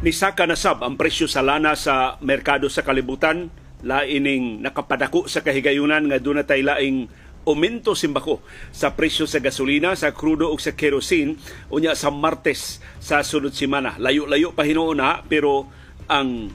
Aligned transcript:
Nisaka 0.00 0.48
na 0.48 0.56
sab 0.56 0.80
ang 0.80 0.96
presyo 0.96 1.28
sa 1.28 1.44
lana 1.44 1.76
sa 1.76 2.16
merkado 2.24 2.72
sa 2.72 2.80
kalibutan. 2.80 3.52
Laining 3.84 4.64
nakapadako 4.64 5.28
sa 5.28 5.44
kahigayunan 5.44 6.08
nga 6.08 6.16
doon 6.16 6.40
na 6.40 6.48
tay 6.48 6.64
laing 6.64 7.04
aumento 7.44 7.92
simbako 7.92 8.40
sa 8.72 8.96
presyo 8.96 9.28
sa 9.28 9.44
gasolina, 9.44 9.92
sa 9.92 10.16
krudo 10.16 10.48
ug 10.48 10.56
sa 10.56 10.72
kerosene. 10.72 11.36
Unya 11.68 11.92
sa 11.92 12.08
Martes 12.08 12.80
sa 12.96 13.20
sunod 13.20 13.52
semana. 13.52 14.00
Layo-layo 14.00 14.56
pa 14.56 14.64
hinuuna 14.64 15.20
pero 15.28 15.68
ang 16.08 16.48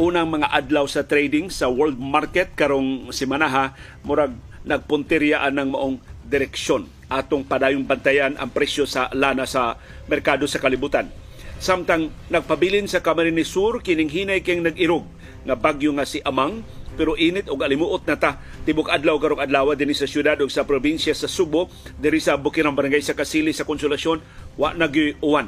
unang 0.00 0.32
mga 0.32 0.56
adlaw 0.56 0.88
sa 0.88 1.04
trading 1.04 1.52
sa 1.52 1.68
world 1.68 2.00
market 2.00 2.56
karong 2.56 3.12
semana 3.12 3.44
ha 3.44 3.64
murag 4.08 4.32
nagpunteryaan 4.64 5.52
ng 5.52 5.68
maong 5.68 5.96
direksyon 6.24 6.88
atong 7.12 7.44
padayong 7.44 7.84
bantayan 7.84 8.40
ang 8.40 8.48
presyo 8.48 8.88
sa 8.88 9.12
lana 9.12 9.44
sa 9.44 9.76
merkado 10.08 10.48
sa 10.48 10.60
kalibutan 10.60 11.08
Samtang 11.56 12.12
nagpabilin 12.28 12.84
sa 12.84 13.00
Camarines 13.00 13.48
Sur 13.48 13.80
kining 13.80 14.12
hinay 14.12 14.44
keng 14.44 14.60
nag-irog. 14.60 15.08
Nga 15.48 15.56
bagyo 15.56 15.90
nga 15.96 16.04
si 16.04 16.20
Amang 16.20 16.60
pero 16.96 17.12
init 17.12 17.52
og 17.52 17.60
alimuot 17.60 18.08
na 18.08 18.16
ta. 18.16 18.40
Tibok 18.64 18.88
adlaw 18.88 19.20
karong 19.20 19.44
adlaw 19.44 19.76
dinhi 19.76 19.92
sa 19.92 20.08
syudad 20.08 20.40
ug 20.40 20.48
sa 20.48 20.64
probinsya 20.64 21.12
sa 21.12 21.28
Subo 21.28 21.68
diri 22.00 22.18
sa 22.20 22.40
Bukirang 22.40 22.72
Barangay 22.72 23.04
sa 23.04 23.12
Kasili 23.12 23.52
sa 23.52 23.68
Konsolasyon 23.68 24.18
wa 24.56 24.72
uwan. 25.20 25.46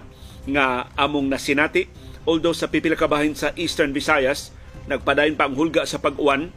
Nga 0.48 0.66
among 0.96 1.28
nasinati 1.28 1.88
although 2.28 2.52
sa 2.52 2.68
pipila 2.68 2.96
ka 2.96 3.08
bahin 3.08 3.32
sa 3.32 3.56
Eastern 3.56 3.96
Visayas 3.96 4.52
nagpadayon 4.88 5.36
pa 5.36 5.48
ang 5.48 5.56
hulga 5.56 5.88
sa 5.88 6.00
pag-uwan 6.00 6.52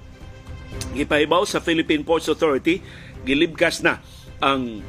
gipahibaw 0.95 1.43
sa 1.43 1.63
Philippine 1.63 2.03
Ports 2.03 2.27
Authority 2.31 2.79
gilibkas 3.23 3.83
na 3.83 3.99
ang 4.43 4.83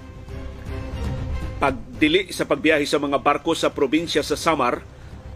pagdili 1.62 2.34
sa 2.34 2.42
pagbiyahe 2.42 2.82
sa 2.82 2.98
mga 2.98 3.22
barko 3.22 3.54
sa 3.54 3.70
probinsya 3.70 4.26
sa 4.26 4.34
Samar 4.34 4.82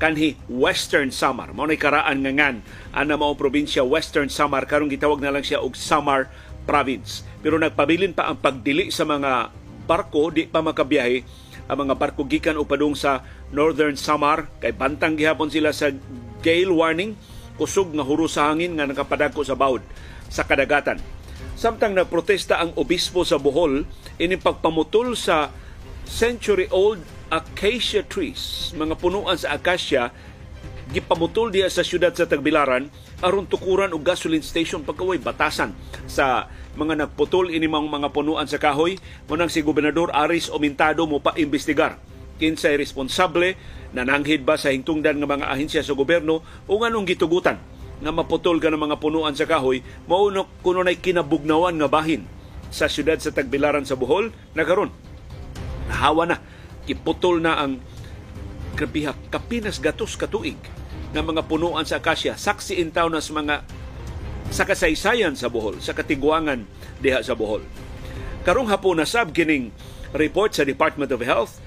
kanhi 0.03 0.35
Western 0.51 1.15
Samar. 1.15 1.55
Mao 1.55 1.71
nay 1.71 1.79
karaan 1.79 2.27
nga 2.27 2.35
ngan 2.35 2.57
ana 2.91 3.15
mao 3.15 3.39
probinsya 3.39 3.87
Western 3.87 4.27
Samar 4.27 4.67
karon 4.67 4.91
gitawag 4.91 5.23
na 5.23 5.31
lang 5.31 5.47
siya 5.47 5.63
og 5.63 5.79
Samar 5.79 6.27
province. 6.67 7.23
Pero 7.47 7.63
nagpabilin 7.63 8.11
pa 8.11 8.27
ang 8.27 8.43
pagdili 8.43 8.91
sa 8.91 9.07
mga 9.07 9.55
barko 9.87 10.35
di 10.35 10.51
pa 10.51 10.67
makabiyahe 10.67 11.23
ang 11.71 11.87
mga 11.87 11.95
barko 11.95 12.27
gikan 12.27 12.59
upadung 12.59 12.99
sa 12.99 13.23
Northern 13.55 13.95
Samar 13.95 14.51
kay 14.59 14.75
bantang 14.75 15.15
gihapon 15.15 15.47
sila 15.47 15.71
sa 15.71 15.95
gale 16.43 16.75
warning 16.75 17.15
kusog 17.55 17.95
nga 17.95 18.03
huro 18.03 18.27
sa 18.27 18.51
hangin 18.51 18.75
nga 18.75 18.91
nakapadagko 18.91 19.47
sa 19.47 19.55
bawd 19.55 19.87
sa 20.27 20.43
kadagatan. 20.43 20.99
Samtang 21.55 21.95
nagprotesta 21.95 22.59
ang 22.59 22.75
obispo 22.75 23.23
sa 23.23 23.39
Bohol 23.39 23.87
ini 24.19 24.35
pagpamutol 24.35 25.15
sa 25.15 25.55
century-old 26.07 27.03
acacia 27.29 28.07
trees, 28.07 28.71
mga 28.79 28.95
punuan 28.97 29.35
sa 29.35 29.59
acacia, 29.59 30.15
gipamutol 30.95 31.51
diya 31.51 31.67
sa 31.67 31.83
syudad 31.83 32.15
sa 32.15 32.31
Tagbilaran 32.31 32.87
aron 33.19 33.51
tukuran 33.51 33.91
og 33.91 34.07
gasoline 34.07 34.47
station 34.47 34.87
pagkaway 34.87 35.19
batasan. 35.19 35.75
Sa 36.07 36.47
mga 36.79 37.03
nagputol 37.05 37.51
ini 37.51 37.67
mga 37.67 38.15
punuan 38.15 38.47
sa 38.47 38.63
kahoy 38.63 39.01
munang 39.27 39.51
si 39.51 39.67
gobernador 39.67 40.15
Aris 40.15 40.47
Omintado 40.47 41.05
mo 41.11 41.19
pa 41.19 41.35
imbestigar. 41.35 41.99
Kinsay 42.39 42.79
responsable 42.79 43.59
nananghid 43.97 44.47
ba 44.47 44.55
sa 44.55 44.71
hingtungdan 44.71 45.19
nga 45.19 45.27
mga 45.27 45.51
ahensya 45.51 45.83
sa 45.83 45.97
gobyerno 45.97 46.45
o 46.71 46.73
nganong 46.79 47.09
gitugutan? 47.09 47.59
Nga 47.97 48.13
maputol 48.13 48.61
ka 48.61 48.69
ng 48.69 48.79
mga 48.79 49.01
punuan 49.01 49.35
sa 49.35 49.49
kahoy 49.49 49.83
mao 50.07 50.31
kuno 50.63 50.87
nay 50.87 51.01
kinabugnawan 51.03 51.75
nga 51.81 51.89
bahin. 51.91 52.29
Sa 52.71 52.87
syudad 52.87 53.19
sa 53.19 53.33
Tagbilaran 53.35 53.89
sa 53.89 53.99
Bohol 53.99 54.31
nagaron 54.55 54.93
Nahawa 55.91 56.25
na. 56.29 56.39
Iputol 56.87 57.43
na 57.43 57.59
ang 57.59 57.83
grabiha 58.77 59.17
kapinas 59.33 59.81
gatos 59.81 60.15
katuig 60.15 60.59
ng 61.17 61.25
mga 61.25 61.49
punuan 61.49 61.89
sa 61.89 61.99
akasya. 61.99 62.37
Saksi 62.37 62.79
intaw 62.79 63.09
na 63.09 63.25
sa 63.25 63.33
mga 63.35 63.65
sa 64.53 64.63
kasaysayan 64.63 65.35
sa 65.35 65.51
Bohol, 65.51 65.83
sa 65.83 65.91
katigwangan 65.91 66.63
diha 67.03 67.19
sa 67.25 67.35
Bohol. 67.35 67.67
Karong 68.47 68.71
hapon 68.71 69.03
na 69.03 69.09
sab 69.09 69.35
kining 69.35 69.75
report 70.15 70.55
sa 70.55 70.63
Department 70.63 71.11
of 71.11 71.25
Health, 71.25 71.59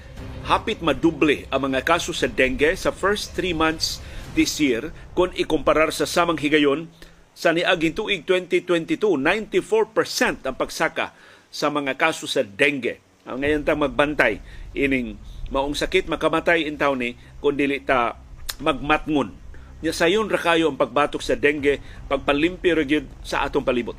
hapit 0.48 0.80
maduble 0.80 1.44
ang 1.52 1.68
mga 1.68 1.84
kaso 1.84 2.16
sa 2.16 2.24
dengue 2.24 2.72
sa 2.72 2.88
first 2.88 3.36
three 3.36 3.52
months 3.52 4.00
this 4.32 4.56
year 4.56 4.88
kung 5.12 5.28
ikumparar 5.36 5.92
sa 5.92 6.08
samang 6.08 6.40
higayon 6.40 6.88
sa 7.36 7.52
niaging 7.52 7.92
tuig 7.92 8.24
2022, 8.24 8.96
94% 8.96 10.48
ang 10.48 10.56
pagsaka 10.56 11.12
sa 11.52 11.68
mga 11.68 12.00
kaso 12.00 12.24
sa 12.24 12.40
dengue 12.40 13.09
ang 13.30 13.40
ngayon 13.40 13.62
ta 13.62 13.78
magbantay 13.78 14.42
ining 14.74 15.14
maong 15.50 15.74
sakit 15.74 16.06
makamatay 16.06 16.66
intaw 16.66 16.94
ni 16.94 17.18
kung 17.38 17.58
dili 17.58 17.82
ta 17.82 18.18
magmatngon. 18.62 19.34
Nya 19.80 19.96
sayon 19.96 20.28
ra 20.28 20.36
kayo 20.36 20.68
ang 20.68 20.76
pagbatok 20.76 21.24
sa 21.24 21.34
dengue, 21.34 21.80
pagpalimpi 22.06 22.76
ra 22.76 22.84
sa 23.24 23.48
atong 23.48 23.64
palibot. 23.64 23.96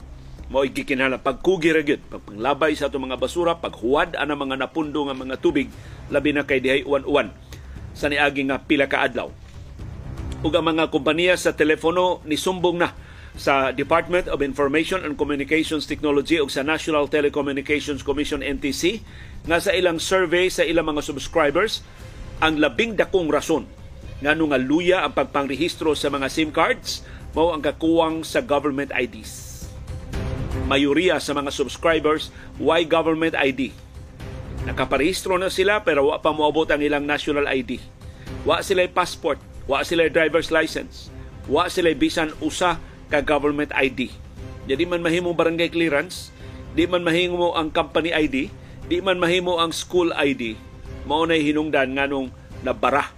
Mao 0.51 0.67
gikinahanglan 0.67 1.23
pagkugi 1.23 1.73
ra 1.73 1.81
pagpanglabay 1.81 2.77
sa 2.77 2.91
atong 2.91 3.09
mga 3.09 3.17
basura, 3.17 3.57
paghuwad 3.57 4.13
ana 4.19 4.37
mga 4.37 4.61
napundo 4.61 5.07
nga 5.07 5.17
mga 5.17 5.41
tubig 5.41 5.71
labi 6.13 6.35
na 6.35 6.45
kay 6.45 6.61
dihay 6.61 6.85
uwan-uwan 6.85 7.33
sa 7.97 8.11
niagi 8.11 8.45
nga 8.45 8.61
pila 8.61 8.85
ka 8.85 9.01
adlaw. 9.01 9.31
Ug 10.41 10.53
ang 10.53 10.65
mga 10.65 10.89
kompanya 10.89 11.33
sa 11.37 11.53
telepono 11.53 12.21
ni 12.25 12.37
sumbong 12.37 12.77
na 12.77 12.93
sa 13.41 13.73
Department 13.73 14.29
of 14.29 14.45
Information 14.45 15.01
and 15.01 15.17
Communications 15.17 15.89
Technology 15.89 16.37
o 16.37 16.45
sa 16.45 16.61
National 16.61 17.09
Telecommunications 17.09 18.05
Commission 18.05 18.45
NTC 18.45 19.01
nga 19.49 19.57
sa 19.57 19.73
ilang 19.73 19.97
survey 19.97 20.45
sa 20.45 20.61
ilang 20.61 20.93
mga 20.93 21.01
subscribers 21.01 21.81
ang 22.37 22.61
labing 22.61 22.93
dakong 22.93 23.33
rason 23.33 23.65
nga 24.21 24.37
nga 24.37 24.59
luya 24.61 25.01
ang 25.01 25.17
pagpangrehistro 25.17 25.97
sa 25.97 26.13
mga 26.13 26.29
SIM 26.29 26.53
cards 26.53 27.01
mao 27.33 27.49
ang 27.49 27.65
kakuwang 27.65 28.21
sa 28.21 28.45
government 28.45 28.93
IDs. 28.93 29.65
Mayoriya 30.69 31.17
sa 31.17 31.33
mga 31.33 31.49
subscribers 31.49 32.29
why 32.61 32.85
government 32.85 33.33
ID. 33.33 33.73
Nakaparehistro 34.69 35.41
na 35.41 35.49
sila 35.49 35.81
pero 35.81 36.13
wa 36.13 36.21
pa 36.21 36.29
moabot 36.29 36.69
ang 36.69 36.85
ilang 36.85 37.09
national 37.09 37.49
ID. 37.49 37.81
Wa 38.45 38.61
sila 38.61 38.85
passport, 38.85 39.41
wa 39.65 39.81
sila 39.81 40.05
driver's 40.13 40.53
license, 40.53 41.09
wa 41.49 41.65
sila 41.65 41.89
bisan 41.97 42.29
usa 42.37 42.77
ka 43.11 43.19
government 43.19 43.75
ID. 43.75 44.07
Jadi 44.65 44.87
man 44.87 45.03
mahimo 45.03 45.35
barangay 45.35 45.67
clearance, 45.67 46.31
di 46.71 46.87
man 46.87 47.03
mahimo 47.03 47.51
ang 47.53 47.67
company 47.69 48.15
ID, 48.15 48.47
di 48.87 48.97
man 49.03 49.19
mahimo 49.19 49.59
ang 49.59 49.75
school 49.75 50.15
ID, 50.15 50.55
mao 51.03 51.27
na 51.27 51.35
hinungdan 51.35 51.99
nganong 51.99 52.31
nabara 52.63 53.11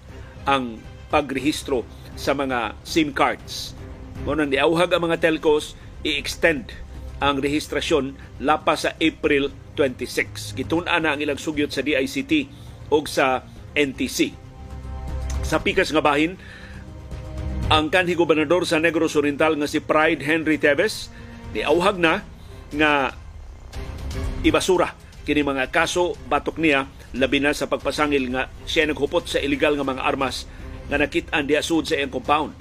ang 0.50 0.82
pagrehistro 1.14 1.86
sa 2.18 2.34
mga 2.34 2.74
SIM 2.82 3.14
cards. 3.14 3.78
Mao 4.26 4.34
nang 4.34 4.50
diawhag 4.50 4.90
ang 4.98 5.03
mga 5.06 5.22
telcos 5.22 5.78
i-extend 6.02 6.74
ang 7.24 7.40
rehistrasyon 7.40 8.18
lapa 8.44 8.76
sa 8.76 8.98
April 9.00 9.53
26. 9.78 10.58
Gitun-an 10.59 11.08
na 11.08 11.16
ang 11.16 11.20
ilang 11.24 11.40
sugyot 11.40 11.72
sa 11.72 11.80
DICT 11.80 12.52
o 12.92 13.00
sa 13.08 13.48
NTC. 13.72 14.36
Sa 15.44 15.59
pikas 15.59 15.92
nga 15.92 16.03
bahin, 16.03 16.40
ang 17.73 17.89
kanhi 17.89 18.13
gobernador 18.13 18.69
sa 18.69 18.78
Negros 18.78 19.17
Oriental 19.17 19.57
nga 19.57 19.66
si 19.66 19.81
Pride 19.81 20.22
Henry 20.22 20.61
Teves 20.61 21.09
niauhag 21.57 21.97
na 21.97 22.22
nga 22.69 23.17
ibasura 24.45 24.94
kini 25.25 25.41
mga 25.41 25.73
kaso 25.73 26.13
batok 26.29 26.61
niya 26.61 26.85
labi 27.17 27.41
na 27.41 27.50
sa 27.50 27.66
pagpasangil 27.66 28.29
nga 28.29 28.45
siya 28.69 28.85
naghupot 28.85 29.25
sa 29.25 29.41
illegal 29.41 29.73
nga 29.73 29.89
mga 29.89 30.06
armas 30.06 30.45
nga 30.85 31.01
nakit-an 31.01 31.50
diha 31.50 31.66
sud 31.66 31.89
sa 31.89 31.97
iyang 31.97 32.13
compound. 32.13 32.53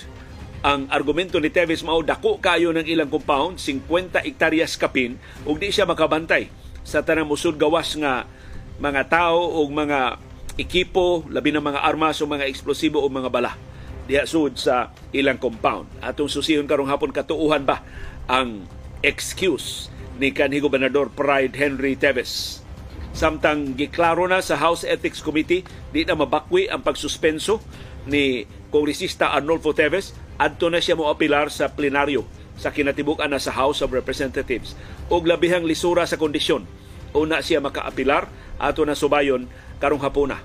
Ang 0.65 0.89
argumento 0.89 1.37
ni 1.37 1.53
Teves 1.53 1.85
mao 1.85 2.01
dako 2.01 2.41
kayo 2.41 2.73
ng 2.73 2.89
ilang 2.89 3.13
compound 3.13 3.61
50 3.61 4.17
hektaryas 4.25 4.81
kapin 4.81 5.21
ug 5.45 5.61
di 5.61 5.69
siya 5.69 5.85
makabantay 5.85 6.49
sa 6.89 7.05
tanang 7.05 7.29
musud 7.29 7.61
gawas 7.61 7.93
nga 8.01 8.25
mga 8.81 9.13
tao 9.13 9.61
ug 9.61 9.69
mga 9.77 10.17
ekipo 10.57 11.29
labi 11.29 11.53
na 11.53 11.61
mga 11.61 11.85
armas 11.85 12.17
o 12.17 12.25
mga 12.25 12.49
eksplosibo 12.49 13.05
o 13.05 13.13
mga 13.13 13.29
bala 13.29 13.72
diha 14.07 14.27
sud 14.27 14.59
sa 14.59 14.91
ilang 15.15 15.39
compound. 15.39 15.87
Atong 16.03 16.31
susihon 16.31 16.67
karong 16.67 16.91
hapon 16.91 17.15
katuuhan 17.15 17.63
ba 17.63 17.83
ang 18.27 18.67
excuse 19.03 19.91
ni 20.19 20.31
kanhi 20.31 20.63
gobernador 20.63 21.11
Pride 21.11 21.55
Henry 21.59 21.99
Teves. 21.99 22.63
Samtang 23.13 23.77
giklaro 23.77 24.25
na 24.25 24.41
sa 24.41 24.57
House 24.57 24.89
Ethics 24.89 25.21
Committee 25.21 25.67
di 25.93 26.07
na 26.09 26.17
mabakwi 26.17 26.71
ang 26.73 26.81
pagsuspenso 26.81 27.61
ni 28.09 28.49
Kongresista 28.73 29.37
Arnolfo 29.37 29.77
Teves 29.77 30.17
adto 30.41 30.73
na 30.73 30.81
siya 30.81 30.97
mo 30.97 31.13
apilar 31.13 31.53
sa 31.53 31.71
plenaryo 31.71 32.25
sa 32.57 32.73
kinatibuk-an 32.73 33.33
na 33.33 33.41
sa 33.41 33.53
House 33.53 33.85
of 33.85 33.93
Representatives 33.93 34.75
og 35.13 35.29
labihang 35.29 35.65
lisura 35.69 36.09
sa 36.09 36.17
kondisyon 36.17 36.65
una 37.13 37.45
siya 37.45 37.61
makaapilar 37.61 38.29
ato 38.57 38.83
na 38.89 38.97
subayon 38.97 39.45
karong 39.77 40.01
hapuna 40.01 40.41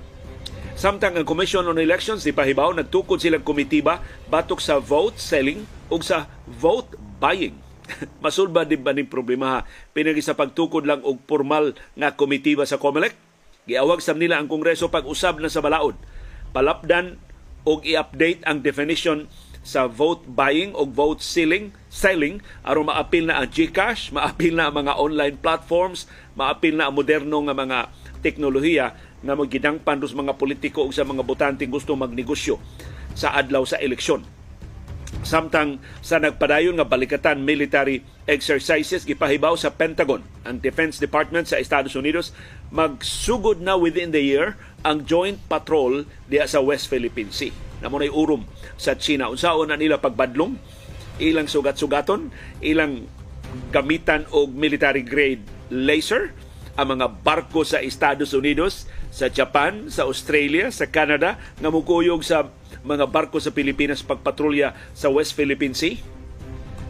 Samtang 0.78 1.18
ang 1.18 1.26
Commission 1.26 1.66
on 1.66 1.82
Elections 1.82 2.22
di 2.22 2.30
pahibaw 2.30 2.70
nagtukod 2.70 3.18
silang 3.18 3.42
komitiba 3.42 3.98
batok 4.30 4.62
sa 4.62 4.78
vote 4.78 5.18
selling 5.18 5.66
ug 5.90 6.06
sa 6.06 6.30
vote 6.46 6.94
buying. 7.18 7.58
Masulba 8.22 8.62
din 8.62 8.86
ba 8.86 8.94
ning 8.94 9.10
problema 9.10 9.66
pinagi 9.98 10.22
sa 10.22 10.38
pagtukod 10.38 10.86
lang 10.86 11.02
og 11.02 11.18
formal 11.26 11.74
nga 11.98 12.14
komitiba 12.14 12.62
sa 12.70 12.78
COMELEC? 12.78 13.18
Giawag 13.66 14.06
sa 14.06 14.14
nila 14.14 14.38
ang 14.38 14.46
Kongreso 14.46 14.94
pag-usab 14.94 15.42
na 15.42 15.50
sa 15.50 15.66
balaod. 15.66 15.98
Palapdan 16.54 17.18
og 17.66 17.82
i-update 17.82 18.46
ang 18.46 18.62
definition 18.62 19.26
sa 19.66 19.90
vote 19.90 20.30
buying 20.30 20.78
o 20.78 20.86
vote 20.86 21.26
selling 21.26 21.74
selling 21.90 22.38
aron 22.62 22.94
maapil 22.94 23.26
na 23.26 23.42
ang 23.42 23.50
GCash, 23.50 24.10
maapil 24.16 24.54
na 24.54 24.70
ang 24.70 24.78
mga 24.78 24.94
online 24.94 25.42
platforms, 25.42 26.06
maapil 26.38 26.78
na 26.78 26.86
ang 26.86 26.94
moderno 26.94 27.42
nga 27.50 27.58
mga 27.58 27.90
teknolohiya 28.22 28.94
nga 29.22 29.34
magidangpan 29.34 30.02
sa 30.04 30.18
mga 30.18 30.34
politiko 30.38 30.86
o 30.86 30.94
sa 30.94 31.06
mga 31.08 31.26
botante 31.26 31.66
gusto 31.66 31.98
magnegosyo 31.98 32.62
sa 33.18 33.34
adlaw 33.34 33.66
sa 33.66 33.82
eleksyon. 33.82 34.22
Samtang 35.24 35.80
sa 36.04 36.20
nagpadayon 36.20 36.78
nga 36.78 36.86
balikatan 36.86 37.42
military 37.42 38.04
exercises 38.28 39.08
gipahibaw 39.08 39.56
sa 39.56 39.72
Pentagon 39.72 40.22
ang 40.44 40.60
Defense 40.60 41.00
Department 41.00 41.48
sa 41.48 41.58
Estados 41.58 41.96
Unidos 41.96 42.36
magsugod 42.76 43.64
na 43.64 43.80
within 43.80 44.12
the 44.12 44.20
year 44.20 44.60
ang 44.84 45.08
joint 45.08 45.40
patrol 45.48 46.04
diya 46.28 46.46
sa 46.46 46.60
West 46.60 46.92
Philippine 46.92 47.32
Sea 47.32 47.56
na 47.82 47.88
mo 47.88 48.02
urom 48.02 48.46
sa 48.76 48.98
China. 48.98 49.30
Unsaon 49.30 49.70
na 49.70 49.78
nila 49.78 50.02
pagbadlong, 50.02 50.58
ilang 51.22 51.46
sugat-sugaton, 51.50 52.34
ilang 52.62 53.06
gamitan 53.70 54.26
og 54.34 54.54
military 54.54 55.06
grade 55.06 55.42
laser, 55.70 56.34
ang 56.78 56.98
mga 56.98 57.22
barko 57.26 57.66
sa 57.66 57.82
Estados 57.82 58.38
Unidos, 58.38 58.86
sa 59.12 59.32
Japan, 59.32 59.88
sa 59.88 60.06
Australia, 60.06 60.70
sa 60.70 60.88
Canada 60.88 61.40
nga 61.40 61.70
mukuyog 61.72 62.22
sa 62.22 62.52
mga 62.84 63.08
barko 63.08 63.40
sa 63.40 63.52
Pilipinas 63.56 64.04
pagpatrolya 64.04 64.76
sa 64.94 65.08
West 65.10 65.36
Philippine 65.36 65.76
Sea. 65.76 66.00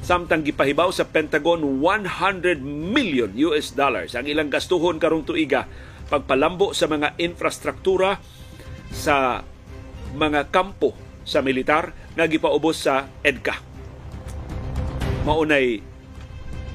Samtang 0.02 0.46
gipahibaw 0.46 0.88
sa 0.94 1.04
Pentagon 1.04 1.60
100 1.84 2.64
million 2.64 3.28
US 3.52 3.76
dollars 3.76 4.16
ang 4.16 4.24
ilang 4.24 4.48
gastuhon 4.48 5.04
karong 5.04 5.28
tuiga 5.28 5.68
pagpalambo 6.08 6.72
sa 6.72 6.88
mga 6.88 7.20
infrastruktura 7.20 8.16
sa 8.96 9.44
mga 10.16 10.48
kampo 10.48 10.96
sa 11.28 11.44
militar 11.44 11.92
nga 12.16 12.24
gipaubos 12.24 12.88
sa 12.88 13.12
EDCA. 13.20 13.60
Maunay 15.28 15.84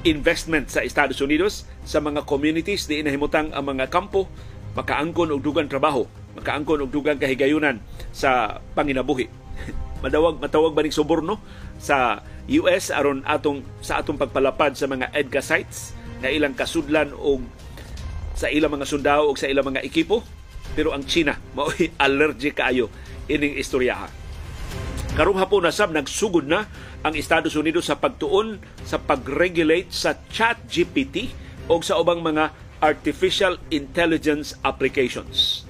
investment 0.05 0.69
sa 0.69 0.85
Estados 0.85 1.17
Unidos 1.17 1.65
sa 1.81 1.97
mga 1.97 2.29
communities 2.29 2.85
di 2.85 3.01
inahimutang 3.01 3.49
ang 3.49 3.65
mga 3.65 3.89
kampo 3.89 4.29
makaangkon 4.73 5.33
og 5.33 5.41
dugang 5.41 5.69
trabaho, 5.69 6.05
makaangkon 6.37 6.85
og 6.85 6.89
dugang 6.89 7.17
kahigayunan 7.17 7.77
sa 8.13 8.61
panginabuhi. 8.73 9.29
Madawag 10.03 10.41
matawag 10.41 10.75
ba 10.75 10.83
ning 10.83 10.93
suborno 10.93 11.39
sa 11.79 12.19
US 12.51 12.91
aron 12.91 13.23
atong 13.23 13.63
sa 13.79 14.03
atong 14.03 14.19
pagpalapad 14.19 14.75
sa 14.75 14.89
mga 14.89 15.15
EDCA 15.15 15.41
sites 15.41 15.95
na 16.19 16.27
ilang 16.27 16.57
kasudlan 16.57 17.15
og 17.15 17.39
sa 18.35 18.51
ilang 18.51 18.73
mga 18.73 18.89
sundao 18.89 19.31
o 19.31 19.37
sa 19.37 19.47
ilang 19.47 19.71
mga 19.71 19.85
ekipo 19.85 20.25
pero 20.73 20.91
ang 20.91 21.05
China 21.05 21.37
mao'y 21.55 21.95
allergic 22.01 22.59
kaayo 22.59 22.91
ining 23.31 23.55
istoryaha. 23.55 24.09
Karong 25.13 25.37
hapon 25.37 25.61
na 25.61 25.69
sab 25.69 25.93
nagsugod 25.93 26.49
na 26.49 26.65
ang 27.05 27.13
Estados 27.13 27.53
Unidos 27.53 27.85
sa 27.85 28.01
pagtuon 28.01 28.57
sa 28.81 28.97
pag-regulate 28.97 29.93
sa 29.93 30.17
chat 30.33 30.57
GPT 30.65 31.29
o 31.69 31.77
sa 31.85 32.01
ubang 32.01 32.25
mga 32.25 32.49
artificial 32.83 33.55
intelligence 33.71 34.59
applications. 34.67 35.63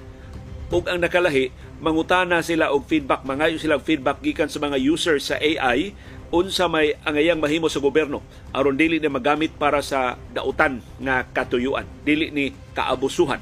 Ug 0.74 0.90
ang 0.90 0.98
nakalahi, 0.98 1.54
mangutana 1.78 2.42
sila 2.42 2.74
og 2.74 2.90
feedback, 2.90 3.22
mangayo 3.22 3.54
sila 3.62 3.78
feedback 3.78 4.18
gikan 4.18 4.50
sa 4.50 4.58
mga 4.58 4.82
users 4.82 5.30
sa 5.30 5.38
AI 5.38 5.94
unsa 6.34 6.66
may 6.66 6.98
angayang 7.06 7.38
mahimo 7.38 7.70
sa 7.70 7.78
gobyerno. 7.78 8.18
Aron 8.50 8.74
dili 8.74 8.98
na 8.98 9.06
magamit 9.06 9.54
para 9.54 9.78
sa 9.78 10.18
dautan 10.34 10.82
nga 10.98 11.22
katuyuan, 11.30 11.86
dili 12.02 12.34
ni 12.34 12.50
kaabusuhan. 12.74 13.38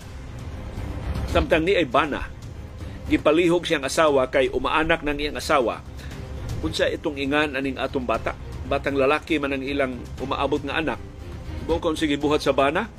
Samtang 1.33 1.65
ni 1.65 1.73
ay 1.73 1.89
bana 1.89 2.29
gipalihog 3.09 3.65
siyang 3.65 3.89
asawa 3.89 4.29
kay 4.29 4.53
umaanak 4.53 5.01
ng 5.01 5.17
iyang 5.17 5.41
asawa. 5.41 5.81
Unsa 6.61 6.93
itong 6.93 7.17
ingan 7.17 7.57
aning 7.57 7.81
atong 7.81 8.05
bata? 8.05 8.37
Batang 8.69 9.01
lalaki 9.01 9.41
man 9.41 9.57
ang 9.57 9.65
ilang 9.65 9.97
umaabot 10.21 10.61
nga 10.61 10.77
anak. 10.77 11.01
Kung 11.65 11.97
sige 11.97 12.21
buhat 12.21 12.45
sa 12.45 12.53
bana 12.53 12.93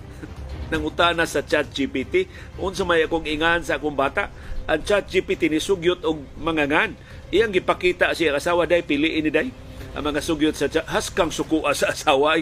nang 0.71 0.83
utana 0.83 1.27
sa 1.27 1.43
chat 1.43 1.67
GPT 1.71 2.27
unsa 2.59 2.87
may 2.87 3.03
akong 3.03 3.27
ingan 3.27 3.63
sa 3.63 3.79
akong 3.79 3.95
bata 3.95 4.31
ang 4.63 4.79
chat 4.83 5.07
GPT 5.11 5.51
ni 5.51 5.59
sugyot 5.59 6.07
og 6.07 6.23
mga 6.39 6.71
ngan. 6.71 6.91
Iyang 7.33 7.51
gipakita 7.51 8.15
siya 8.15 8.39
asawa 8.39 8.63
day 8.63 8.79
piliin 8.85 9.27
ni 9.27 9.31
day. 9.33 9.49
Ang 9.93 10.03
mga 10.07 10.23
sugyot 10.23 10.55
sa 10.55 10.71
chat 10.71 10.87
haskang 10.87 11.35
sukua 11.35 11.75
sa 11.75 11.91
asawa. 11.91 12.39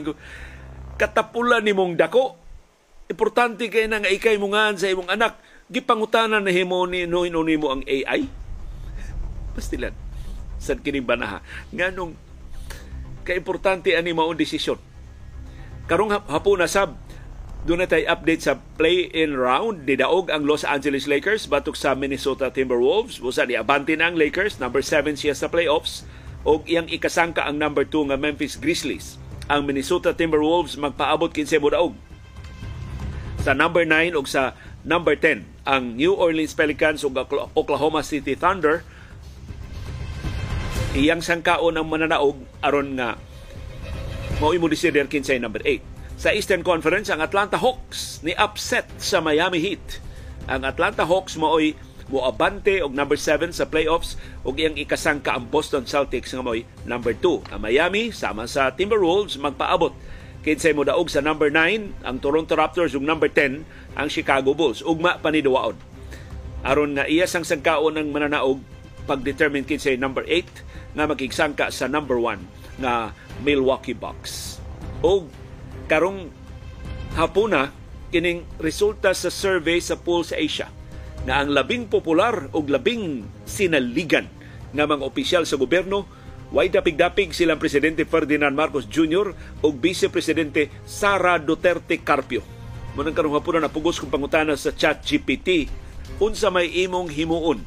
Katapulan 1.02 1.66
ni 1.66 1.74
mong 1.74 1.98
dako. 1.98 2.38
Importante 3.10 3.68
kay 3.68 3.90
na 3.90 4.00
nga 4.00 4.14
ikay 4.14 4.38
mo 4.38 4.54
sa 4.54 4.88
imong 4.88 5.10
anak. 5.10 5.36
Gipangutanan 5.72 6.44
na 6.44 6.52
himo 6.52 6.84
ni 6.86 7.10
no 7.10 7.26
mo 7.26 7.68
ang 7.74 7.82
AI 7.88 8.42
pastilan 9.52 9.92
sa 10.58 10.76
kining 10.80 11.04
banaha? 11.04 11.44
Nganong 11.76 12.16
kaimportante 13.28 13.94
ani 13.94 14.16
mao 14.16 14.32
desisyon. 14.32 14.80
Karong 15.90 16.12
hapon 16.12 16.64
na 16.64 16.72
sab 16.72 16.96
doon 17.62 17.86
tay 17.86 18.10
update 18.10 18.42
sa 18.42 18.58
play-in 18.78 19.38
round. 19.38 19.86
Didaog 19.86 20.34
ang 20.34 20.50
Los 20.50 20.66
Angeles 20.66 21.06
Lakers 21.06 21.46
batok 21.46 21.78
sa 21.78 21.94
Minnesota 21.94 22.50
Timberwolves. 22.50 23.22
Busa 23.22 23.46
ni 23.46 23.54
abante 23.54 23.94
na 23.94 24.10
ang 24.10 24.18
Lakers. 24.18 24.58
Number 24.58 24.82
7 24.82 25.14
siya 25.14 25.38
sa 25.38 25.46
playoffs. 25.46 26.02
O 26.42 26.66
iyang 26.66 26.90
ikasangka 26.90 27.46
ang 27.46 27.62
number 27.62 27.86
2 27.86 28.10
nga 28.10 28.18
Memphis 28.18 28.58
Grizzlies. 28.58 29.22
Ang 29.46 29.70
Minnesota 29.70 30.18
Timberwolves 30.18 30.74
magpaabot 30.74 31.30
kinsa 31.30 31.62
mo 31.62 31.70
daog. 31.70 31.94
Sa 33.46 33.54
number 33.54 33.86
9 33.86 34.18
o 34.18 34.26
sa 34.26 34.58
number 34.82 35.14
10 35.14 35.46
ang 35.66 35.94
New 35.94 36.18
Orleans 36.18 36.58
Pelicans 36.58 37.06
ug 37.06 37.14
Oklahoma 37.54 38.02
City 38.02 38.34
Thunder 38.34 38.82
iyang 40.98 41.22
sangkaon 41.22 41.78
ang 41.78 41.88
mananaog 41.88 42.36
aron 42.60 42.98
nga 42.98 43.16
mao 44.42 44.52
imo 44.52 44.66
desider 44.66 45.06
kinsay 45.06 45.38
number 45.38 45.62
8 45.62 46.01
sa 46.22 46.38
Eastern 46.38 46.62
Conference 46.62 47.10
ang 47.10 47.18
Atlanta 47.18 47.58
Hawks 47.58 48.22
ni 48.22 48.38
upset 48.38 48.86
sa 49.02 49.26
Miami 49.26 49.58
Heat. 49.58 49.98
Ang 50.46 50.70
Atlanta 50.70 51.02
Hawks 51.02 51.34
maoy 51.34 51.74
moabante 52.14 52.78
og 52.86 52.94
number 52.94 53.18
7 53.18 53.50
sa 53.50 53.66
playoffs 53.66 54.22
ug 54.46 54.54
iyang 54.62 54.78
ikasangka 54.78 55.34
ang 55.34 55.50
Boston 55.50 55.90
Celtics 55.90 56.30
nga 56.30 56.46
moy 56.46 56.62
number 56.86 57.18
2 57.18 57.50
ang 57.50 57.66
Miami 57.66 58.14
sama 58.14 58.46
sa 58.46 58.70
Timberwolves 58.70 59.42
magpaabot. 59.42 59.98
Kinsay 60.46 60.78
mo 60.78 60.86
daog 60.86 61.10
sa 61.10 61.26
number 61.26 61.50
9 61.50 62.06
ang 62.06 62.18
Toronto 62.22 62.54
Raptors 62.54 62.94
ug 62.94 63.02
number 63.02 63.26
10 63.34 63.98
ang 63.98 64.06
Chicago 64.06 64.54
Bulls. 64.54 64.86
Ugma 64.86 65.18
paniduwaon 65.18 65.74
aron 66.62 67.02
nga 67.02 67.10
iya 67.10 67.26
sang 67.26 67.42
sangkaon 67.42 67.98
ng 67.98 68.14
mananaog 68.14 68.62
pag-determine 69.10 69.66
kinsay 69.66 69.98
number 69.98 70.22
8 70.30 70.94
nga 70.94 71.10
makigsangka 71.10 71.74
sa 71.74 71.90
number 71.90 72.22
1 72.22 72.78
nga 72.78 73.10
Milwaukee 73.42 73.98
Bucks. 73.98 74.62
Og 75.02 75.41
karong 75.92 76.32
hapuna 77.20 77.76
kining 78.16 78.48
resulta 78.64 79.12
sa 79.12 79.28
survey 79.28 79.84
sa 79.84 80.00
Pulse 80.00 80.32
Asia 80.32 80.72
na 81.28 81.44
ang 81.44 81.52
labing 81.52 81.92
popular 81.92 82.48
o 82.56 82.64
labing 82.64 83.28
sinaligan 83.44 84.32
nga 84.72 84.88
mga 84.88 85.04
opisyal 85.04 85.44
sa 85.44 85.60
gobyerno 85.60 86.08
Way 86.52 86.68
dapig-dapig 86.68 87.32
silang 87.32 87.64
Presidente 87.64 88.04
Ferdinand 88.04 88.52
Marcos 88.52 88.84
Jr. 88.84 89.32
o 89.64 89.72
Vice 89.72 90.12
Presidente 90.12 90.68
Sara 90.84 91.40
Duterte 91.40 92.04
Carpio. 92.04 92.44
Munang 92.92 93.16
karong 93.16 93.40
hapon 93.40 93.64
na 93.64 93.72
pugos 93.72 93.96
kong 93.96 94.12
pangutana 94.12 94.60
sa 94.60 94.76
chat 94.76 95.00
GPT, 95.00 95.72
unsa 96.20 96.52
may 96.52 96.68
imong 96.84 97.08
himuon 97.08 97.64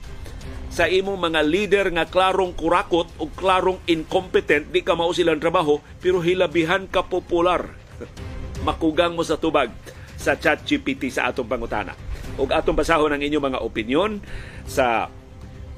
sa 0.68 0.84
imong 0.84 1.16
mga 1.16 1.40
leader 1.48 1.86
nga 1.96 2.04
klarong 2.04 2.50
kurakot 2.52 3.08
o 3.16 3.30
klarong 3.32 3.80
incompetent, 3.88 4.68
di 4.68 4.82
ka 4.82 4.92
mao 4.98 5.14
silang 5.14 5.40
trabaho, 5.40 5.78
pero 6.02 6.20
hilabihan 6.20 6.84
ka 6.84 7.06
popular. 7.06 7.83
Makugang 8.64 9.12
mo 9.12 9.22
sa 9.22 9.36
tubag 9.36 9.68
sa 10.14 10.38
chat 10.38 10.62
GPT 10.64 11.12
sa 11.12 11.28
atong 11.28 11.48
pangutana. 11.48 11.92
Ug 12.40 12.48
atong 12.50 12.74
basahon 12.74 13.12
ang 13.12 13.20
inyong 13.20 13.52
mga 13.52 13.62
opinion 13.62 14.18
sa 14.64 15.12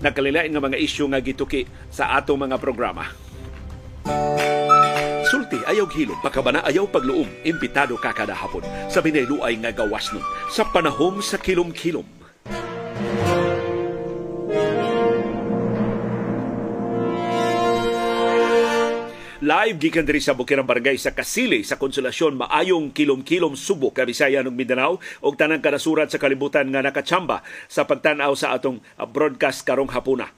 nagkalilain 0.00 0.52
nga 0.52 0.62
mga 0.62 0.78
isyu 0.78 1.08
nga 1.10 1.20
gituki 1.20 1.66
sa 1.90 2.14
atong 2.16 2.46
mga 2.46 2.56
programa. 2.60 3.10
Sulti 5.26 5.58
ayaw 5.66 5.90
hilom, 5.90 6.22
pakabana 6.22 6.62
ayaw 6.62 6.86
pagluom, 6.86 7.26
impitado 7.42 7.98
ka 7.98 8.14
kada 8.14 8.30
hapon. 8.30 8.62
Sa 8.86 9.02
binayluay 9.02 9.58
nga 9.58 9.74
gawas 9.74 10.14
nun, 10.14 10.22
sa 10.46 10.62
panahom 10.62 11.18
sa 11.18 11.34
kilom-kilom 11.34 12.06
Live 19.46 19.78
gikan 19.78 20.02
diri 20.02 20.18
sa 20.18 20.34
Bukirang 20.34 20.66
Barangay 20.66 20.98
sa 20.98 21.14
Kasili 21.14 21.62
sa 21.62 21.78
Konsolasyon 21.78 22.34
maayong 22.34 22.90
kilom-kilom 22.90 23.54
Subo 23.54 23.94
Kabisaya 23.94 24.42
ug 24.42 24.50
Mindanao 24.50 24.98
ug 25.22 25.38
tanang 25.38 25.62
kanasurat 25.62 26.10
sa 26.10 26.18
kalibutan 26.18 26.66
nga 26.74 26.82
nakachamba 26.82 27.46
sa 27.70 27.86
pagtan-aw 27.86 28.34
sa 28.34 28.58
atong 28.58 28.82
broadcast 29.06 29.62
karong 29.62 29.94
hapuna. 29.94 30.34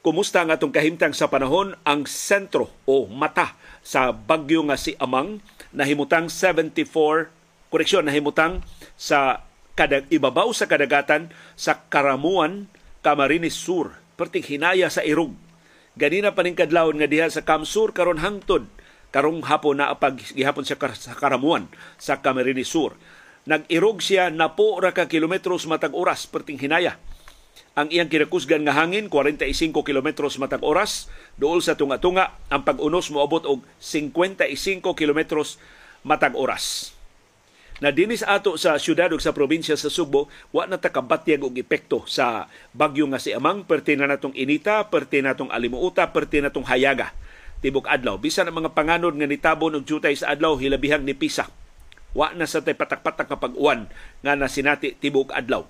Kumusta 0.00 0.40
ang 0.40 0.48
atong 0.48 0.72
kahimtang 0.72 1.12
sa 1.12 1.28
panahon 1.28 1.76
ang 1.84 2.08
sentro 2.08 2.72
o 2.88 3.04
mata 3.04 3.52
sa 3.84 4.16
bagyo 4.16 4.64
nga 4.64 4.80
si 4.80 4.96
Amang 4.96 5.44
nahimutang 5.68 6.32
74 6.32 7.28
koreksyon 7.68 8.08
nahimutang 8.08 8.64
sa 8.96 9.44
kadag 9.76 10.08
ibabaw 10.08 10.48
sa 10.56 10.64
kadagatan 10.64 11.28
sa 11.52 11.84
Karamuan, 11.92 12.64
Camarines 13.04 13.52
Sur 13.52 13.92
perting 14.16 14.56
hinaya 14.56 14.88
sa 14.88 15.04
irog. 15.04 15.36
Ganina 15.92 16.32
pa 16.32 16.40
ning 16.40 16.56
kadlawon 16.56 16.96
nga 16.96 17.08
diha 17.08 17.28
sa 17.28 17.44
Kamsur 17.44 17.92
karon 17.92 18.24
hangtod 18.24 18.64
karong 19.12 19.44
hapon 19.44 19.76
na 19.76 19.92
pag 19.92 20.16
gihapon 20.16 20.64
sa, 20.64 20.80
sa 20.96 21.12
Karamuan 21.12 21.68
sa 22.00 22.24
Camarines 22.24 22.64
Sur. 22.64 22.96
Nag-irog 23.44 24.00
siya 24.00 24.32
na 24.32 24.56
po 24.56 24.80
ra 24.80 24.96
ka 24.96 25.04
kilometros 25.04 25.68
matag 25.68 25.92
oras 25.92 26.24
perting 26.24 26.56
hinaya. 26.56 26.96
Ang 27.76 27.92
iyang 27.92 28.08
kinakusgan 28.08 28.64
nga 28.64 28.72
hangin 28.72 29.12
45 29.12 29.72
kilometros 29.84 30.40
matag 30.40 30.64
oras 30.64 31.12
duol 31.36 31.60
sa 31.60 31.76
tunga-tunga 31.76 32.40
ang 32.48 32.64
pag-unos 32.64 33.12
moabot 33.12 33.44
og 33.44 33.60
55 33.80 34.48
kilometros 34.96 35.60
matag 36.04 36.32
oras 36.32 36.96
na 37.82 37.90
dinis 37.90 38.22
ato 38.22 38.54
sa 38.54 38.78
syudad 38.78 39.10
ug 39.10 39.18
sa 39.18 39.34
probinsya 39.34 39.74
sa 39.74 39.90
Subo 39.90 40.30
wa 40.54 40.70
na 40.70 40.78
takabatyag 40.78 41.42
og 41.42 41.58
epekto 41.58 42.06
sa 42.06 42.46
bagyo 42.70 43.10
nga 43.10 43.18
si 43.18 43.34
Amang 43.34 43.66
perti 43.66 43.98
na 43.98 44.06
natong 44.06 44.38
inita 44.38 44.86
perti 44.86 45.18
natong 45.18 45.50
alimuuta 45.50 46.14
perti 46.14 46.38
natong 46.38 46.62
hayaga. 46.70 47.10
Tibok 47.58 47.90
adlaw 47.90 48.22
bisan 48.22 48.46
ang 48.46 48.62
mga 48.62 48.70
panganod 48.78 49.18
nga 49.18 49.26
nitabon 49.26 49.74
og 49.74 49.82
jutay 49.82 50.14
sa 50.14 50.30
adlaw 50.30 50.54
hilabihang 50.54 51.02
ni 51.02 51.18
Pisa. 51.18 51.50
Wa 52.14 52.30
na 52.38 52.46
sa 52.46 52.62
tay 52.62 52.78
patak-patak 52.78 53.26
nga 53.26 53.42
pag-uwan 53.42 53.90
nga 54.22 54.38
nasinati 54.38 54.94
tibok 54.94 55.34
adlaw 55.34 55.66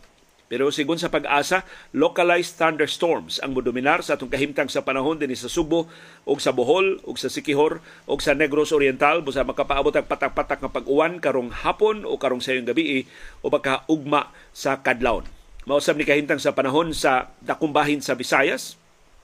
pero 0.53 0.69
sigon 0.69 1.01
sa 1.01 1.09
pag-asa, 1.09 1.65
localized 1.97 2.61
thunderstorms 2.61 3.41
ang 3.41 3.57
modominar 3.57 4.05
sa 4.05 4.21
atong 4.21 4.29
kahimtang 4.29 4.69
sa 4.69 4.85
panahon 4.85 5.17
din 5.17 5.33
sa 5.33 5.49
Subo 5.49 5.89
ug 6.29 6.45
sa 6.45 6.53
Bohol 6.53 7.01
ug 7.09 7.17
sa 7.17 7.33
Sikihor 7.33 7.81
ug 8.05 8.21
sa 8.21 8.37
Negros 8.37 8.69
Oriental 8.77 9.25
busa 9.25 9.49
makapaabot 9.49 9.97
ang 9.97 10.05
patak-patak 10.05 10.61
nga 10.61 10.69
pag-uwan 10.69 11.25
karong 11.25 11.49
hapon 11.65 12.05
o 12.05 12.21
karong 12.21 12.45
sayong 12.45 12.69
gabi 12.69 13.09
o 13.41 13.49
baka 13.49 13.89
ugma 13.89 14.29
sa 14.53 14.85
kadlawon. 14.85 15.25
Mausab 15.65 15.97
ni 15.97 16.05
kahimtang 16.05 16.37
sa 16.37 16.53
panahon 16.53 16.93
sa 16.93 17.33
dakumbahin 17.41 18.05
sa 18.05 18.13
Visayas, 18.13 18.77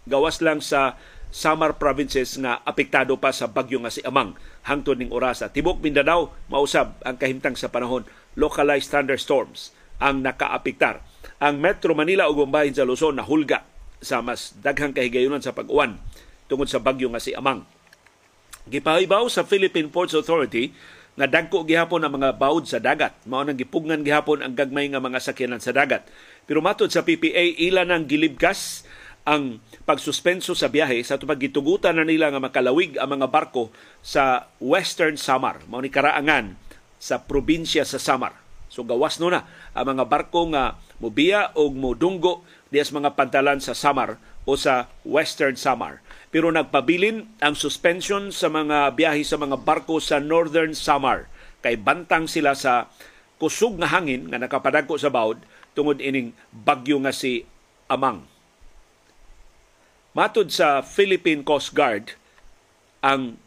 gawas 0.08 0.40
lang 0.40 0.64
sa 0.64 0.96
Samar 1.28 1.76
provinces 1.76 2.40
nga 2.40 2.64
apektado 2.64 3.20
pa 3.20 3.36
sa 3.36 3.52
bagyo 3.52 3.84
nga 3.84 3.92
si 3.92 4.00
Amang 4.00 4.32
hangtod 4.64 4.96
ning 4.96 5.12
orasa. 5.12 5.52
Tibok 5.52 5.84
Mindanao 5.84 6.32
mausab 6.48 6.96
ang 7.04 7.20
kahimtang 7.20 7.52
sa 7.52 7.68
panahon 7.68 8.08
localized 8.32 8.88
thunderstorms 8.88 9.76
ang 10.00 10.24
nakaapektar 10.24 11.04
ang 11.38 11.58
Metro 11.58 11.94
Manila 11.94 12.26
ug 12.26 12.46
bahin 12.50 12.74
sa 12.74 12.86
Luzon 12.86 13.18
nahulga 13.18 13.62
sa 13.98 14.22
mas 14.22 14.54
daghang 14.58 14.94
kahigayunan 14.94 15.42
sa 15.42 15.54
pag-uwan 15.54 15.98
tungod 16.50 16.66
sa 16.70 16.82
bagyo 16.82 17.10
nga 17.10 17.22
si 17.22 17.34
Amang. 17.34 17.62
Gipahibaw 18.68 19.26
sa 19.32 19.46
Philippine 19.46 19.88
Ports 19.88 20.12
Authority 20.12 20.70
nga 21.18 21.26
dagko 21.26 21.66
gihapon 21.66 22.06
ang 22.06 22.14
mga 22.14 22.38
bawd 22.38 22.70
sa 22.70 22.78
dagat. 22.78 23.16
Mao 23.26 23.42
nang 23.42 23.58
gipugnan 23.58 24.06
gihapon 24.06 24.38
ang 24.38 24.54
gagmay 24.54 24.86
nga 24.86 25.02
mga 25.02 25.18
sakyanan 25.18 25.58
sa 25.58 25.74
dagat. 25.74 26.06
Pero 26.46 26.62
matod 26.62 26.86
sa 26.94 27.02
PPA 27.02 27.58
ila 27.58 27.82
nang 27.82 28.06
gilibkas 28.06 28.86
ang 29.26 29.60
pagsuspenso 29.84 30.56
sa 30.56 30.70
biyahe 30.72 31.04
sa 31.04 31.20
tupag 31.20 31.42
gitugutan 31.50 31.98
na 31.98 32.06
nila 32.06 32.32
nga 32.32 32.40
makalawig 32.40 32.96
ang 32.96 33.18
mga 33.18 33.28
barko 33.28 33.68
sa 34.00 34.48
Western 34.56 35.20
Samar, 35.20 35.60
mao 35.68 35.84
ni 35.84 35.92
karaangan 35.92 36.56
sa 36.96 37.20
probinsya 37.20 37.84
sa 37.84 38.00
Samar. 38.00 38.47
So 38.78 38.86
gawas 38.86 39.18
no 39.18 39.26
na 39.26 39.42
ang 39.74 39.90
mga 39.90 40.06
barko 40.06 40.46
nga 40.54 40.78
mobiya 41.02 41.50
o 41.58 41.66
modunggo 41.74 42.46
dias 42.70 42.94
mga 42.94 43.18
pantalan 43.18 43.58
sa 43.58 43.74
Samar 43.74 44.22
o 44.46 44.54
sa 44.54 44.86
Western 45.02 45.58
Samar. 45.58 45.98
Pero 46.30 46.46
nagpabilin 46.54 47.26
ang 47.42 47.58
suspension 47.58 48.30
sa 48.30 48.46
mga 48.46 48.94
biyahe 48.94 49.26
sa 49.26 49.34
mga 49.34 49.58
barko 49.66 49.98
sa 49.98 50.22
Northern 50.22 50.78
Samar 50.78 51.26
kay 51.58 51.74
bantang 51.74 52.30
sila 52.30 52.54
sa 52.54 52.86
kusog 53.42 53.82
nga 53.82 53.90
hangin 53.90 54.30
nga 54.30 54.38
nakapadagko 54.38 54.94
sa 54.94 55.10
bawd 55.10 55.42
tungod 55.74 55.98
ining 55.98 56.30
bagyo 56.54 57.02
nga 57.02 57.10
si 57.10 57.42
Amang. 57.90 58.22
Matod 60.14 60.54
sa 60.54 60.86
Philippine 60.86 61.42
Coast 61.42 61.74
Guard, 61.74 62.14
ang 63.02 63.42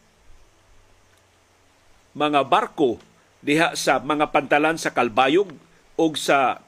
mga 2.12 2.44
barko 2.44 3.00
diha 3.42 3.74
sa 3.74 3.98
mga 3.98 4.30
pantalan 4.30 4.78
sa 4.78 4.94
Kalbayog 4.94 5.50
o 5.98 6.04
sa 6.14 6.62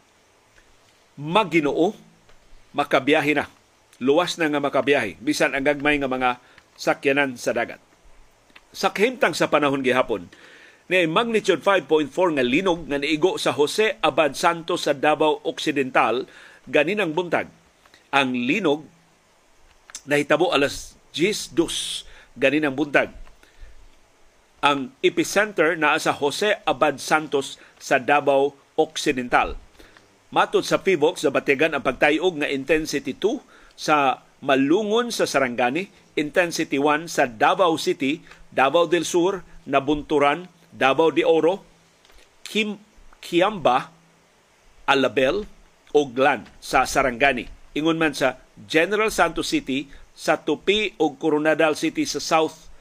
Maginoo 1.14 1.94
makabiyahe 2.74 3.38
na. 3.38 3.46
Luwas 4.02 4.34
na 4.34 4.50
nga 4.50 4.58
makabiyahe 4.58 5.22
bisan 5.22 5.54
ang 5.54 5.62
gagmay 5.62 6.02
nga 6.02 6.10
mga 6.10 6.42
sakyanan 6.74 7.38
sa 7.38 7.54
dagat. 7.54 7.78
Sa 8.74 8.90
kahimtang 8.90 9.38
sa 9.38 9.46
panahon 9.46 9.86
gihapon, 9.86 10.26
ni 10.90 11.06
magnitude 11.06 11.62
5.4 11.62 12.10
nga 12.36 12.44
linog 12.44 12.90
nga 12.90 12.98
niigo 12.98 13.38
sa 13.38 13.54
Jose 13.54 13.96
Abad 14.02 14.34
Santos 14.34 14.84
sa 14.84 14.92
Davao 14.92 15.40
Occidental 15.46 16.26
ganinang 16.66 17.14
buntag. 17.14 17.46
Ang 18.10 18.34
linog 18.34 18.84
nahitabo 20.04 20.50
alas 20.50 20.98
10:02 21.14 22.36
ganinang 22.36 22.74
buntag. 22.74 23.23
Ang 24.64 24.96
epicenter 25.04 25.76
naa 25.76 26.00
sa 26.00 26.16
Jose 26.16 26.56
Abad 26.64 26.96
Santos 26.96 27.60
sa 27.76 28.00
Davao 28.00 28.56
Occidental. 28.80 29.60
Matod 30.32 30.64
sa 30.64 30.80
PIVOX, 30.80 31.28
batigan 31.28 31.76
ang 31.76 31.84
pagtayog 31.84 32.40
nga 32.40 32.48
intensity 32.48 33.12
2 33.12 33.44
sa 33.76 34.24
Malungon 34.40 35.12
sa 35.12 35.28
Sarangani, 35.28 35.92
intensity 36.16 36.80
1 36.80 37.12
sa 37.12 37.28
Davao 37.28 37.76
City, 37.76 38.24
Davao 38.48 38.88
del 38.88 39.04
Sur, 39.04 39.44
Nabunturan, 39.68 40.48
Davao 40.72 41.12
de 41.12 41.28
Oro, 41.28 41.60
Kim, 42.40 42.80
Kiamba, 43.20 43.92
Alabel, 44.88 45.44
o 45.92 46.08
Glan 46.08 46.48
sa 46.64 46.88
Sarangani. 46.88 47.52
Ingon 47.76 48.00
man 48.00 48.16
sa 48.16 48.40
General 48.64 49.12
Santos 49.12 49.52
City, 49.52 49.92
sa 50.16 50.40
Tupi 50.40 50.96
o 50.96 51.20
Coronadal 51.20 51.76
City 51.76 52.08
sa 52.08 52.16
South 52.16 52.72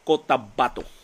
Cotabato. 0.00 0.95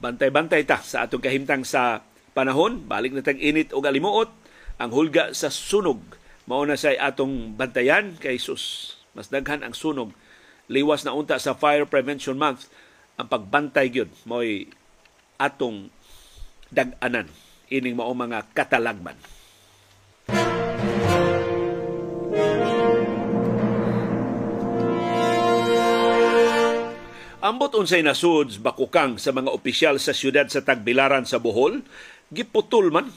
Bantay-bantay 0.00 0.64
ta 0.64 0.80
sa 0.80 1.04
atong 1.04 1.20
kahimtang 1.20 1.62
sa 1.62 2.00
panahon, 2.32 2.80
balik 2.88 3.12
na 3.12 3.20
tag-init 3.20 3.76
o 3.76 3.84
galimuot, 3.84 4.32
ang 4.80 4.90
hulga 4.96 5.36
sa 5.36 5.52
sunog. 5.52 6.00
Mao 6.48 6.64
na 6.64 6.80
say 6.80 6.96
atong 6.96 7.52
bantayan 7.52 8.16
kay 8.16 8.40
sus. 8.40 8.96
Mas 9.12 9.28
daghan 9.28 9.60
ang 9.60 9.76
sunog. 9.76 10.16
Liwas 10.72 11.04
na 11.04 11.12
unta 11.12 11.36
sa 11.36 11.52
Fire 11.52 11.84
Prevention 11.84 12.40
Month 12.40 12.72
ang 13.20 13.28
pagbantay 13.28 13.92
gyud 13.92 14.08
mo'y 14.24 14.72
atong 15.36 15.92
dag-anan 16.72 17.28
ining 17.68 17.92
mao 17.92 18.16
mga 18.16 18.48
katalagman. 18.56 19.18
Ambot 27.50 27.74
unsay 27.74 28.06
nasuds 28.06 28.62
bakukang 28.62 29.18
sa 29.18 29.34
mga 29.34 29.50
opisyal 29.50 29.98
sa 29.98 30.14
siyudad 30.14 30.46
sa 30.46 30.62
Tagbilaran 30.62 31.26
sa 31.26 31.42
Bohol 31.42 31.82
giputol 32.30 32.94
man 32.94 33.10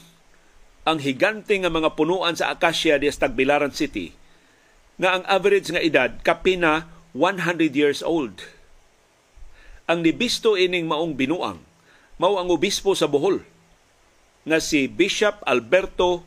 ang 0.82 0.98
higante 0.98 1.54
nga 1.54 1.70
mga 1.70 1.94
punuan 1.94 2.34
sa 2.34 2.50
Acacia 2.50 2.98
di 2.98 3.06
Tagbilaran 3.14 3.70
City 3.70 4.10
nga 4.98 5.14
ang 5.14 5.22
average 5.30 5.70
nga 5.70 5.78
edad 5.78 6.18
kapina 6.26 6.90
100 7.14 7.78
years 7.78 8.02
old. 8.02 8.42
Ang 9.86 10.02
nibisto 10.02 10.58
ining 10.58 10.90
maong 10.90 11.14
binuang 11.14 11.62
mao 12.18 12.34
ang 12.34 12.50
obispo 12.50 12.98
sa 12.98 13.06
Bohol 13.06 13.38
nga 14.50 14.58
si 14.58 14.90
Bishop 14.90 15.46
Alberto 15.46 16.26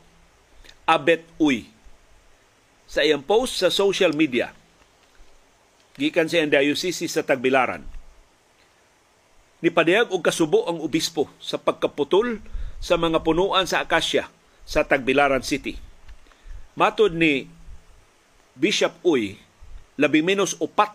Abet 0.88 1.28
Uy. 1.44 1.68
Sa 2.88 3.04
iyang 3.04 3.28
post 3.28 3.60
sa 3.60 3.68
social 3.68 4.16
media, 4.16 4.56
gikan 6.00 6.32
sa 6.32 6.40
diocese 6.48 7.04
sa 7.12 7.28
Tagbilaran, 7.28 7.97
nipadayag 9.64 10.14
og 10.14 10.22
kasubo 10.22 10.66
ang 10.70 10.78
obispo 10.82 11.30
sa 11.42 11.58
pagkaputol 11.58 12.42
sa 12.78 12.96
mga 12.96 13.26
punuan 13.26 13.66
sa 13.66 13.82
akasya 13.82 14.30
sa 14.68 14.86
Tagbilaran 14.86 15.42
City. 15.42 15.80
Matod 16.78 17.18
ni 17.18 17.50
Bishop 18.54 18.94
Uy, 19.02 19.42
labi 19.98 20.22
menos 20.22 20.54
upat 20.62 20.94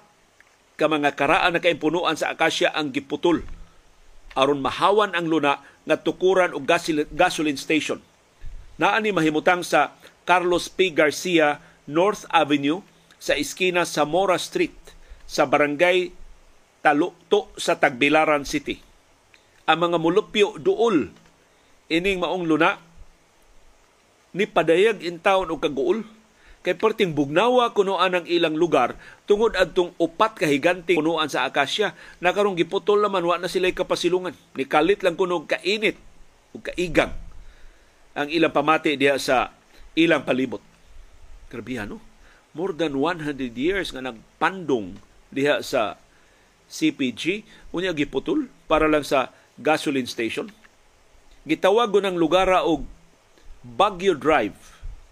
ka 0.79 0.87
mga 0.87 1.15
karaan 1.19 1.59
na 1.59 1.61
kaimpunuan 1.63 2.15
sa 2.15 2.31
akasya 2.31 2.71
ang 2.71 2.95
giputol 2.95 3.43
aron 4.33 4.65
mahawan 4.65 5.13
ang 5.13 5.29
luna 5.29 5.61
nga 5.85 5.97
tukuran 5.99 6.57
og 6.57 6.65
gasoline 7.13 7.61
station. 7.61 8.01
Naa 8.81 8.99
ni 9.03 9.13
mahimutang 9.13 9.67
sa 9.67 9.93
Carlos 10.25 10.71
P. 10.73 10.95
Garcia 10.95 11.61
North 11.85 12.25
Avenue 12.33 12.81
sa 13.19 13.37
iskina 13.37 13.85
sa 13.85 14.07
Mora 14.09 14.39
Street 14.41 14.75
sa 15.29 15.45
barangay 15.45 16.15
Talukto 16.83 17.55
sa 17.55 17.79
Tagbilaran 17.79 18.43
City. 18.43 18.83
Ang 19.71 19.89
mga 19.89 19.99
mulupyo 20.03 20.59
duol 20.59 21.15
ining 21.87 22.19
maong 22.19 22.43
luna 22.43 22.83
ni 24.35 24.51
padayag 24.51 24.99
in 25.07 25.23
town 25.23 25.47
og 25.55 25.63
kaguol. 25.63 26.03
Kay 26.63 26.79
perting 26.79 27.11
bugnawa 27.11 27.75
kuno 27.75 27.99
ang 27.99 28.23
ilang 28.27 28.55
lugar 28.55 28.95
tungod 29.27 29.59
adtong 29.59 29.99
upat 29.99 30.39
ka 30.39 30.47
higanting 30.47 30.95
punuan 30.95 31.27
sa 31.27 31.43
akasya 31.43 31.91
na 32.23 32.31
karong 32.31 32.55
giputol 32.55 33.03
naman 33.03 33.27
wa 33.27 33.35
na 33.39 33.51
sila 33.51 33.67
kapasilungan. 33.71 34.35
Ni 34.55 34.67
kalit 34.67 35.03
lang 35.03 35.19
kuno 35.19 35.43
kainit 35.43 35.99
ug 36.55 36.63
kaigang. 36.63 37.15
Ang 38.15 38.31
ilang 38.31 38.55
pamati 38.55 38.95
diha 38.95 39.19
sa 39.19 39.51
ilang 39.99 40.23
palibot. 40.23 40.63
Grabe 41.51 41.79
no 41.87 41.99
more 42.55 42.75
than 42.75 42.95
100 42.95 43.55
years 43.59 43.91
nga 43.91 44.03
nagpandong 44.05 44.99
diha 45.35 45.65
sa 45.67 45.99
CPG 46.73 47.45
unya 47.77 47.93
giputol 47.93 48.49
para 48.65 48.89
lang 48.89 49.05
sa 49.05 49.29
gasoline 49.61 50.09
station. 50.09 50.49
Gitawag 51.45 51.93
ng 51.93 52.17
lugar 52.17 52.49
og 52.65 52.89
Baguio 53.61 54.17
Drive 54.17 54.57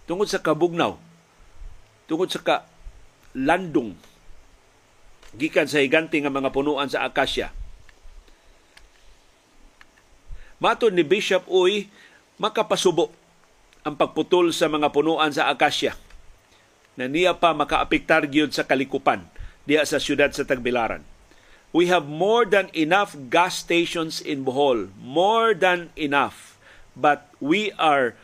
tungod 0.08 0.26
sa 0.26 0.40
kabugnaw 0.40 0.96
tungod 2.10 2.26
sa 2.32 2.42
ka 2.42 2.56
landong 3.36 3.94
gikan 5.38 5.70
sa 5.70 5.78
higante 5.78 6.18
nga 6.18 6.32
mga 6.32 6.50
punuan 6.50 6.90
sa 6.90 7.06
akasya. 7.06 7.54
Matod 10.58 10.92
ni 10.92 11.06
Bishop 11.06 11.46
Uy, 11.46 11.86
makapasubo 12.42 13.14
ang 13.86 13.94
pagputol 13.96 14.50
sa 14.50 14.66
mga 14.66 14.90
punuan 14.90 15.30
sa 15.30 15.48
akasya 15.48 15.94
na 16.98 17.06
niya 17.06 17.38
pa 17.38 17.54
makaapektar 17.54 18.28
gyud 18.28 18.52
sa 18.52 18.66
kalikupan 18.66 19.24
diya 19.64 19.86
sa 19.86 20.02
syudad 20.02 20.28
sa 20.34 20.44
Tagbilaran. 20.44 21.00
We 21.72 21.86
have 21.86 22.08
more 22.08 22.44
than 22.44 22.70
enough 22.74 23.14
gas 23.30 23.58
stations 23.58 24.20
in 24.20 24.44
Bohol, 24.44 24.90
more 24.98 25.54
than 25.54 25.90
enough. 25.94 26.58
But 26.96 27.30
we 27.38 27.70
are 27.78 28.14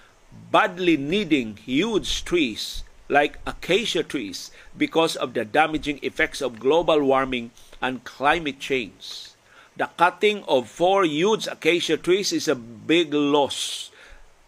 badly 0.51 0.97
needing 0.97 1.57
huge 1.57 2.25
trees 2.25 2.83
like 3.09 3.39
acacia 3.47 4.03
trees 4.03 4.51
because 4.77 5.15
of 5.15 5.35
the 5.35 5.45
damaging 5.45 6.01
effects 6.03 6.43
of 6.43 6.59
global 6.59 7.03
warming 7.03 7.51
and 7.81 8.03
climate 8.03 8.59
change. 8.59 9.31
The 9.77 9.91
cutting 9.95 10.43
of 10.49 10.69
four 10.69 11.05
huge 11.05 11.47
acacia 11.47 11.97
trees 11.97 12.33
is 12.33 12.49
a 12.49 12.59
big 12.59 13.15
loss, 13.15 13.91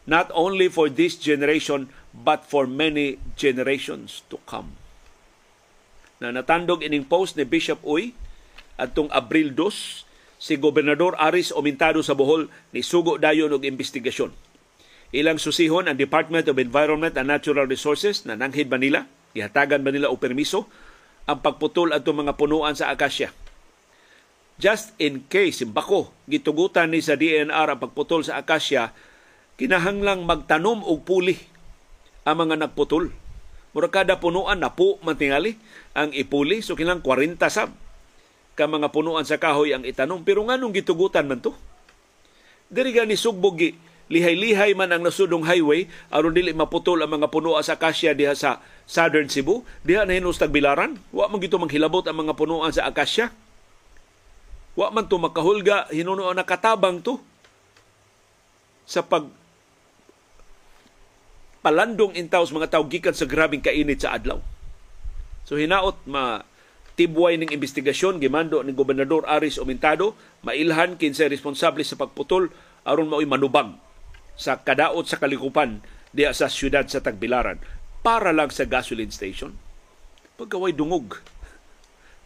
not 0.06 0.30
only 0.34 0.66
for 0.68 0.88
this 0.88 1.14
generation, 1.14 1.90
but 2.10 2.44
for 2.44 2.66
many 2.66 3.20
generations 3.36 4.22
to 4.30 4.40
come. 4.48 4.74
Na 6.18 6.34
natandog 6.34 6.82
ining 6.82 7.04
post 7.04 7.36
ni 7.36 7.44
Bishop 7.44 7.78
Uy 7.86 8.16
atong 8.78 9.10
Abril 9.10 9.52
2, 9.52 10.38
si 10.38 10.54
Gobernador 10.56 11.18
Aris 11.18 11.50
Omintado 11.50 11.98
sa 12.00 12.14
Bohol 12.14 12.46
ni 12.70 12.86
sugo 12.86 13.18
dayon 13.18 13.50
og 13.50 13.66
investigasyon 13.66 14.30
Ilang 15.08 15.40
susihon 15.40 15.88
ang 15.88 15.96
Department 15.96 16.52
of 16.52 16.60
Environment 16.60 17.16
and 17.16 17.32
Natural 17.32 17.64
Resources 17.64 18.28
na 18.28 18.36
nanghid 18.36 18.68
Manila, 18.68 19.08
ihatagan 19.32 19.80
Manila 19.80 20.12
o 20.12 20.20
permiso 20.20 20.68
ang 21.24 21.40
pagputol 21.40 21.96
ato 21.96 22.12
mga 22.12 22.36
punuan 22.36 22.76
sa 22.76 22.92
akasya. 22.92 23.32
Just 24.60 24.92
in 25.00 25.24
case, 25.32 25.64
bako, 25.64 26.12
gitugutan 26.28 26.92
ni 26.92 27.00
sa 27.00 27.16
DNR 27.16 27.72
ang 27.72 27.80
pagputol 27.80 28.20
sa 28.20 28.36
akasya, 28.36 28.92
kinahanglang 29.56 30.28
magtanom 30.28 30.84
og 30.84 31.08
puli 31.08 31.40
ang 32.28 32.44
mga 32.44 32.68
nagputol. 32.68 33.08
Mura 33.72 33.88
kada 33.88 34.20
punuan 34.20 34.60
na 34.60 34.76
po 34.76 35.00
mantingali 35.00 35.56
ang 35.96 36.12
ipuli, 36.12 36.60
so 36.60 36.76
kinang 36.76 37.00
40 37.00 37.40
sab 37.48 37.72
ka 38.58 38.66
mga 38.66 38.90
punuan 38.90 39.22
sa 39.22 39.38
kahoy 39.38 39.70
ang 39.70 39.86
itanom. 39.86 40.26
Pero 40.26 40.42
nga 40.50 40.58
nung 40.58 40.74
gitugutan 40.74 41.30
man 41.30 41.38
to, 41.38 41.54
diri 42.66 42.90
ni 43.06 43.14
sugbogi 43.14 43.78
lihay-lihay 44.08 44.72
man 44.72 44.88
ang 44.88 45.04
nasudong 45.04 45.44
highway 45.44 45.84
aron 46.08 46.32
dili 46.32 46.56
maputol 46.56 46.96
ang 47.04 47.12
mga 47.12 47.28
puno 47.28 47.60
sa 47.60 47.76
akasya 47.76 48.16
diha 48.16 48.32
sa 48.32 48.64
Southern 48.88 49.28
Cebu 49.28 49.68
diha 49.84 50.08
na 50.08 50.16
hinos 50.16 50.40
tagbilaran 50.40 50.96
wa 51.12 51.28
man 51.28 51.38
gito 51.44 51.60
manghilabot 51.60 52.00
ang 52.08 52.24
mga 52.24 52.32
punuan 52.32 52.72
sa 52.72 52.88
akasya 52.88 53.28
wa 54.78 54.88
man 54.94 55.10
to 55.10 55.18
makahulga 55.18 55.90
hinuno 55.90 56.30
nakatabang 56.30 57.02
to. 57.02 57.18
Sa 58.88 59.02
pag 59.02 59.26
palandong 61.60 62.14
intaw 62.14 62.46
mga 62.46 62.70
tawo 62.70 62.86
gikan 62.86 63.12
sa 63.12 63.26
grabing 63.26 63.60
kainit 63.60 64.00
sa 64.00 64.14
adlaw. 64.14 64.38
So 65.44 65.58
hinaot 65.58 65.98
ma 66.06 66.46
tibway 66.98 67.38
ning 67.38 67.54
investigasyon 67.54 68.18
gimando 68.18 68.58
ni 68.66 68.74
gobernador 68.74 69.22
Aris 69.30 69.62
Omintado 69.62 70.18
mailhan 70.42 70.98
kinsa 70.98 71.30
responsable 71.30 71.86
sa 71.86 71.94
pagputol 71.94 72.50
aron 72.82 73.06
mao'y 73.06 73.30
manubag 73.30 73.78
sa 74.34 74.58
kadaot 74.58 75.06
sa 75.06 75.22
kalikupan 75.22 75.78
diya 76.10 76.34
sa 76.34 76.50
siyudad 76.50 76.90
sa 76.90 76.98
Tagbilaran 76.98 77.62
para 78.02 78.34
lang 78.34 78.50
sa 78.50 78.66
gasoline 78.66 79.12
station. 79.12 79.54
Pagkaway 80.38 80.74
dungog, 80.74 81.18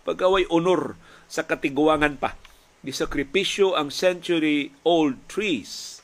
pagkaway 0.04 0.44
honor 0.52 0.96
sa 1.28 1.48
katiguangan 1.48 2.20
pa, 2.20 2.36
sakripisyo 2.84 3.72
ang 3.78 3.88
century-old 3.88 5.16
trees 5.30 6.02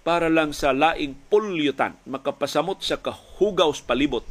para 0.00 0.32
lang 0.32 0.56
sa 0.56 0.72
laing 0.72 1.12
pulyutan 1.28 1.94
makapasamot 2.08 2.80
sa 2.80 2.98
kahugaw 2.98 3.68
palibot 3.84 4.24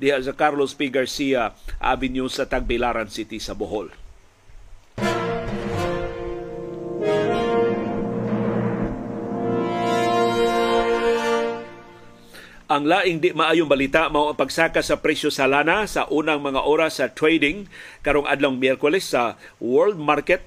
diha 0.00 0.16
sa 0.24 0.32
Carlos 0.32 0.72
P. 0.72 0.88
Garcia 0.88 1.52
Avenue 1.76 2.32
sa 2.32 2.48
Tagbilaran 2.48 3.12
City 3.12 3.36
sa 3.36 3.52
Bohol. 3.52 3.92
Ang 12.70 12.86
laing 12.86 13.18
di 13.18 13.34
maayong 13.34 13.66
balita 13.66 14.06
mao 14.14 14.30
ang 14.30 14.38
pagsaka 14.38 14.78
sa 14.78 15.02
presyo 15.02 15.26
sa 15.26 15.50
lana 15.50 15.90
sa 15.90 16.06
unang 16.06 16.38
mga 16.38 16.62
oras 16.62 17.02
sa 17.02 17.10
trading 17.10 17.66
karong 18.06 18.30
adlong 18.30 18.62
Miyerkules 18.62 19.10
sa 19.10 19.34
world 19.58 19.98
market. 19.98 20.46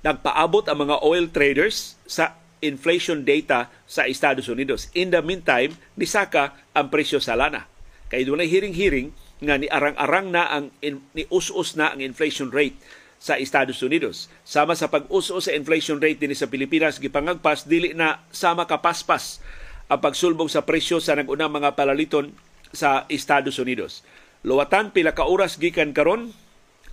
Nagpaabot 0.00 0.64
ang 0.72 0.88
mga 0.88 1.04
oil 1.04 1.28
traders 1.28 2.00
sa 2.08 2.40
inflation 2.64 3.28
data 3.28 3.68
sa 3.84 4.08
Estados 4.08 4.48
Unidos. 4.48 4.88
In 4.96 5.12
the 5.12 5.20
meantime, 5.20 5.76
nisaka 6.00 6.56
ang 6.72 6.88
presyo 6.88 7.20
sa 7.20 7.36
lana. 7.36 7.68
Kay 8.08 8.24
dunay 8.24 8.48
hiring-hiring 8.48 9.12
nga 9.38 9.54
ni 9.60 9.68
arang-arang 9.70 10.32
na 10.32 10.48
ang 10.48 10.72
ni 10.82 11.24
us-us 11.28 11.76
na 11.78 11.92
ang 11.94 12.00
inflation 12.02 12.50
rate 12.50 12.76
sa 13.18 13.36
Estados 13.36 13.82
Unidos. 13.82 14.30
Sama 14.46 14.74
sa 14.78 14.88
pag-us-us 14.88 15.50
sa 15.50 15.54
inflation 15.54 15.98
rate 15.98 16.22
din 16.22 16.32
sa 16.32 16.48
Pilipinas 16.48 17.02
gipangagpas 17.02 17.66
dili 17.66 17.92
na 17.92 18.22
sama 18.32 18.64
kapaspas 18.64 19.42
ang 19.90 20.00
pagsulbong 20.00 20.48
sa 20.48 20.64
presyo 20.64 21.02
sa 21.02 21.16
nagunang 21.16 21.52
mga 21.52 21.74
palaliton 21.74 22.32
sa 22.72 23.04
Estados 23.08 23.56
Unidos. 23.58 24.04
Luwatan 24.46 24.94
pila 24.94 25.16
ka 25.16 25.26
oras 25.26 25.58
gikan 25.58 25.90
karon 25.90 26.30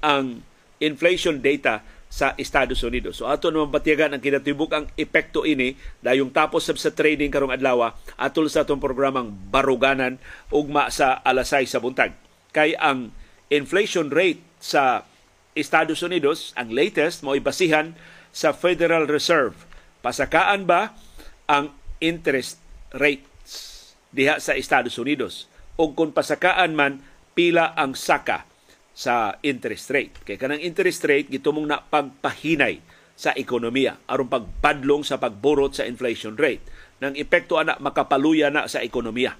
ang 0.02 0.42
inflation 0.82 1.40
data 1.40 1.86
sa 2.16 2.32
Estados 2.40 2.80
Unidos. 2.80 3.20
So 3.20 3.28
ato 3.28 3.52
naman 3.52 3.76
patiyagan 3.76 4.16
ang 4.16 4.24
kinatibuk 4.24 4.72
ang 4.72 4.88
epekto 4.96 5.44
ini 5.44 5.76
dayong 6.00 6.32
tapos 6.32 6.64
sab 6.64 6.80
sa 6.80 6.96
trading 6.96 7.28
karong 7.28 7.52
adlaw 7.52 7.92
atol 8.16 8.48
sa 8.48 8.64
atong 8.64 8.80
programang 8.80 9.36
baruganan 9.52 10.16
ugma 10.48 10.88
sa 10.88 11.20
alasay 11.28 11.68
sa 11.68 11.84
buntag. 11.84 12.16
Kay 12.56 12.80
ang 12.80 13.12
inflation 13.52 14.08
rate 14.08 14.40
sa 14.64 15.04
Estados 15.60 16.00
Unidos, 16.08 16.56
ang 16.56 16.72
latest 16.72 17.20
mo 17.20 17.36
ibasihan 17.36 17.92
sa 18.32 18.56
Federal 18.56 19.12
Reserve. 19.12 19.68
Pasakaan 20.00 20.64
ba 20.64 20.96
ang 21.52 21.76
interest 22.00 22.64
rates 22.96 23.92
diha 24.16 24.40
sa 24.40 24.56
Estados 24.56 24.96
Unidos 24.96 25.52
o 25.76 25.92
kung 25.92 26.16
pasakaan 26.16 26.80
man 26.80 27.04
pila 27.36 27.76
ang 27.76 27.92
saka 27.92 28.48
sa 28.96 29.36
interest 29.44 29.92
rate. 29.92 30.16
Kay 30.24 30.40
kanang 30.40 30.64
interest 30.64 31.04
rate 31.04 31.28
gitumong 31.28 31.68
na 31.68 31.84
pagpahinay 31.84 32.80
sa 33.16 33.36
ekonomiya 33.36 34.00
aron 34.08 34.32
pagpadlong 34.32 35.04
sa 35.04 35.20
pagburot 35.20 35.76
sa 35.76 35.84
inflation 35.84 36.40
rate. 36.40 36.64
Nang 37.04 37.20
epekto 37.20 37.60
ana 37.60 37.76
makapaluya 37.84 38.48
na 38.48 38.72
sa 38.72 38.80
ekonomiya. 38.80 39.36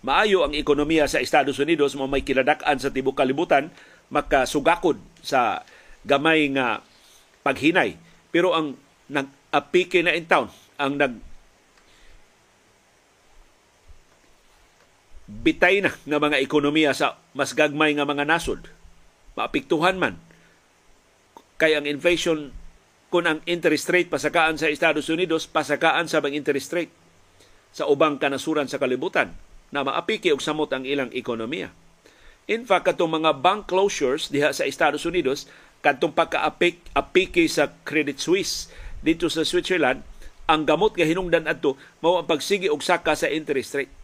Maayo 0.00 0.48
ang 0.48 0.56
ekonomiya 0.56 1.04
sa 1.04 1.20
Estados 1.20 1.60
Unidos 1.60 1.92
mo 1.92 2.08
may 2.08 2.24
kiladak-an 2.24 2.80
sa 2.80 2.88
tibok 2.88 3.20
kalibutan 3.20 3.68
makasugakod 4.08 4.96
sa 5.20 5.60
gamay 6.08 6.48
nga 6.56 6.80
paghinay. 7.44 8.00
Pero 8.32 8.56
ang 8.56 8.80
nag-apike 9.12 10.00
na 10.00 10.16
in 10.16 10.24
town, 10.24 10.48
ang 10.80 10.96
nag 10.96 11.29
bitay 15.40 15.78
na 15.80 15.94
nga 15.94 16.18
mga 16.18 16.42
ekonomiya 16.42 16.90
sa 16.90 17.16
mas 17.32 17.54
gagmay 17.54 17.94
nga 17.94 18.04
mga 18.04 18.26
nasod. 18.26 18.66
Maapiktuhan 19.38 19.96
man. 19.96 20.18
Kay 21.56 21.78
ang 21.78 21.86
inflation 21.86 22.50
kung 23.10 23.26
ang 23.26 23.38
interest 23.46 23.90
rate 23.90 24.10
pasakaan 24.10 24.58
sa 24.58 24.70
Estados 24.70 25.06
Unidos, 25.10 25.46
pasakaan 25.46 26.06
sa 26.06 26.22
bang 26.22 26.34
interest 26.34 26.70
rate 26.74 26.94
sa 27.70 27.86
ubang 27.86 28.18
kanasuran 28.18 28.66
sa 28.66 28.78
kalibutan 28.82 29.34
na 29.70 29.86
maapiki 29.86 30.34
og 30.34 30.42
samot 30.42 30.70
ang 30.74 30.82
ilang 30.82 31.10
ekonomiya. 31.14 31.70
In 32.50 32.66
fact, 32.66 32.90
katong 32.90 33.22
mga 33.22 33.38
bank 33.38 33.70
closures 33.70 34.26
diha 34.30 34.50
sa 34.50 34.66
Estados 34.66 35.06
Unidos, 35.06 35.46
katong 35.86 36.10
pagka-apik 36.10 36.82
apiki 36.98 37.46
sa 37.46 37.70
Credit 37.86 38.18
Suisse 38.18 38.66
dito 39.06 39.30
sa 39.30 39.46
Switzerland, 39.46 40.02
ang 40.50 40.66
gamot 40.66 40.98
nga 40.98 41.06
hinungdan 41.06 41.46
adto 41.46 41.78
mao 42.02 42.18
ang 42.18 42.26
pagsigi 42.26 42.66
og 42.66 42.82
saka 42.82 43.14
sa 43.14 43.30
interest 43.30 43.78
rate 43.78 43.99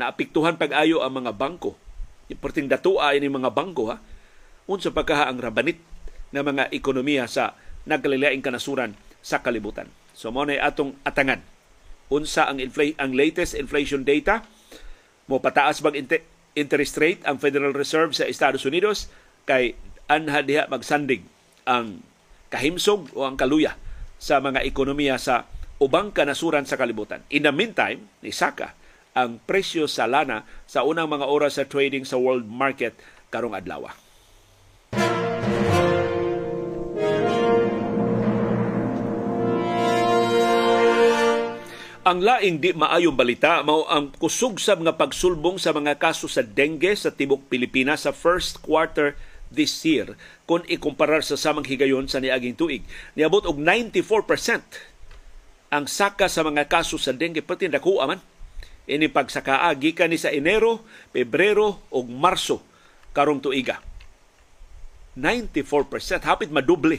naapiktuhan 0.00 0.58
pag-ayo 0.58 1.02
ang 1.02 1.22
mga 1.22 1.34
bangko. 1.34 1.78
Perting 2.34 2.66
datua 2.66 3.14
ini 3.14 3.30
mga 3.30 3.54
bangko 3.54 3.94
ha. 3.94 4.02
Unsa 4.66 4.90
pagkaha 4.90 5.28
ang 5.30 5.38
rabanit 5.38 5.78
ng 6.34 6.42
mga 6.42 6.64
ekonomiya 6.74 7.30
sa 7.30 7.54
nagkalilaing 7.84 8.42
kanasuran 8.42 8.96
sa 9.20 9.44
kalibutan. 9.44 9.86
So 10.16 10.32
mo 10.34 10.42
atong 10.42 10.98
atangan. 11.06 11.44
Unsa 12.10 12.48
ang 12.48 12.58
infl- 12.58 12.96
ang 12.98 13.14
latest 13.14 13.54
inflation 13.54 14.02
data 14.02 14.42
mo 15.30 15.40
pataas 15.40 15.80
bag 15.80 16.00
interest 16.54 16.94
rate 17.00 17.22
ang 17.24 17.40
Federal 17.40 17.72
Reserve 17.72 18.12
sa 18.14 18.28
Estados 18.28 18.62
Unidos 18.68 19.10
kay 19.48 19.74
anha 20.06 20.44
diha 20.44 20.68
magsandig 20.68 21.24
ang 21.64 22.04
kahimsog 22.52 23.10
o 23.16 23.26
ang 23.26 23.34
kaluya 23.34 23.74
sa 24.20 24.38
mga 24.38 24.62
ekonomiya 24.62 25.18
sa 25.18 25.48
ubang 25.82 26.14
kanasuran 26.14 26.68
sa 26.68 26.78
kalibutan. 26.78 27.24
In 27.34 27.44
the 27.44 27.52
meantime, 27.52 28.06
ni 28.22 28.30
Saka 28.30 28.72
ang 29.14 29.38
presyo 29.46 29.86
sa 29.86 30.10
lana 30.10 30.42
sa 30.66 30.82
unang 30.82 31.06
mga 31.06 31.26
oras 31.30 31.56
sa 31.56 31.64
trading 31.64 32.02
sa 32.02 32.18
world 32.18 32.44
market 32.50 32.98
karong 33.30 33.54
adlaw. 33.54 33.88
Ang 42.04 42.20
laing 42.20 42.60
di 42.60 42.76
maayong 42.76 43.16
balita 43.16 43.64
mao 43.64 43.88
ang 43.88 44.12
kusog 44.12 44.60
sa 44.60 44.76
mga 44.76 45.00
pagsulbong 45.00 45.56
sa 45.56 45.72
mga 45.72 45.96
kaso 45.96 46.28
sa 46.28 46.44
dengue 46.44 46.92
sa 46.92 47.08
tibok 47.08 47.48
Pilipinas 47.48 48.04
sa 48.04 48.12
first 48.12 48.60
quarter 48.60 49.16
this 49.48 49.72
year 49.88 50.12
kung 50.44 50.60
ikumparar 50.68 51.24
sa 51.24 51.40
samang 51.40 51.64
higayon 51.64 52.04
sa 52.04 52.20
niaging 52.20 52.60
tuig. 52.60 52.84
Niabot 53.16 53.48
og 53.48 53.56
94% 53.56 54.20
ang 55.72 55.88
saka 55.88 56.28
sa 56.28 56.44
mga 56.44 56.68
kaso 56.68 57.00
sa 57.00 57.16
dengue 57.16 57.40
pati 57.40 57.72
nakuha 57.72 58.04
man. 58.04 58.20
Ini 58.84 59.08
pagsakaa 59.08 59.72
gikan 59.80 60.12
ni 60.12 60.20
sa 60.20 60.28
Enero, 60.28 60.84
Pebrero 61.08 61.88
ug 61.88 62.04
Marso 62.08 62.60
karong 63.16 63.40
tuiga. 63.40 63.80
94% 65.16 66.26
hapit 66.26 66.50
madoble 66.50 66.98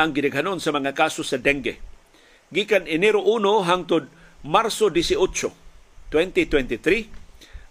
ang 0.00 0.16
gidaghanon 0.16 0.58
sa 0.58 0.72
mga 0.72 0.96
kaso 0.96 1.20
sa 1.20 1.36
dengue 1.36 1.92
gikan 2.52 2.84
Enero 2.84 3.24
1 3.24 3.40
hangtod 3.64 4.12
Marso 4.44 4.92
18, 4.92 5.16
2023, 6.12 7.08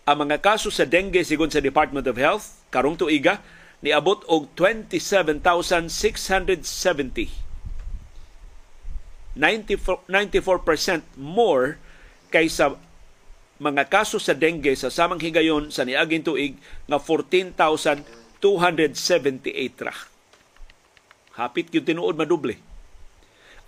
ang 0.09 0.17
mga 0.25 0.41
kaso 0.41 0.73
sa 0.73 0.89
dengue 0.89 1.21
sigon 1.21 1.53
sa 1.53 1.61
Department 1.61 2.09
of 2.09 2.17
Health 2.17 2.65
karong 2.73 2.97
tuiga 2.97 3.45
niabot 3.85 4.25
og 4.25 4.49
27,670. 4.57 7.29
94, 9.31 10.11
94% 10.11 11.07
more 11.15 11.79
kaysa 12.33 12.75
mga 13.61 13.93
kaso 13.93 14.17
sa 14.17 14.33
dengue 14.33 14.73
sa 14.73 14.89
samang 14.89 15.21
higayon 15.21 15.69
sa 15.69 15.85
niaging 15.85 16.25
tuig 16.25 16.57
nga 16.89 16.97
14,278 16.97 19.85
ra. 19.85 19.93
Hapit 21.37 21.69
yung 21.69 21.85
tinuod 21.85 22.17
maduble 22.17 22.71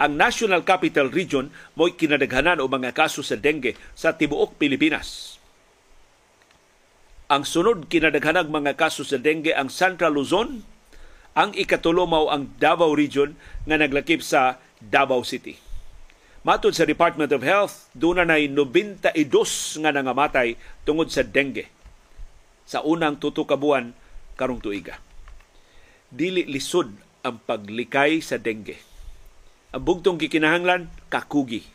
ang 0.03 0.19
National 0.19 0.67
Capital 0.67 1.07
Region 1.07 1.47
mo'y 1.79 1.95
kinadaghanan 1.95 2.59
o 2.59 2.67
mga 2.67 2.91
kaso 2.91 3.23
sa 3.23 3.39
dengue 3.39 3.79
sa 3.95 4.11
tibuok 4.11 4.59
Pilipinas. 4.59 5.39
Ang 7.31 7.47
sunod 7.47 7.87
kinadaghanang 7.87 8.51
mga 8.51 8.75
kaso 8.75 9.07
sa 9.07 9.15
dengue 9.15 9.55
ang 9.55 9.71
Central 9.71 10.19
Luzon, 10.19 10.67
ang 11.33 11.55
ikatulo 11.55 12.03
mao 12.03 12.27
ang 12.29 12.51
Davao 12.59 12.91
Region 12.91 13.39
nga 13.63 13.79
naglakip 13.79 14.19
sa 14.19 14.59
Davao 14.77 15.23
City. 15.23 15.62
Matod 16.43 16.75
sa 16.75 16.83
Department 16.83 17.31
of 17.31 17.39
Health, 17.39 17.87
doon 17.95 18.19
na 18.19 18.27
92 18.27 19.15
nga 19.79 19.91
nangamatay 19.95 20.59
tungod 20.83 21.07
sa 21.07 21.23
dengue 21.23 21.71
sa 22.67 22.83
unang 22.83 23.15
tuto 23.15 23.47
ka 23.47 23.55
buwan 23.55 23.95
karong 24.35 24.59
tuiga. 24.59 24.99
Dili 26.11 26.43
lisod 26.43 26.91
ang 27.23 27.39
paglikay 27.47 28.19
sa 28.19 28.35
dengue 28.35 28.93
ang 29.73 29.81
bugtong 29.81 30.21
gikinahanglan, 30.21 30.85
kakugi. 31.09 31.65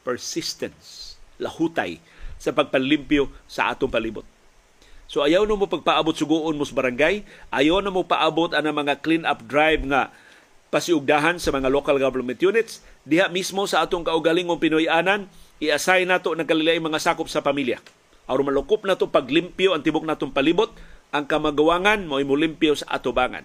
Persistence. 0.00 1.20
Lahutay 1.36 2.00
sa 2.40 2.48
pagpalimpyo 2.56 3.28
sa 3.44 3.76
atong 3.76 3.92
palibot. 3.92 4.24
So 5.04 5.20
ayaw 5.20 5.44
na 5.44 5.52
mo 5.52 5.68
pagpaabot 5.68 6.16
suguon 6.16 6.56
mo 6.56 6.64
sa 6.64 6.72
barangay, 6.72 7.20
ayaw 7.52 7.84
na 7.84 7.92
mo 7.92 8.08
paabot 8.08 8.56
ang 8.56 8.64
mga 8.72 9.04
clean 9.04 9.28
up 9.28 9.44
drive 9.44 9.84
nga 9.84 10.08
pasiugdahan 10.70 11.42
sa 11.42 11.50
mga 11.50 11.68
local 11.68 11.98
government 11.98 12.38
units, 12.38 12.80
diha 13.02 13.26
mismo 13.28 13.66
sa 13.66 13.82
atong 13.82 14.06
kaugalingong 14.06 14.62
Pinoy-anan, 14.62 15.26
i-assign 15.58 16.08
nato 16.08 16.32
ng 16.32 16.46
kalilay 16.46 16.78
mga 16.78 17.02
sakop 17.02 17.26
sa 17.26 17.42
pamilya. 17.42 17.82
Aron 18.30 18.46
malukop 18.46 18.86
na 18.86 18.94
to 18.94 19.10
paglimpyo 19.10 19.74
ang 19.74 19.82
tibok 19.82 20.06
natong 20.06 20.30
palibot, 20.30 20.70
ang 21.10 21.26
kamagawangan 21.26 22.06
mo 22.06 22.22
limpyo 22.22 22.78
sa 22.78 22.86
atubangan. 22.94 23.42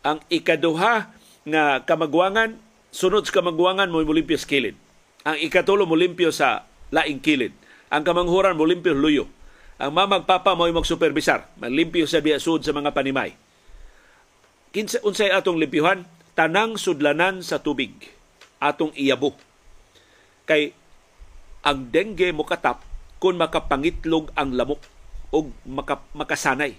Ang 0.00 0.24
ikaduha 0.32 1.12
nga 1.44 1.64
kamagwangan 1.84 2.56
sunod 2.88 3.28
sa 3.28 3.40
kamangguangan 3.40 3.92
mo 3.92 4.00
mulimpyo 4.00 4.40
sa 4.40 4.48
kilid. 4.48 4.76
Ang 5.28 5.36
ikatulo 5.44 5.84
mulimpyo 5.84 6.32
sa 6.32 6.64
laing 6.88 7.20
kilid. 7.20 7.52
Ang 7.92 8.04
kamanghuran 8.04 8.56
mulimpyo 8.56 8.96
luyo. 8.96 9.24
Ang 9.76 9.92
mamagpapa 9.92 10.56
mo 10.56 10.64
magsuperbisar, 10.70 11.50
malimpyo 11.60 12.08
sa 12.08 12.24
biasud 12.24 12.64
sa 12.64 12.72
mga 12.72 12.94
panimay. 12.94 13.36
Kinsa 14.72 15.02
unsay 15.04 15.28
atong 15.28 15.60
limpyuhan? 15.60 16.06
Tanang 16.34 16.74
sudlanan 16.74 17.46
sa 17.46 17.62
tubig 17.62 17.94
atong 18.58 18.90
iyabo. 18.98 19.38
Kay 20.50 20.74
ang 21.62 21.94
dengue 21.94 22.34
mo 22.34 22.42
katap 22.42 22.82
kung 23.22 23.38
makapangitlog 23.38 24.34
ang 24.34 24.52
lamok 24.52 24.82
o 25.30 25.48
maka, 25.64 26.02
makasanay. 26.10 26.74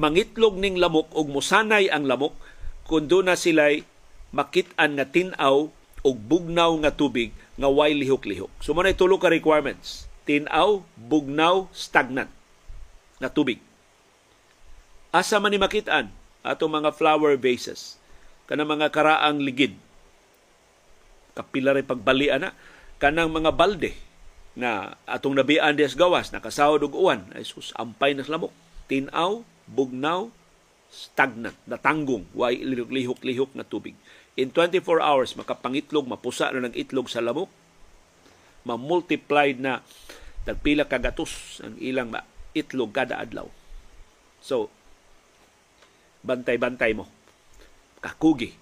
Mangitlog 0.00 0.56
ning 0.56 0.80
lamok 0.80 1.12
o 1.12 1.28
musanay 1.28 1.92
ang 1.92 2.08
lamok 2.08 2.32
kung 2.88 3.04
doon 3.04 3.28
na 3.28 3.36
sila'y 3.36 3.84
makit-an 4.32 4.96
nga 4.96 5.04
tin-aw 5.04 5.68
og 6.02 6.16
bugnaw 6.24 6.72
nga 6.80 6.90
tubig 6.90 7.36
nga 7.60 7.68
way 7.68 7.92
lihok-lihok. 7.92 8.64
So 8.64 8.72
mo 8.72 8.80
tulo 8.96 9.20
ka 9.20 9.28
requirements. 9.28 10.08
Tin-aw, 10.24 10.80
bugnaw, 10.96 11.68
stagnant 11.76 12.32
nga 13.20 13.28
tubig. 13.28 13.60
Asa 15.12 15.36
man 15.36 15.52
ni 15.52 15.60
makit-an 15.60 16.17
ato 16.42 16.66
mga 16.70 16.94
flower 16.94 17.34
vases 17.38 17.98
kana 18.48 18.64
mga 18.64 18.88
karaang 18.88 19.44
ligid. 19.44 19.76
Kapila 21.36 21.76
rin 21.76 21.84
pagbalian 21.84 22.48
na 22.48 22.50
kanang 22.96 23.30
mga 23.30 23.52
balde 23.54 23.94
na 24.58 24.98
atong 25.06 25.38
nabian 25.38 25.76
des 25.76 25.94
gawas 25.94 26.34
nakasahod 26.34 26.82
og 26.82 26.96
uwan. 26.96 27.22
Ay 27.36 27.44
sus 27.46 27.70
ampay 27.76 28.16
na 28.16 28.26
lamok 28.26 28.50
tinaw 28.88 29.44
bugnaw 29.68 30.32
stagnant 30.88 31.54
natanggong. 31.68 32.24
Way 32.32 32.64
lihok-lihok 32.66 33.52
na 33.54 33.62
tubig. 33.62 33.94
In 34.34 34.50
24 34.50 34.82
hours 34.98 35.36
makapangitlog 35.36 36.08
mapusa 36.08 36.50
na 36.50 36.66
ng 36.66 36.74
itlog 36.74 37.06
sa 37.12 37.22
lamok. 37.22 37.52
Ma-multiplied 38.66 39.60
na 39.62 39.84
tagpila 40.42 40.88
kagatos 40.88 41.62
ang 41.62 41.76
ilang 41.78 42.10
itlog 42.56 42.90
kada 42.90 43.20
adlaw. 43.20 43.46
So 44.40 44.72
bantay-bantay 46.28 46.92
mo 46.92 47.08
kakugi 48.04 48.52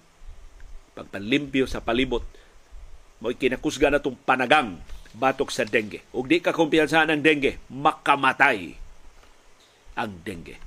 pagpalimpyo 0.95 1.67
sa 1.67 1.83
palibot 1.83 2.23
mo 3.19 3.33
kinakusga 3.33 3.91
na 3.91 3.99
itong 3.99 4.17
panagang 4.23 4.77
batok 5.17 5.49
sa 5.49 5.65
dengue. 5.65 6.05
Ug 6.13 6.29
di 6.29 6.37
ka 6.37 6.53
kumpiyansahan 6.53 7.09
ng 7.17 7.21
dengue, 7.25 7.57
makamatay 7.73 8.77
ang 9.97 10.13
dengue. 10.21 10.57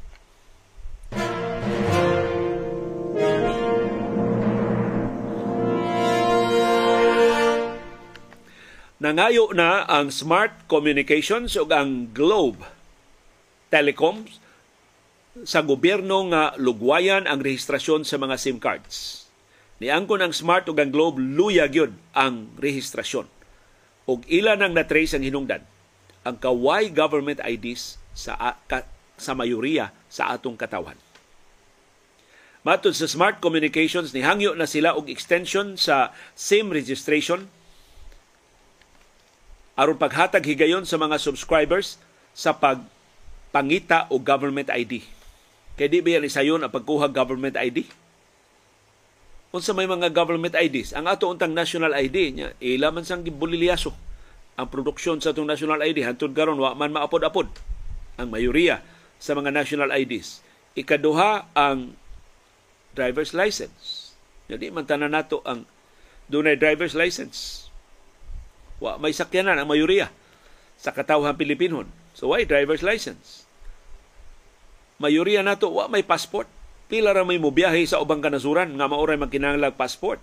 Nangayo 9.00 9.56
na 9.56 9.88
ang 9.88 10.12
Smart 10.12 10.68
Communications 10.68 11.56
ug 11.56 11.72
ang 11.72 12.12
Globe 12.12 12.60
Telecoms 13.72 14.39
sa 15.46 15.62
gobyerno 15.62 16.26
nga 16.34 16.58
lugwayan 16.58 17.30
ang 17.30 17.38
rehistrasyon 17.38 18.02
sa 18.02 18.18
mga 18.18 18.34
SIM 18.34 18.58
cards. 18.58 19.26
Niangkon 19.78 20.20
ang 20.20 20.34
Smart 20.34 20.66
ug 20.66 20.76
ang 20.76 20.90
Globe 20.90 21.22
luya 21.22 21.70
gyud 21.70 21.94
ang 22.12 22.50
rehistrasyon. 22.58 23.30
Ug 24.10 24.26
ila 24.26 24.58
nang 24.58 24.74
na-trace 24.74 25.14
ang 25.16 25.24
hinungdan 25.24 25.62
ang 26.20 26.36
kaway 26.36 26.92
government 26.92 27.40
IDs 27.40 27.96
sa 28.12 28.36
ka, 28.68 28.84
sa 29.16 29.32
mayoriya 29.32 29.94
sa 30.12 30.36
atong 30.36 30.58
katawan. 30.58 30.98
Matod 32.60 32.92
sa 32.92 33.08
Smart 33.08 33.40
Communications, 33.40 34.12
nihangyo 34.12 34.52
na 34.52 34.68
sila 34.68 34.92
og 34.92 35.08
extension 35.08 35.80
sa 35.80 36.12
SIM 36.36 36.68
registration 36.68 37.48
aron 39.80 39.96
paghatag 39.96 40.44
higayon 40.44 40.84
sa 40.84 41.00
mga 41.00 41.16
subscribers 41.16 41.96
sa 42.36 42.52
pagpangita 42.52 44.12
o 44.12 44.20
government 44.20 44.68
ID. 44.68 45.19
Kay 45.80 45.88
di 45.88 46.04
ba 46.04 46.20
yan 46.20 46.28
isayon 46.28 46.60
ang 46.60 46.68
pagkuha 46.68 47.08
government 47.08 47.56
ID? 47.56 47.88
Unsa 49.56 49.72
may 49.72 49.88
mga 49.88 50.12
government 50.12 50.52
IDs, 50.52 50.92
ang 50.92 51.08
ato 51.08 51.26
untang 51.26 51.56
national 51.56 51.96
ID 51.96 52.16
nya 52.36 52.48
ila 52.60 52.92
man 52.92 53.02
sang 53.02 53.24
gibulilyaso 53.24 53.90
ang 54.60 54.68
produksyon 54.68 55.24
sa 55.24 55.32
atong 55.32 55.48
national 55.48 55.80
ID 55.80 56.04
hantud 56.04 56.36
karon 56.36 56.60
wa 56.60 56.76
man 56.76 56.92
maapod-apod 56.92 57.48
ang 58.20 58.28
mayoriya 58.28 58.84
sa 59.16 59.32
mga 59.32 59.48
national 59.48 59.88
IDs. 59.90 60.44
Ikaduha 60.76 61.56
ang 61.56 61.96
driver's 62.92 63.32
license. 63.32 64.12
Jadi 64.52 64.68
man 64.68 64.84
tanan 64.84 65.16
nato 65.16 65.40
ang 65.48 65.64
dunay 66.28 66.60
driver's 66.60 66.92
license 66.92 67.70
Wa 68.80 68.96
may 68.96 69.12
sakyanan 69.12 69.60
ang 69.60 69.68
mayoriya 69.68 70.08
sa 70.80 70.90
katawhan 70.90 71.36
Pilipinon. 71.36 71.86
So 72.16 72.32
why 72.32 72.48
driver's 72.48 72.80
license? 72.80 73.44
Mayoriya 75.00 75.40
nato 75.40 75.72
wa 75.72 75.88
may 75.88 76.04
passport. 76.04 76.46
Pila 76.92 77.16
ra 77.16 77.24
may 77.24 77.40
mobiyahe 77.40 77.80
sa 77.88 78.04
ubang 78.04 78.20
kanasuran 78.20 78.76
nga 78.76 78.84
maoray 78.84 79.16
magkinahanglang 79.16 79.74
passport. 79.74 80.20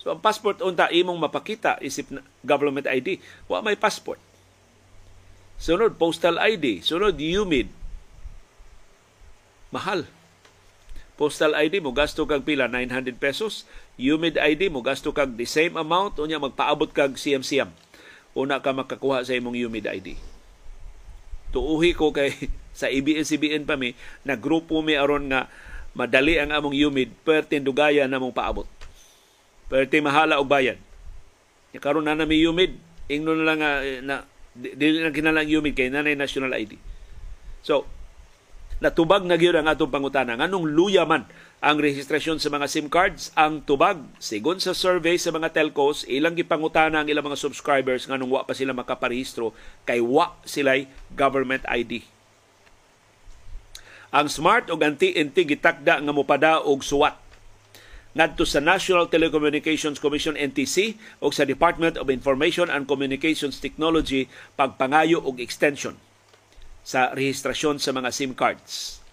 So 0.00 0.14
ang 0.14 0.24
passport 0.24 0.64
unta 0.64 0.88
imong 0.88 1.20
mapakita 1.20 1.76
isip 1.84 2.08
na 2.14 2.24
government 2.40 2.88
ID, 2.88 3.20
wa 3.50 3.60
may 3.60 3.76
passport. 3.76 4.16
Sunod 5.60 6.00
postal 6.00 6.40
ID, 6.40 6.80
sunod 6.80 7.20
UMID. 7.20 7.68
Mahal. 9.74 10.08
Postal 11.16 11.56
ID 11.56 11.80
mo 11.80 11.96
gasto 11.96 12.28
kag 12.28 12.44
pila 12.44 12.68
900 12.68 13.16
pesos, 13.16 13.64
UMID 13.96 14.36
ID 14.36 14.68
mo 14.68 14.84
gasto 14.84 15.10
kag 15.10 15.34
the 15.34 15.48
same 15.48 15.74
amount 15.74 16.20
unya 16.20 16.36
magpaabot 16.36 16.92
kag 16.92 17.16
CMCM. 17.16 17.72
Una 18.36 18.60
ka 18.60 18.72
makakuha 18.76 19.24
sa 19.24 19.32
imong 19.32 19.56
UMID 19.56 19.88
ID. 19.90 20.08
Tuuhi 21.50 21.96
ko 21.96 22.12
kay 22.12 22.30
sa 22.76 22.92
ABS-CBN 22.92 23.64
pa 23.64 23.80
mi 23.80 23.96
na 24.28 24.36
grupo 24.36 24.84
mi 24.84 24.92
aron 24.92 25.32
nga 25.32 25.48
madali 25.96 26.36
ang 26.36 26.52
among 26.52 26.76
UMID 26.76 27.24
pertin 27.24 27.64
dugaya 27.64 28.04
na 28.04 28.20
mong 28.20 28.36
paabot. 28.36 28.68
Perti 29.72 30.04
mahala 30.04 30.36
og 30.36 30.46
bayan. 30.46 30.76
Ya 31.72 31.80
karon 31.80 32.04
na 32.04 32.12
nami 32.12 32.44
UMID, 32.44 32.76
ingno 33.08 33.32
na 33.32 33.44
lang 33.48 33.58
nga 33.64 33.72
na 34.04 34.16
dili 34.54 35.00
na 35.00 35.08
kinalang 35.08 35.48
UMID 35.48 35.72
kay 35.72 35.88
nanay 35.88 36.12
national 36.12 36.52
ID. 36.52 36.76
So, 37.64 37.88
natubag 38.76 39.24
na 39.24 39.40
gyud 39.40 39.56
ang 39.56 39.72
atong 39.72 39.88
pangutana 39.88 40.36
nganong 40.36 40.68
luya 40.68 41.08
man 41.08 41.24
ang 41.64 41.80
rehistrasyon 41.80 42.36
sa 42.36 42.52
mga 42.52 42.68
SIM 42.68 42.92
cards 42.92 43.32
ang 43.32 43.64
tubag 43.64 44.04
sigon 44.20 44.60
sa 44.60 44.76
survey 44.76 45.16
sa 45.16 45.32
mga 45.32 45.56
telcos 45.56 46.04
ilang 46.04 46.36
gipangutana 46.36 47.00
ang 47.00 47.08
ilang 47.08 47.24
mga 47.24 47.40
subscribers 47.40 48.04
nganong 48.04 48.28
wa 48.28 48.44
pa 48.44 48.52
sila 48.52 48.76
makaparehistro 48.76 49.56
kay 49.88 50.04
wa 50.04 50.36
sila'y 50.44 50.84
government 51.16 51.64
ID 51.64 52.04
ang 54.14 54.30
smart 54.30 54.70
ug 54.70 54.78
ang 54.82 54.94
TNT 54.94 55.56
gitakda 55.56 55.98
nga 55.98 56.12
mopada 56.14 56.62
og 56.62 56.82
suwat 56.86 57.18
ngadto 58.16 58.48
sa 58.48 58.64
National 58.64 59.12
Telecommunications 59.12 60.00
Commission 60.00 60.40
NTC 60.40 60.96
o 61.20 61.28
sa 61.28 61.44
Department 61.44 62.00
of 62.00 62.08
Information 62.08 62.72
and 62.72 62.88
Communications 62.88 63.60
Technology 63.60 64.24
pagpangayo 64.56 65.20
og 65.20 65.36
extension 65.36 66.00
sa 66.80 67.12
rehistrasyon 67.12 67.76
sa 67.76 67.92
mga 67.92 68.08
SIM 68.08 68.32
cards. 68.32 69.04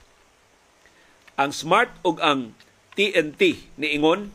Ang 1.36 1.52
Smart 1.52 1.92
ug 2.08 2.22
ang 2.24 2.56
TNT 2.96 3.68
ni 3.76 3.98
Ingon, 3.98 4.32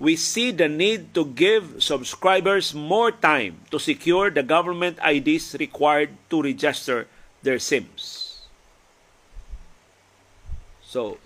we 0.00 0.16
see 0.16 0.56
the 0.56 0.72
need 0.72 1.12
to 1.12 1.28
give 1.36 1.84
subscribers 1.84 2.72
more 2.72 3.12
time 3.12 3.60
to 3.68 3.76
secure 3.76 4.32
the 4.32 4.46
government 4.46 4.96
IDs 5.04 5.52
required 5.60 6.16
to 6.32 6.40
register 6.40 7.04
their 7.44 7.60
SIMs. 7.60 8.31
So, 10.92 11.16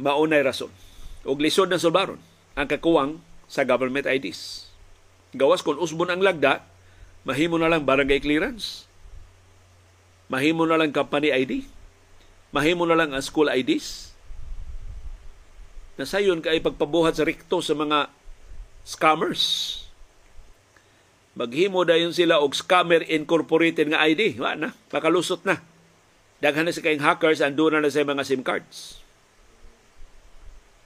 maunay 0.00 0.40
rason. 0.40 0.72
Og 1.28 1.36
lisod 1.44 1.68
na 1.68 1.76
sulbaron 1.76 2.16
ang 2.56 2.64
kakuwang 2.64 3.20
sa 3.44 3.68
government 3.68 4.08
IDs. 4.08 4.72
Gawas 5.36 5.60
kung 5.60 5.76
usbon 5.76 6.08
ang 6.08 6.24
lagda, 6.24 6.64
Mahimo 7.22 7.54
na 7.54 7.70
lang 7.70 7.86
barangay 7.86 8.18
clearance. 8.18 8.90
Mahimo 10.26 10.66
na 10.66 10.74
lang 10.74 10.90
company 10.90 11.30
ID. 11.30 11.62
Mahimo 12.50 12.82
na 12.82 12.98
lang 12.98 13.14
ang 13.14 13.22
school 13.22 13.46
IDs. 13.46 14.10
Nasayon 16.00 16.42
kay 16.42 16.58
pagpabuhat 16.58 17.14
sa 17.14 17.22
rikto 17.22 17.62
sa 17.62 17.78
mga 17.78 18.10
scammers. 18.82 19.78
Maghimo 21.38 21.86
dayon 21.86 22.12
sila 22.12 22.42
og 22.42 22.58
scammer 22.58 23.06
incorporated 23.06 23.88
nga 23.88 24.02
ID. 24.02 24.36
Wa 24.42 24.58
na, 24.58 24.74
pakalusot 24.90 25.46
na. 25.46 25.62
Daghan 26.42 26.66
na 26.66 26.74
sa 26.74 26.82
kayong 26.82 27.06
hackers 27.06 27.38
ando 27.38 27.70
na 27.70 27.78
na 27.78 27.86
sa 27.86 28.02
mga 28.02 28.26
SIM 28.26 28.42
cards. 28.42 28.98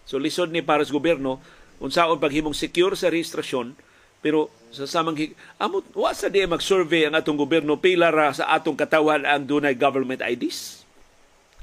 So 0.05 0.21
lisod 0.21 0.53
ni 0.53 0.61
para 0.61 0.85
gobyerno 0.85 1.40
unsaon 1.81 2.21
paghimong 2.21 2.53
secure 2.53 2.92
sa 2.92 3.09
registrasyon 3.09 3.73
pero 4.21 4.53
sa 4.69 4.85
samang 4.85 5.33
amot 5.57 5.85
wa 5.97 6.12
sa 6.12 6.29
di 6.29 6.45
mag-survey 6.45 7.09
ang 7.09 7.16
atong 7.16 7.40
gobyerno 7.40 7.81
pila 7.81 8.12
ra 8.12 8.37
sa 8.37 8.53
atong 8.53 8.77
katawan 8.77 9.25
ang 9.25 9.49
dunay 9.49 9.73
government 9.73 10.21
IDs. 10.21 10.85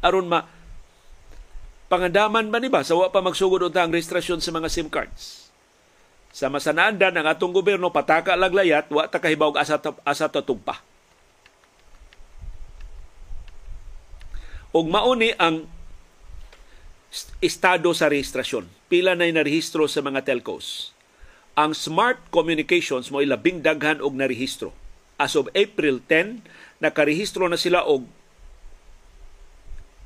Aron 0.02 0.26
ma 0.26 0.42
pangandaman 1.86 2.50
ba 2.50 2.58
ni 2.58 2.74
ba 2.74 2.82
sa 2.82 2.98
wa 2.98 3.14
pa 3.14 3.22
magsugod 3.22 3.62
unta 3.62 3.86
ang 3.86 3.94
registrasyon 3.94 4.42
sa 4.42 4.50
mga 4.50 4.74
SIM 4.74 4.90
cards. 4.90 5.54
Sa 6.34 6.50
masanandan 6.50 7.14
ang 7.14 7.30
atong 7.30 7.54
gobyerno 7.54 7.94
pataka 7.94 8.34
laglayat 8.34 8.90
wa 8.90 9.06
ta 9.06 9.22
kahibawog 9.22 9.62
asa 9.62 9.78
asa 10.02 10.28
pa. 10.34 10.82
Og 14.74 14.90
mauni 14.90 15.38
ang 15.38 15.70
estado 17.40 17.94
sa 17.94 18.10
registrasyon. 18.10 18.66
Pila 18.90 19.14
na 19.14 19.30
narehistro 19.30 19.86
sa 19.86 20.02
mga 20.02 20.26
telcos 20.26 20.92
ang 21.54 21.78
Smart 21.78 22.18
Communications 22.34 23.14
mo 23.14 23.22
labing 23.22 23.62
daghan 23.62 24.02
og 24.02 24.18
narehistro. 24.18 24.74
As 25.22 25.38
of 25.38 25.54
April 25.54 26.02
10, 26.02 26.42
nakarehistro 26.82 27.46
na 27.46 27.62
sila 27.62 27.86
og 27.86 28.10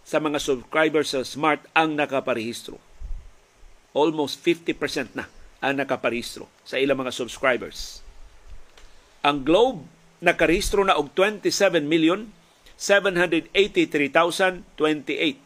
sa 0.07 0.23
mga 0.23 0.39
subscribers 0.43 1.11
sa 1.15 1.23
Smart 1.27 1.61
ang 1.75 1.95
nakaparehistro. 1.99 2.79
Almost 3.99 4.39
50% 4.47 5.19
na 5.19 5.27
ang 5.59 5.75
nakaparehistro 5.75 6.47
sa 6.63 6.79
ilang 6.79 7.03
mga 7.03 7.11
subscribers. 7.11 7.99
Ang 9.27 9.43
Globe 9.43 9.83
nakarehistro 10.23 10.87
na 10.87 10.95
og 10.95 11.11
27 11.15 11.83
million 11.83 12.31
783,028 12.79 15.43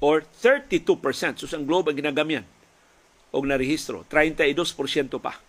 or 0.00 0.24
32%. 0.24 1.40
So 1.40 1.48
ang 1.56 1.64
globe 1.64 1.88
ang 1.92 1.96
ginagamyan 1.96 2.44
og 3.32 3.46
narehistro, 3.48 4.04
32% 4.08 4.64
pa. 5.16 5.40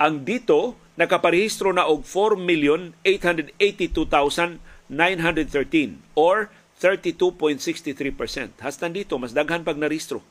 Ang 0.00 0.24
dito 0.24 0.76
nakaparehistro 0.96 1.76
na 1.76 1.84
og 1.84 2.08
4,882,913 2.08 4.56
or 6.16 6.48
32.63%. 6.80 8.56
Hastan 8.64 8.96
dito 8.96 9.20
mas 9.20 9.36
daghan 9.36 9.62
pag 9.62 9.76
narehistro 9.76 10.24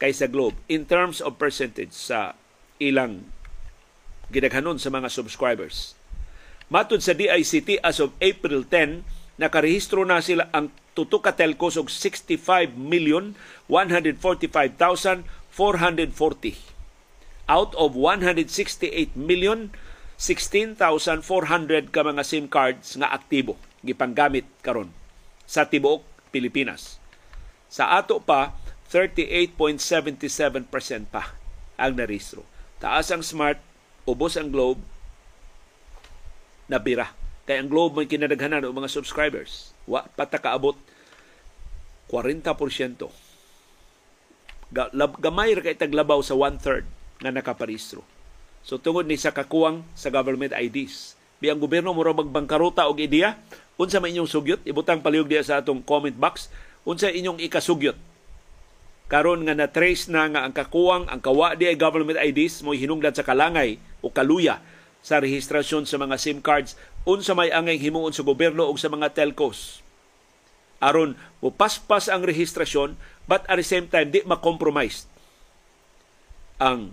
kaysa 0.00 0.26
Globe 0.32 0.56
in 0.66 0.88
terms 0.88 1.20
of 1.20 1.36
percentage 1.36 1.92
sa 1.92 2.32
ilang 2.80 3.28
gidaghanon 4.32 4.80
sa 4.80 4.88
mga 4.88 5.12
subscribers. 5.12 5.92
Matod 6.72 7.00
sa 7.00 7.16
DICT 7.16 7.80
as 7.80 8.00
of 8.00 8.12
April 8.20 8.64
10, 8.64 9.04
nakarehistro 9.40 10.04
na 10.04 10.20
sila 10.20 10.48
ang 10.52 10.68
tuto 10.92 11.22
ka 11.22 11.32
telcos 11.32 11.78
og 11.78 11.86
65 11.86 12.74
million 12.74 13.38
145,440 13.70 15.22
out 17.48 17.72
of 17.78 17.94
168 17.94 19.14
million 19.14 19.70
16,400 20.18 21.94
ka 21.94 22.02
mga 22.02 22.22
SIM 22.26 22.50
cards 22.50 22.98
nga 22.98 23.14
aktibo 23.14 23.54
gipanggamit 23.86 24.50
karon 24.58 24.90
sa 25.48 25.64
tibuok 25.64 26.04
Pilipinas. 26.28 27.00
Sa 27.72 27.96
ato 27.96 28.20
pa 28.20 28.52
38.77% 28.92 31.08
pa 31.08 31.32
ang 31.80 31.96
narehistro. 31.96 32.44
Taas 32.78 33.08
ang 33.08 33.24
smart 33.24 33.56
ubos 34.04 34.36
ang 34.36 34.52
Globe, 34.52 34.80
nabira. 36.68 37.16
Kaya 37.48 37.64
ang 37.64 37.72
Globe 37.72 38.00
may 38.00 38.08
kinadaghanan 38.08 38.68
o 38.68 38.72
mga 38.72 38.92
subscribers. 38.92 39.72
Wa 39.88 40.04
patakaabot 40.04 40.76
40%. 42.12 43.08
Gamay 44.96 45.56
ra 45.56 45.62
kay 45.64 45.76
taglabaw 45.76 46.20
sa 46.24 46.36
one-third 46.36 46.84
nga 47.20 47.32
nakaparehistro. 47.32 48.04
So 48.64 48.76
tungod 48.80 49.08
ni 49.08 49.16
sa 49.16 49.32
kakuwang 49.32 49.84
sa 49.96 50.12
government 50.12 50.52
IDs. 50.56 51.16
Bi 51.38 51.50
ang 51.50 51.62
gobyerno 51.62 51.94
mura 51.94 52.10
magbangkaruta 52.10 52.90
og 52.90 52.98
ideya, 52.98 53.38
unsa 53.78 54.02
may 54.02 54.10
inyong 54.10 54.26
sugyot, 54.26 54.60
ibutang 54.66 54.98
palihog 54.98 55.30
diya 55.30 55.46
sa 55.46 55.62
atong 55.62 55.86
comment 55.86 56.14
box, 56.14 56.50
unsa 56.82 57.14
inyong 57.14 57.38
ikasugyot? 57.38 57.94
Karon 59.08 59.46
nga 59.46 59.56
na-trace 59.56 60.10
na 60.12 60.28
nga 60.28 60.44
ang 60.44 60.52
kakuwang 60.52 61.08
ang 61.08 61.22
kawa 61.22 61.56
di 61.56 61.64
ay 61.64 61.80
government 61.80 62.20
IDs 62.20 62.60
mo 62.60 62.76
hinungdan 62.76 63.16
sa 63.16 63.24
kalangay 63.24 63.80
o 64.04 64.12
kaluya 64.12 64.60
sa 65.00 65.16
rehistrasyon 65.22 65.88
sa 65.88 65.96
mga 65.96 66.20
SIM 66.20 66.44
cards. 66.44 66.76
Unsa 67.08 67.32
may 67.32 67.48
angay 67.48 67.80
himuon 67.80 68.12
sa 68.12 68.20
gobyerno 68.20 68.68
o 68.68 68.76
sa 68.76 68.92
mga 68.92 69.16
telcos? 69.16 69.80
Aron 70.82 71.16
mupaspas 71.40 72.12
ang 72.12 72.20
rehistrasyon 72.20 73.00
but 73.24 73.48
at 73.48 73.56
the 73.56 73.64
same 73.64 73.88
time 73.88 74.12
di 74.12 74.20
ma-compromise 74.28 75.08
ang 76.60 76.92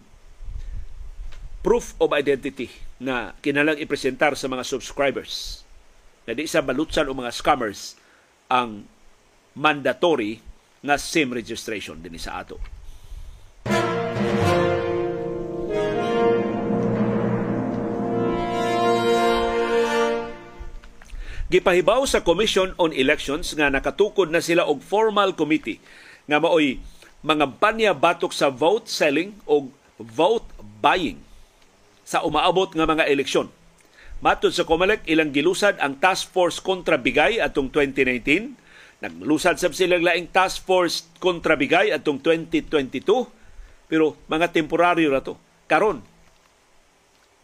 proof 1.66 1.98
of 2.00 2.14
identity 2.14 2.85
na 3.02 3.36
kinalang 3.44 3.76
ipresentar 3.76 4.40
sa 4.40 4.48
mga 4.48 4.64
subscribers 4.64 5.64
na 6.26 6.34
di 6.34 6.48
sa 6.48 6.64
balutsan 6.64 7.12
o 7.12 7.14
mga 7.14 7.34
scammers 7.36 8.00
ang 8.48 8.88
mandatory 9.56 10.40
nga 10.86 10.96
SIM 10.96 11.34
registration 11.34 12.00
din 12.00 12.16
sa 12.22 12.46
ato. 12.46 12.62
Gipahibaw 21.46 22.04
sa 22.10 22.26
Commission 22.26 22.74
on 22.82 22.90
Elections 22.90 23.54
nga 23.54 23.70
nakatukod 23.70 24.34
na 24.34 24.42
sila 24.42 24.66
og 24.66 24.82
formal 24.82 25.38
committee 25.38 25.78
nga 26.26 26.42
maoy 26.42 26.82
mga 27.22 27.46
banya 27.62 27.92
batok 27.94 28.34
sa 28.34 28.50
vote 28.50 28.90
selling 28.90 29.34
o 29.46 29.70
vote 29.98 30.46
buying 30.82 31.25
sa 32.06 32.22
umaabot 32.22 32.70
nga 32.70 32.86
mga 32.86 33.10
eleksyon. 33.10 33.50
Matod 34.22 34.54
sa 34.54 34.64
COMELEC, 34.64 35.04
ilang 35.12 35.34
gilusad 35.34 35.76
ang 35.82 36.00
task 36.00 36.32
force 36.32 36.64
kontra 36.64 36.96
bigay 36.96 37.42
atong 37.42 37.68
2019. 37.74 38.56
Naglusad 39.04 39.60
sab 39.60 39.76
sila 39.76 40.00
laing 40.00 40.32
task 40.32 40.64
force 40.64 41.04
kontra 41.20 41.60
bigay 41.60 41.92
atong 41.92 42.24
2022. 42.24 43.04
Pero 43.92 44.16
mga 44.32 44.56
temporaryo 44.56 45.12
ra 45.12 45.20
to. 45.20 45.36
Karon, 45.66 46.00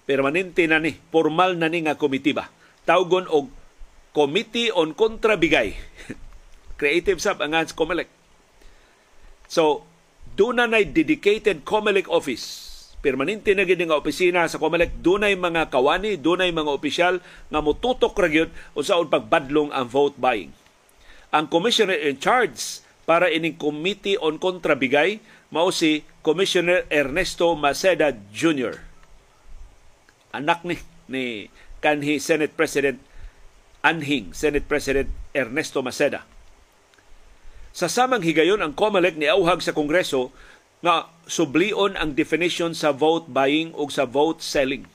permanente 0.07 0.63
na 0.69 0.79
ni, 0.79 0.95
formal 1.11 1.57
na 1.57 1.67
ni 1.67 1.83
nga 1.83 1.99
komitiba. 1.99 2.47
Tawgon 2.85 3.27
og 3.27 3.49
Committee 4.11 4.71
on 4.71 4.91
Kontrabigay. 4.91 5.75
Creative 6.79 7.19
sab 7.19 7.39
ang 7.39 7.55
COMELEC. 7.55 8.07
So, 9.51 9.83
doon 10.35 10.63
na 10.63 10.79
dedicated 10.83 11.67
COMELEC 11.67 12.07
office. 12.07 12.70
Permanente 13.01 13.57
na 13.57 13.65
gid 13.65 13.81
nga 13.81 13.97
opisina 13.97 14.45
sa 14.45 14.61
COMELEC. 14.61 15.01
Dunay 15.01 15.33
mga 15.33 15.73
kawani, 15.73 16.21
dunay 16.21 16.53
mga 16.53 16.69
opisyal 16.69 17.17
nga 17.49 17.59
mututok 17.59 18.13
ra 18.13 18.29
gyud 18.29 18.53
unsaon 18.77 19.09
pagbadlong 19.09 19.73
ang 19.73 19.89
vote 19.89 20.21
buying. 20.21 20.53
Ang 21.33 21.49
commissioner 21.49 21.97
in 21.97 22.21
charge 22.21 22.85
para 23.09 23.33
ining 23.33 23.57
Committee 23.57 24.21
on 24.21 24.37
Kontrabigay 24.37 25.17
mao 25.49 25.73
si 25.73 26.05
Commissioner 26.21 26.85
Ernesto 26.93 27.57
Maceda 27.57 28.13
Jr. 28.29 28.77
Anak 30.37 30.61
ni 30.61 30.77
ni 31.09 31.49
kanhi 31.81 32.21
Senate 32.21 32.53
President 32.53 33.01
anhing 33.81 34.29
Senate 34.37 34.69
President 34.69 35.09
Ernesto 35.33 35.81
Maceda. 35.81 36.21
Sa 37.71 37.89
samang 37.89 38.21
higayon 38.21 38.61
ang 38.61 38.77
COMELEC 38.77 39.17
ni 39.17 39.25
auhag 39.25 39.63
sa 39.63 39.73
Kongreso 39.73 40.29
nga 40.81 41.09
sublion 41.29 41.93
ang 41.95 42.17
definition 42.17 42.73
sa 42.73 42.89
vote 42.93 43.29
buying 43.29 43.73
o 43.77 43.85
sa 43.87 44.09
vote 44.09 44.41
selling. 44.41 44.89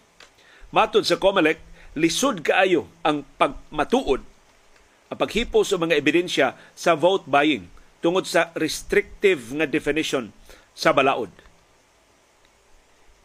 Matod 0.75 1.07
sa 1.07 1.17
COMELEC, 1.17 1.63
lisod 1.95 2.43
kaayo 2.43 2.91
ang 3.07 3.23
pagmatuod 3.39 4.23
ang 5.07 5.19
paghipo 5.19 5.63
sa 5.63 5.79
mga 5.79 5.95
ebidensya 6.03 6.59
sa 6.75 6.99
vote 6.99 7.31
buying 7.31 7.71
tungod 8.03 8.27
sa 8.27 8.51
restrictive 8.59 9.55
nga 9.55 9.67
definition 9.67 10.35
sa 10.75 10.91
balaod. 10.91 11.31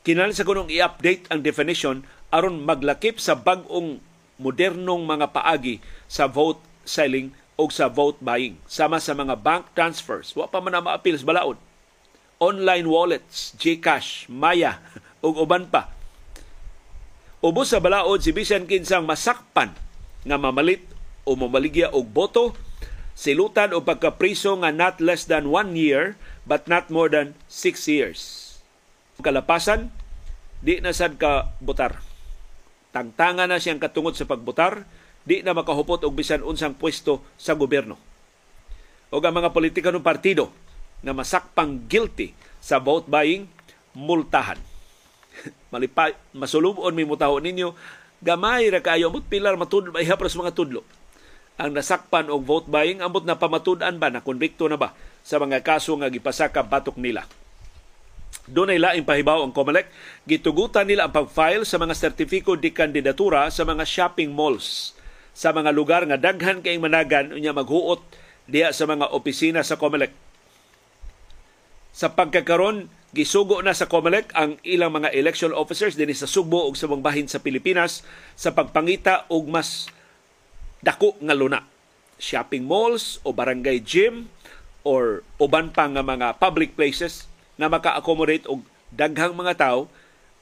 Kinahanglan 0.06 0.38
sa 0.38 0.46
kunong 0.46 0.70
i-update 0.74 1.30
ang 1.30 1.42
definition 1.42 2.06
aron 2.34 2.62
maglakip 2.62 3.18
sa 3.18 3.38
bag-ong 3.38 4.02
modernong 4.42 5.06
mga 5.06 5.30
paagi 5.34 5.78
sa 6.10 6.26
vote 6.26 6.62
selling 6.86 7.34
o 7.58 7.70
sa 7.70 7.86
vote 7.86 8.18
buying 8.22 8.58
sama 8.66 8.98
sa 8.98 9.14
mga 9.14 9.38
bank 9.38 9.70
transfers 9.78 10.34
wa 10.34 10.50
pa 10.50 10.58
man 10.58 10.74
na 10.74 10.82
maapil 10.82 11.14
sa 11.14 11.30
balaod 11.30 11.58
online 12.42 12.90
wallets 12.90 13.54
GCash 13.62 14.26
Maya 14.26 14.82
ug 15.26 15.38
uban 15.38 15.70
pa. 15.70 15.94
Ubos 17.46 17.70
sa 17.70 17.78
balaod 17.78 18.26
si 18.26 18.34
bisan 18.34 18.66
kinsang 18.66 19.06
masakpan 19.06 19.74
nga 20.26 20.38
mamalit 20.42 20.82
o 21.26 21.38
mamaligya 21.38 21.94
og 21.94 22.10
boto 22.10 22.58
silutan 23.14 23.78
o 23.78 23.86
pagkapriso 23.86 24.58
nga 24.66 24.74
not 24.74 24.98
less 24.98 25.30
than 25.30 25.54
one 25.54 25.78
year 25.78 26.18
but 26.50 26.66
not 26.66 26.90
more 26.90 27.10
than 27.10 27.38
six 27.46 27.86
years. 27.86 28.50
Kalapasan 29.22 29.94
di 30.62 30.82
na 30.82 30.94
sad 30.94 31.22
ka 31.22 31.54
botar 31.62 32.02
tangtanga 32.92 33.48
na 33.48 33.58
siyang 33.58 33.80
katungod 33.80 34.20
sa 34.20 34.28
pagbutar, 34.28 34.84
di 35.24 35.42
na 35.42 35.56
makahupot 35.56 36.04
og 36.04 36.14
bisan 36.14 36.44
unsang 36.44 36.76
pwesto 36.76 37.24
sa 37.40 37.56
gobyerno. 37.56 37.96
O 39.12 39.20
ang 39.20 39.36
mga 39.36 39.52
politika 39.52 39.92
ng 39.92 40.04
partido 40.04 40.52
na 41.02 41.12
masakpang 41.14 41.82
guilty 41.90 42.34
sa 42.62 42.78
vote 42.78 43.10
buying, 43.10 43.50
multahan. 43.98 44.58
Malipa, 45.74 46.14
masulubon 46.34 46.94
mi 46.94 47.04
mutaho 47.04 47.42
ninyo, 47.42 47.74
gamay 48.22 48.70
ra 48.70 48.80
kayo 48.80 49.10
amot 49.10 49.26
pilar 49.26 49.58
matudlo 49.58 49.90
may 49.92 50.06
hapras 50.06 50.38
mga 50.38 50.54
tudlo. 50.54 50.86
Ang 51.58 51.78
nasakpan 51.78 52.30
og 52.30 52.46
vote 52.46 52.70
buying 52.70 53.02
amot 53.02 53.26
na 53.26 53.38
pamatud-an 53.38 53.98
ba 53.98 54.14
na 54.14 54.22
konbikto 54.22 54.70
na 54.70 54.78
ba 54.78 54.94
sa 55.22 55.38
mga 55.38 55.62
kaso 55.62 55.94
nga 55.98 56.10
gipasaka 56.10 56.62
batok 56.66 56.98
nila. 56.98 57.26
Doon 58.50 58.74
ay 58.74 58.80
laing 58.82 59.06
pahibaw 59.06 59.46
ang 59.46 59.54
COMELEC. 59.54 59.86
Gitugutan 60.26 60.88
nila 60.90 61.06
ang 61.06 61.14
pag-file 61.14 61.68
sa 61.68 61.78
mga 61.78 61.94
sertifiko 61.94 62.58
di 62.58 62.74
kandidatura 62.74 63.46
sa 63.54 63.68
mga 63.68 63.86
shopping 63.86 64.34
malls 64.34 64.98
sa 65.32 65.56
mga 65.56 65.72
lugar 65.72 66.04
nga 66.08 66.20
daghan 66.20 66.60
kay 66.60 66.76
managan 66.76 67.32
unya 67.32 67.56
maghuot 67.56 68.04
diya 68.52 68.76
sa 68.76 68.84
mga 68.84 69.16
opisina 69.16 69.64
sa 69.64 69.80
COMELEC. 69.80 70.31
Sa 71.92 72.16
pagkakaron, 72.16 72.88
gisugo 73.12 73.60
na 73.60 73.76
sa 73.76 73.92
COMELEC 73.92 74.32
ang 74.32 74.56
ilang 74.64 74.96
mga 74.96 75.12
election 75.12 75.52
officers 75.52 76.00
dinhi 76.00 76.16
sa 76.16 76.28
Sugbo 76.28 76.64
ug 76.64 76.80
sa 76.80 76.88
mga 76.88 77.04
bahin 77.04 77.28
sa 77.28 77.44
Pilipinas 77.44 78.08
sa 78.40 78.56
pagpangita 78.56 79.28
og 79.28 79.52
mas 79.52 79.92
dako 80.80 81.20
nga 81.20 81.36
luna. 81.36 81.68
Shopping 82.16 82.64
malls 82.64 83.20
o 83.28 83.36
barangay 83.36 83.84
gym 83.84 84.32
or 84.88 85.28
uban 85.38 85.76
pa 85.76 85.92
nga 85.92 86.00
mga 86.00 86.40
public 86.40 86.80
places 86.80 87.28
na 87.60 87.68
maka-accommodate 87.68 88.48
og 88.48 88.64
daghang 88.96 89.36
mga 89.36 89.60
tao 89.60 89.92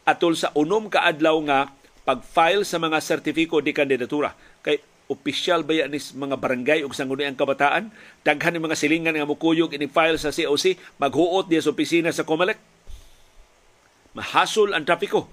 atol 0.05 0.37
sa 0.37 0.53
unom 0.53 0.87
ka 0.87 1.01
adlaw 1.01 1.41
nga 1.49 1.73
pag-file 2.05 2.65
sa 2.65 2.77
mga 2.77 3.01
sertifiko 3.01 3.61
di 3.61 3.73
kandidatura. 3.73 4.33
Kay 4.61 4.81
opisyal 5.09 5.65
ba 5.65 5.73
yan 5.73 5.91
mga 5.91 6.37
barangay 6.37 6.79
ug 6.85 6.93
sangguniang 6.93 7.33
kabataan? 7.33 7.89
Daghan 8.21 8.55
ng 8.55 8.63
mga 8.69 8.77
silingan 8.77 9.17
nga 9.17 9.25
mukuyog 9.25 9.73
ini 9.73 9.89
file 9.89 10.21
sa 10.21 10.29
COC, 10.29 10.77
maghuot 11.01 11.49
diya 11.49 11.65
sa 11.65 11.73
opisina 11.73 12.13
sa 12.13 12.23
COMELEC. 12.23 12.61
Mahasol 14.13 14.77
ang 14.77 14.85
trapiko. 14.85 15.25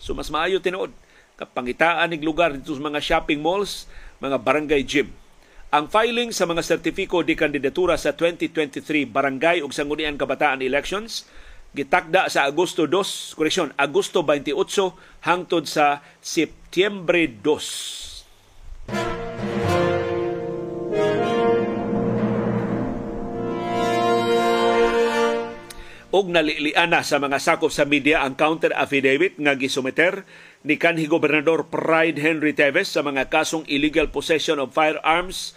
So 0.00 0.16
mas 0.16 0.32
maayo 0.32 0.64
tinuod 0.64 0.90
kapangitaan 1.38 2.10
ng 2.18 2.26
lugar 2.26 2.50
dito 2.50 2.74
sa 2.74 2.82
mga 2.82 2.98
shopping 2.98 3.38
malls, 3.38 3.86
mga 4.18 4.42
barangay 4.42 4.82
gym. 4.82 5.14
Ang 5.70 5.86
filing 5.86 6.34
sa 6.34 6.48
mga 6.48 6.64
sertifiko 6.64 7.22
di 7.22 7.36
kandidatura 7.36 7.94
sa 7.94 8.16
2023 8.16 9.04
Barangay 9.04 9.60
ug 9.60 9.68
Sangguniang 9.70 10.16
Kabataan 10.16 10.64
Elections 10.64 11.28
gitakda 11.76 12.32
sa 12.32 12.48
Agosto 12.48 12.88
2, 12.88 13.36
koreksyon, 13.36 13.76
Agosto 13.76 14.24
28 14.24 14.56
hangtod 15.28 15.68
sa 15.68 16.00
Setyembre 16.24 17.28
2. 17.44 19.17
Og 26.08 26.32
naliliana 26.32 27.04
sa 27.04 27.20
mga 27.20 27.36
sakop 27.36 27.68
sa 27.68 27.84
media 27.84 28.24
ang 28.24 28.32
counter 28.32 28.72
affidavit 28.72 29.36
nga 29.36 29.52
gisumiter 29.52 30.24
ni 30.64 30.80
kanhi 30.80 31.04
gobernador 31.04 31.68
Pride 31.68 32.16
Henry 32.16 32.56
Teves 32.56 32.88
sa 32.88 33.04
mga 33.04 33.28
kasong 33.28 33.68
illegal 33.68 34.08
possession 34.08 34.56
of 34.56 34.72
firearms, 34.72 35.52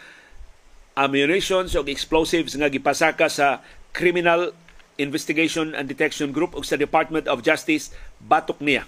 ammunitions 1.00 1.72
ug 1.80 1.88
explosives 1.88 2.52
nga 2.60 2.68
gipasaka 2.68 3.32
sa 3.32 3.64
Criminal 3.96 4.52
Investigation 5.00 5.72
and 5.72 5.88
Detection 5.88 6.36
Group 6.36 6.52
ug 6.52 6.68
sa 6.68 6.76
Department 6.76 7.32
of 7.32 7.48
Justice 7.48 7.96
batok 8.20 8.60
niya. 8.60 8.84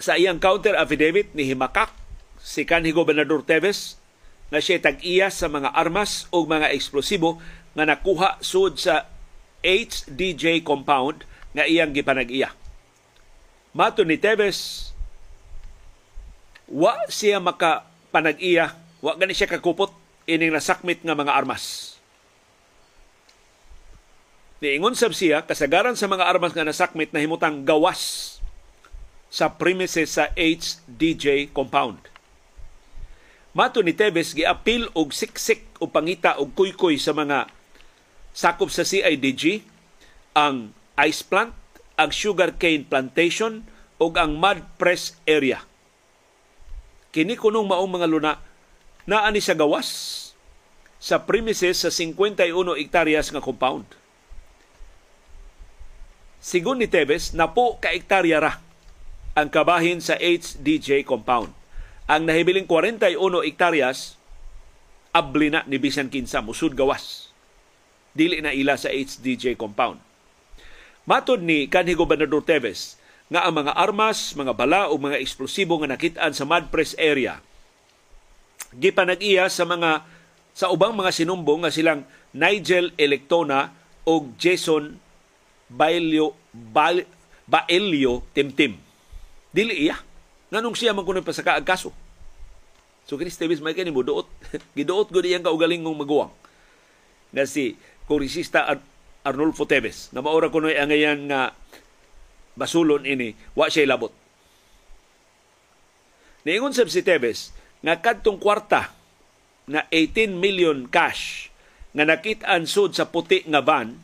Sa 0.00 0.16
iyang 0.16 0.40
counter 0.40 0.72
affidavit 0.72 1.36
ni 1.36 1.52
himakak 1.52 1.92
si 2.40 2.64
kanhi 2.64 2.96
gobernador 2.96 3.44
Teves 3.44 4.00
nga 4.48 4.56
siya 4.56 4.80
tag-iya 4.80 5.28
sa 5.28 5.52
mga 5.52 5.76
armas 5.76 6.32
o 6.32 6.48
mga 6.48 6.72
eksplosibo 6.72 7.36
nga 7.76 7.84
nakuha 7.84 8.40
sud 8.40 8.80
sa 8.80 9.15
HDJ 9.66 10.62
compound 10.62 11.26
nga 11.50 11.66
iyang 11.66 11.90
gipanag-iya 11.90 12.54
Mato 13.76 14.08
ni 14.08 14.16
Tevez, 14.16 14.88
wa 16.64 16.96
siya 17.12 17.36
maka 17.44 17.84
panag-iya, 18.08 18.72
wa 19.04 19.12
gani 19.20 19.36
siya 19.36 19.52
kakupot 19.52 19.92
ining 20.24 20.48
nasakmit 20.48 21.04
nga 21.04 21.12
mga 21.12 21.36
armas. 21.36 21.92
Niingon 24.64 24.96
sab 24.96 25.12
siya 25.12 25.44
kasagaran 25.44 25.92
sa 25.92 26.08
mga 26.08 26.24
armas 26.24 26.56
nga 26.56 26.64
nasakmit 26.64 27.12
na 27.12 27.20
himutang 27.20 27.68
gawas 27.68 28.40
sa 29.28 29.52
premises 29.52 30.16
sa 30.16 30.32
HDJ 30.32 31.52
compound. 31.52 32.00
Mato 33.52 33.84
ni 33.84 33.92
Tevez 33.92 34.32
giapil 34.32 34.88
og 34.96 35.12
siksik 35.12 35.68
o 35.84 35.92
pangita 35.92 36.40
og 36.40 36.56
kuykoy 36.56 36.96
sa 36.96 37.12
mga 37.12 37.52
sakop 38.36 38.68
sa 38.68 38.84
CIDG 38.84 39.64
ang 40.36 40.76
ice 41.00 41.24
plant 41.24 41.56
ang 41.96 42.12
sugarcane 42.12 42.84
plantation 42.84 43.64
ug 43.96 44.12
ang 44.20 44.36
mud 44.36 44.60
press 44.76 45.16
area. 45.24 45.64
kini 47.16 47.32
kunong 47.32 47.64
maong 47.64 47.96
mga 47.96 48.08
luna 48.12 48.32
naa 49.08 49.32
ni 49.32 49.40
sa 49.40 49.56
gawas 49.56 49.88
sa 51.00 51.24
premises 51.24 51.80
sa 51.80 51.88
51 51.88 52.52
hektaryas 52.76 53.32
nga 53.32 53.40
compound. 53.40 53.88
Sigun 56.42 56.76
ni 56.76 56.90
Tebes, 56.90 57.32
napo 57.32 57.80
ka 57.80 57.94
hektarya 57.94 58.38
ra 58.42 58.60
ang 59.36 59.48
kabahin 59.48 60.04
sa 60.04 60.16
HDJ 60.20 61.08
compound. 61.08 61.52
Ang 62.06 62.28
nahibiling 62.28 62.68
41 62.68 63.16
hektaryas 63.48 64.20
abli 65.16 65.48
na 65.48 65.64
ni 65.64 65.80
bisan 65.80 66.12
kinsa 66.12 66.44
musud 66.44 66.76
gawas. 66.76 67.25
Dili 68.16 68.40
na 68.40 68.56
ila 68.56 68.80
sa 68.80 68.88
HDJ 68.88 69.60
compound. 69.60 70.00
Matod 71.04 71.44
ni 71.44 71.68
kanhi 71.68 71.92
Gobernador 71.92 72.40
Teves 72.40 72.96
nga 73.28 73.44
ang 73.44 73.60
mga 73.60 73.76
armas, 73.76 74.32
mga 74.32 74.56
bala 74.56 74.88
o 74.88 74.96
mga 74.96 75.20
eksplosibo 75.20 75.76
nga 75.78 75.92
nakitaan 75.92 76.32
sa 76.32 76.48
Madpres 76.48 76.96
area 76.96 77.44
gipanag-iya 78.76 79.48
sa 79.48 79.64
mga 79.64 80.04
sa 80.56 80.72
ubang 80.72 80.96
mga 80.96 81.12
sinumbong 81.12 81.64
nga 81.64 81.72
silang 81.72 82.02
Nigel 82.32 82.92
Electona 82.96 83.72
o 84.08 84.28
Jason 84.40 84.96
Bailio 85.68 86.36
Bail, 86.52 87.04
Baelio 87.44 88.24
Timtim. 88.32 88.80
Dili 89.52 89.88
iya. 89.88 90.00
Nganong 90.52 90.76
siya 90.78 90.96
man 90.96 91.04
kuno 91.04 91.20
pasaka 91.20 91.58
ang 91.58 91.66
kaso. 91.66 91.92
So 93.04 93.20
kini 93.20 93.32
Steves 93.32 93.60
may 93.60 93.76
kani 93.76 93.92
mo 93.92 94.00
duot. 94.00 94.28
Giduot 94.76 95.12
gud 95.12 95.26
iyang 95.26 95.44
kaugaling 95.44 95.82
ng 95.84 95.96
maguwang. 95.96 96.32
Nga 97.34 97.44
si 97.44 97.76
kongresista 98.06 98.66
Ar- 98.66 98.86
Arnulfo 99.26 99.66
Teves 99.66 100.14
na 100.14 100.22
maura 100.22 100.50
kuno 100.50 100.70
ang 100.70 100.90
ngayon 100.90 101.26
nga 101.26 101.50
basulon 102.54 103.04
ini 103.04 103.34
wa 103.58 103.66
siya 103.66 103.90
labot. 103.90 104.14
Niingon 106.46 106.72
sab 106.72 106.86
si 106.86 107.02
Teves 107.02 107.50
nga 107.82 107.98
kadtong 107.98 108.38
kwarta 108.38 108.94
na 109.66 109.82
18 109.90 110.38
million 110.38 110.86
cash 110.86 111.50
nga 111.90 112.06
nakit-an 112.06 112.70
sud 112.70 112.94
sa 112.94 113.10
puti 113.10 113.42
nga 113.50 113.60
van 113.60 113.98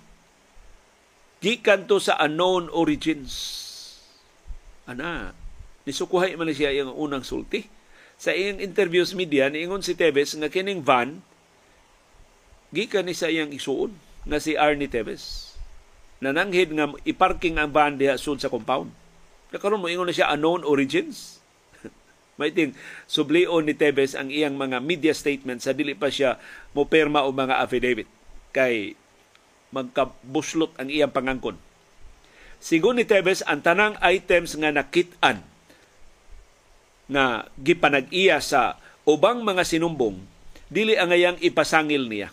gikan 1.42 1.90
to 1.90 1.98
sa 1.98 2.18
unknown 2.22 2.70
origins. 2.70 3.34
Ana, 4.86 5.34
nisukuhay 5.82 6.38
man 6.38 6.55
siya 6.55 6.70
yung 6.78 6.94
unang 6.94 7.26
sulti. 7.26 7.66
Sa 8.14 8.30
iyang 8.30 8.62
interviews 8.62 9.18
media, 9.18 9.50
niingon 9.50 9.82
si 9.82 9.98
Tevez 9.98 10.38
nga 10.38 10.46
kining 10.46 10.86
van 10.86 11.18
gikan 12.73 13.07
ni 13.07 13.14
sa 13.14 13.29
iyang 13.29 13.53
isuon 13.53 13.93
nga 14.25 14.41
si 14.41 14.57
Arnie 14.57 14.89
Tevez. 14.89 15.55
Nananghid 16.25 16.73
nga 16.73 16.91
iparking 17.05 17.61
ang 17.61 17.70
van 17.70 18.01
diha 18.01 18.16
sud 18.16 18.41
sa 18.41 18.49
compound. 18.49 18.89
Nakaroon 19.53 19.85
mo 19.85 19.93
ingon 19.93 20.09
na 20.09 20.16
siya 20.16 20.33
unknown 20.33 20.64
origins. 20.64 21.39
Maiting 22.41 22.73
sublion 23.05 23.62
ni 23.62 23.77
Tevez 23.77 24.16
ang 24.16 24.33
iyang 24.33 24.57
mga 24.57 24.81
media 24.81 25.12
statement 25.12 25.61
sa 25.61 25.77
dili 25.77 25.93
pa 25.93 26.09
siya 26.09 26.41
mo 26.73 26.89
perma 26.89 27.29
o 27.29 27.31
mga 27.31 27.61
affidavit 27.61 28.09
kay 28.57 28.97
magkabuslot 29.73 30.73
ang 30.81 30.89
iyang 30.89 31.12
pangangkon. 31.12 31.57
Sigon 32.62 32.95
ni 32.95 33.03
Tevez, 33.03 33.43
ang 33.43 33.59
tanang 33.59 33.99
items 33.99 34.55
nga 34.55 34.70
nakit-an 34.70 35.43
nga 37.11 37.51
gipanag-iya 37.59 38.39
sa 38.39 38.79
ubang 39.03 39.43
mga 39.43 39.66
sinumbong, 39.66 40.23
dili 40.70 40.95
ang 40.95 41.11
ngayang 41.11 41.43
ipasangil 41.43 42.07
niya. 42.07 42.31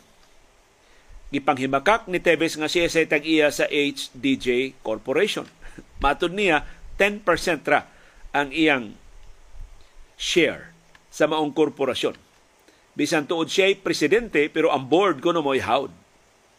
Gipanghimakak 1.30 2.10
ni 2.10 2.18
Tevez 2.18 2.58
nga 2.58 2.66
siya 2.66 2.90
sa 2.90 3.06
tag-iya 3.06 3.54
sa 3.54 3.70
HDJ 3.70 4.78
Corporation. 4.82 5.46
Matod 6.04 6.34
niya, 6.34 6.66
10% 6.98 7.26
ra 7.70 7.86
ang 8.34 8.50
iyang 8.50 8.98
share 10.18 10.74
sa 11.14 11.30
maong 11.30 11.54
korporasyon. 11.54 12.18
Bisan 12.98 13.24
tuod 13.30 13.48
siya 13.48 13.72
presidente, 13.80 14.52
pero 14.52 14.74
ang 14.74 14.84
board 14.84 15.24
ko 15.24 15.32
no 15.32 15.40
mo'y 15.40 15.64
hawd 15.64 15.94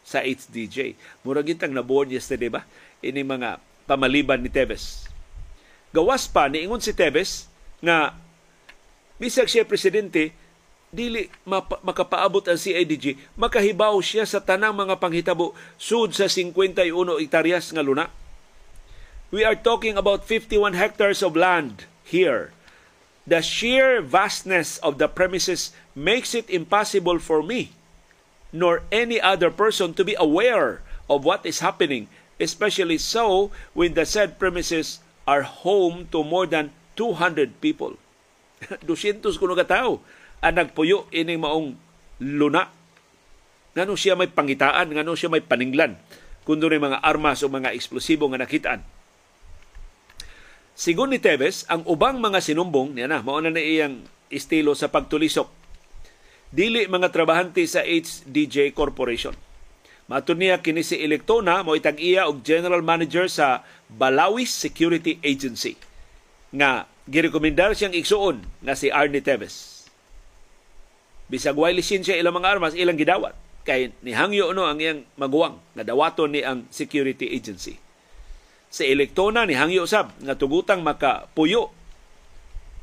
sa 0.01 0.25
HDJ. 0.25 0.97
Murag 1.21 1.53
gitang 1.53 1.75
nabuon 1.75 2.09
yesterday 2.09 2.49
ba? 2.49 2.65
Ini 3.05 3.21
mga 3.21 3.61
pamaliban 3.85 4.41
ni 4.41 4.49
Tevez. 4.49 5.05
Gawas 5.93 6.25
pa, 6.25 6.49
niingon 6.49 6.81
si 6.81 6.95
Tevez 6.95 7.51
nga 7.83 8.15
bisag 9.21 9.45
siya 9.45 9.67
presidente, 9.67 10.33
dili 10.91 11.31
mapa, 11.47 11.79
makapaabot 11.81 12.43
ang 12.45 12.59
CIDG, 12.59 13.17
makahibaw 13.39 13.95
siya 14.03 14.27
sa 14.27 14.43
tanang 14.43 14.75
mga 14.75 14.99
panghitabo 14.99 15.55
sud 15.79 16.11
sa 16.11 16.27
51 16.27 16.91
hektaryas 17.23 17.71
nga 17.71 17.83
luna. 17.83 18.11
We 19.31 19.47
are 19.47 19.55
talking 19.55 19.95
about 19.95 20.27
51 20.27 20.75
hectares 20.75 21.23
of 21.23 21.39
land 21.39 21.87
here. 22.03 22.51
The 23.23 23.39
sheer 23.39 24.03
vastness 24.03 24.75
of 24.83 24.99
the 24.99 25.07
premises 25.07 25.71
makes 25.95 26.35
it 26.35 26.51
impossible 26.51 27.17
for 27.23 27.39
me 27.39 27.71
nor 28.51 28.83
any 28.91 29.19
other 29.19 29.49
person 29.49 29.95
to 29.95 30.03
be 30.03 30.15
aware 30.19 30.83
of 31.09 31.23
what 31.23 31.45
is 31.47 31.63
happening, 31.63 32.07
especially 32.39 32.99
so 32.99 33.51
when 33.73 33.95
the 33.95 34.05
said 34.05 34.37
premises 34.37 34.99
are 35.25 35.43
home 35.43 36.07
to 36.11 36.23
more 36.23 36.45
than 36.45 36.71
200 36.95 37.63
people. 37.63 37.95
200 38.85 39.23
kuno 39.39 39.55
ka 39.55 39.65
tao 39.65 40.03
ang 40.41 40.53
nagpuyo 40.57 41.05
ining 41.13 41.39
maong 41.39 41.77
luna. 42.21 42.69
Ngano 43.77 43.95
siya 43.95 44.19
may 44.19 44.27
pangitaan, 44.27 44.91
ngano 44.91 45.15
siya 45.15 45.31
may 45.31 45.41
paninglan 45.45 45.95
kun 46.41 46.57
doon 46.57 46.81
mga 46.81 47.05
armas 47.05 47.45
o 47.45 47.47
mga 47.47 47.71
eksplosibo 47.77 48.25
nga 48.33 48.41
nakitaan. 48.41 48.81
Sigon 50.73 51.13
ni 51.13 51.21
Tevez, 51.21 51.69
ang 51.69 51.85
ubang 51.85 52.17
mga 52.17 52.41
sinumbong, 52.41 52.97
niya 52.97 53.05
na, 53.05 53.21
mauna 53.21 53.53
na 53.53 53.61
iyang 53.61 54.01
estilo 54.33 54.73
sa 54.73 54.89
pagtulisok 54.89 55.61
dili 56.51 56.83
mga 56.83 57.15
trabahante 57.15 57.63
sa 57.63 57.79
HDJ 57.85 58.75
Corporation. 58.75 59.31
Matud 60.11 60.35
niya 60.35 60.59
kini 60.59 60.83
si 60.83 60.99
Electona 60.99 61.63
mo 61.63 61.79
itag-iya 61.79 62.27
og 62.27 62.43
general 62.43 62.83
manager 62.83 63.31
sa 63.31 63.63
Balawis 63.87 64.51
Security 64.51 65.15
Agency 65.23 65.79
nga 66.51 66.83
girekomendar 67.07 67.71
siyang 67.71 67.95
igsuon 67.95 68.43
nga 68.59 68.75
si 68.75 68.91
Arnie 68.91 69.23
Teves. 69.23 69.80
Bisag 71.31 71.55
way 71.55 71.71
lisensya 71.71 72.19
ilang 72.19 72.35
mga 72.35 72.59
armas 72.59 72.75
ilang 72.75 72.99
gidawat 72.99 73.31
kay 73.63 73.95
nihangyo 74.03 74.51
no 74.51 74.67
ang 74.67 74.83
iyang 74.83 75.07
maguwang 75.15 75.63
nga 75.71 75.87
dawaton 75.87 76.35
ni 76.35 76.43
ang 76.43 76.67
security 76.67 77.31
agency. 77.31 77.79
Sa 78.67 78.83
Electona 78.83 79.47
nihangyo 79.47 79.87
sab 79.87 80.11
nga 80.19 80.35
tugutang 80.35 80.83
makapuyo 80.83 81.71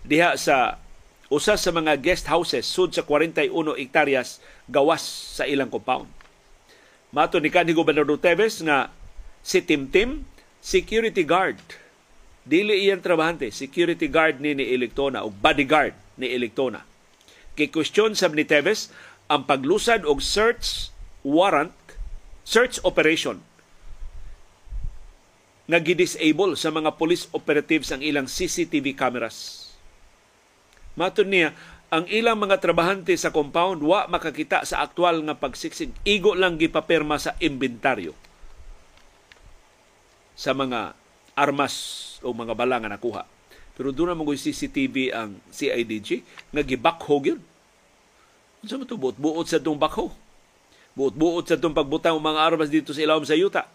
diha 0.00 0.32
sa 0.40 0.80
usa 1.28 1.60
sa 1.60 1.70
mga 1.76 2.00
guest 2.00 2.24
houses 2.32 2.64
sud 2.64 2.96
sa 2.96 3.04
41 3.04 3.52
hektaryas 3.52 4.40
gawas 4.64 5.04
sa 5.36 5.44
ilang 5.44 5.68
compound. 5.68 6.08
Mato 7.12 7.36
ni 7.44 7.52
kanhi 7.52 7.76
Gobernador 7.76 8.16
Teves 8.16 8.64
nga 8.64 8.88
si 9.44 9.60
Timtim 9.60 10.24
security 10.64 11.20
guard 11.20 11.60
dili 12.48 12.88
iyang 12.88 13.04
trabahante 13.04 13.52
security 13.52 14.08
guard 14.08 14.40
ni 14.40 14.56
ni 14.56 14.72
Electona 14.72 15.20
o 15.20 15.28
bodyguard 15.28 15.92
ni 16.16 16.32
Electona. 16.32 16.87
Kay 17.58 17.74
question 17.74 18.14
sab 18.14 18.38
ni 18.38 18.46
Teves 18.46 18.94
ang 19.26 19.42
paglusad 19.44 20.06
og 20.06 20.22
search 20.22 20.94
warrant 21.26 21.74
search 22.46 22.78
operation 22.86 23.42
nga 25.68 25.82
gidisable 25.82 26.54
sa 26.54 26.70
mga 26.70 26.94
police 26.96 27.26
operatives 27.34 27.90
ang 27.90 28.00
ilang 28.00 28.30
CCTV 28.30 28.94
cameras 28.96 29.68
Matun 30.98 31.30
niya, 31.30 31.54
ang 31.94 32.10
ilang 32.10 32.34
mga 32.34 32.58
trabahante 32.58 33.14
sa 33.14 33.30
compound 33.30 33.86
wa 33.86 34.10
makakita 34.10 34.66
sa 34.66 34.82
aktual 34.82 35.22
nga 35.22 35.38
pagsiksig. 35.38 35.94
Igo 36.02 36.34
lang 36.34 36.58
gipapirma 36.58 37.22
sa 37.22 37.38
inventaryo 37.38 38.12
sa 40.34 40.50
mga 40.58 40.98
armas 41.38 41.74
o 42.26 42.34
mga 42.34 42.52
bala 42.58 42.82
nga 42.82 42.90
nakuha. 42.90 43.22
Pero 43.78 43.94
doon 43.94 44.10
naman 44.10 44.34
CCTV 44.34 45.14
ang 45.14 45.38
CIDG 45.54 46.26
nga 46.50 46.66
gibakhog 46.66 47.30
yun. 47.30 47.40
Ano 48.66 48.82
mo 48.82 48.84
ito? 48.86 48.96
Buot-buot 48.98 49.46
sa 49.46 49.62
itong 49.62 49.78
bakho. 49.78 50.10
Buot-buot 50.98 51.46
sa 51.46 51.54
itong 51.54 51.76
pagbutang 51.76 52.18
mga 52.18 52.40
armas 52.42 52.70
dito 52.72 52.90
sa 52.90 53.02
ilawom 53.02 53.22
sa 53.22 53.38
yuta. 53.38 53.70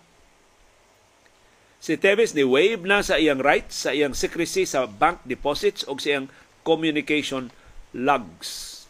Si 1.84 2.00
Teves 2.00 2.32
ni 2.32 2.48
wave 2.48 2.84
na 2.88 3.04
sa 3.04 3.20
iyang 3.20 3.44
rights, 3.44 3.88
sa 3.88 3.92
iyang 3.92 4.16
secrecy 4.16 4.64
sa 4.64 4.88
bank 4.88 5.20
deposits 5.28 5.84
o 5.88 5.96
sa 6.00 6.16
iyang 6.16 6.28
communication 6.64 7.52
logs. 7.92 8.84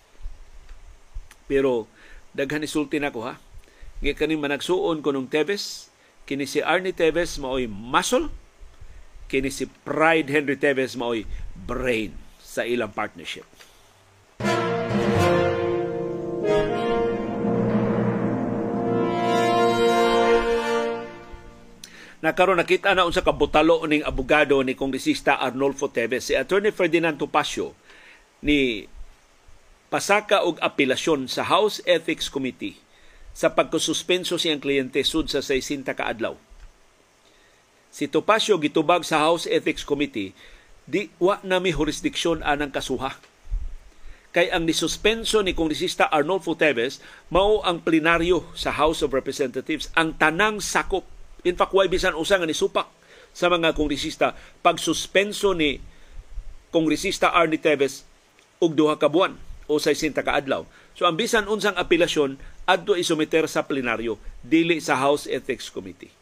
Pero 1.50 1.90
daghan 2.38 2.66
isulti 2.66 2.98
nako 3.02 3.26
ha. 3.30 3.38
Nga 4.02 4.14
kani 4.18 4.38
managsuon 4.38 5.02
ko 5.02 5.10
nung 5.14 5.30
Tevez, 5.30 5.90
kini 6.30 6.46
si 6.46 6.62
Arnie 6.62 6.94
Tevez 6.94 7.38
maoy 7.42 7.66
muscle, 7.70 8.30
kini 9.30 9.50
si 9.50 9.66
Pride 9.66 10.30
Henry 10.30 10.58
Tevez 10.58 10.94
maoy 10.94 11.26
brain 11.54 12.14
sa 12.42 12.62
ilang 12.62 12.94
partnership. 12.94 13.46
Nakaroon 22.24 22.56
nakita 22.56 22.96
na 22.96 23.04
unsa 23.04 23.20
ka 23.20 23.36
butalo 23.36 23.84
ning 23.84 24.00
abogado 24.08 24.56
ni 24.64 24.80
kongresista 24.80 25.44
Arnolfo 25.44 25.92
Teves 25.92 26.32
si 26.32 26.40
Attorney 26.40 26.72
Ferdinand 26.72 27.20
Topacio 27.20 27.76
ni 28.40 28.88
pasaka 29.92 30.48
og 30.48 30.56
apelasyon 30.64 31.28
sa 31.28 31.44
House 31.44 31.84
Ethics 31.84 32.32
Committee 32.32 32.80
sa 33.36 33.52
pagkususpenso 33.52 34.40
siyang 34.40 34.64
kliyente 34.64 35.04
sud 35.04 35.28
sa 35.28 35.44
60 35.44 35.84
ka 35.84 36.08
adlaw. 36.08 36.40
Si 37.92 38.08
Topacio 38.08 38.56
gitubag 38.56 39.04
sa 39.04 39.20
House 39.20 39.44
Ethics 39.44 39.84
Committee 39.84 40.32
di 40.88 41.12
wa 41.20 41.44
na 41.44 41.60
mi 41.60 41.76
jurisdiksyon 41.76 42.40
anang 42.40 42.72
kasuha. 42.72 43.20
Kay 44.34 44.50
ang 44.50 44.66
nisuspenso 44.66 45.44
ni 45.44 45.54
Kongresista 45.54 46.10
Arnolfo 46.10 46.56
Teves 46.56 47.04
mao 47.30 47.62
ang 47.68 47.84
plenaryo 47.84 48.48
sa 48.56 48.72
House 48.74 49.04
of 49.04 49.12
Representatives 49.12 49.92
ang 49.94 50.16
tanang 50.16 50.64
sakop. 50.64 51.13
In 51.44 51.60
fact, 51.60 51.76
why 51.76 51.92
bisan 51.92 52.16
usa 52.16 52.40
nga 52.40 52.48
nisupak 52.48 52.88
sa 53.36 53.52
mga 53.52 53.76
kongresista 53.76 54.38
pagsuspenso 54.64 55.52
ni 55.52 55.82
Kongresista 56.74 57.30
Arnie 57.36 57.62
Teves 57.62 58.08
og 58.58 58.74
duha 58.74 58.98
ka 58.98 59.12
buwan 59.12 59.38
o 59.70 59.78
60 59.78 60.16
ka 60.16 60.34
adlaw. 60.34 60.64
So 60.94 61.06
ang 61.06 61.18
bisan 61.18 61.50
unsang 61.50 61.78
apelasyon 61.78 62.38
adto 62.70 62.96
isumiter 62.96 63.46
sa 63.50 63.66
plenaryo 63.66 64.18
dili 64.42 64.80
sa 64.80 64.96
House 64.98 65.28
Ethics 65.28 65.68
Committee. 65.70 66.14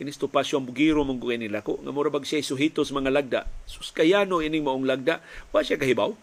Kinisto 0.00 0.32
pa 0.32 0.40
siyang 0.40 0.64
bugiro 0.64 1.04
mong 1.04 1.20
guwen 1.20 1.44
nila 1.44 1.60
ko 1.60 1.76
nga 1.76 1.92
mura 1.92 2.08
bag 2.08 2.24
siya 2.24 2.40
suhitos 2.40 2.88
mga 2.88 3.12
lagda. 3.12 3.40
Sus 3.68 3.92
kayano 3.92 4.40
ining 4.40 4.64
maong 4.64 4.88
lagda, 4.88 5.20
wa 5.52 5.60
siya 5.60 5.76
kahibaw. 5.76 6.16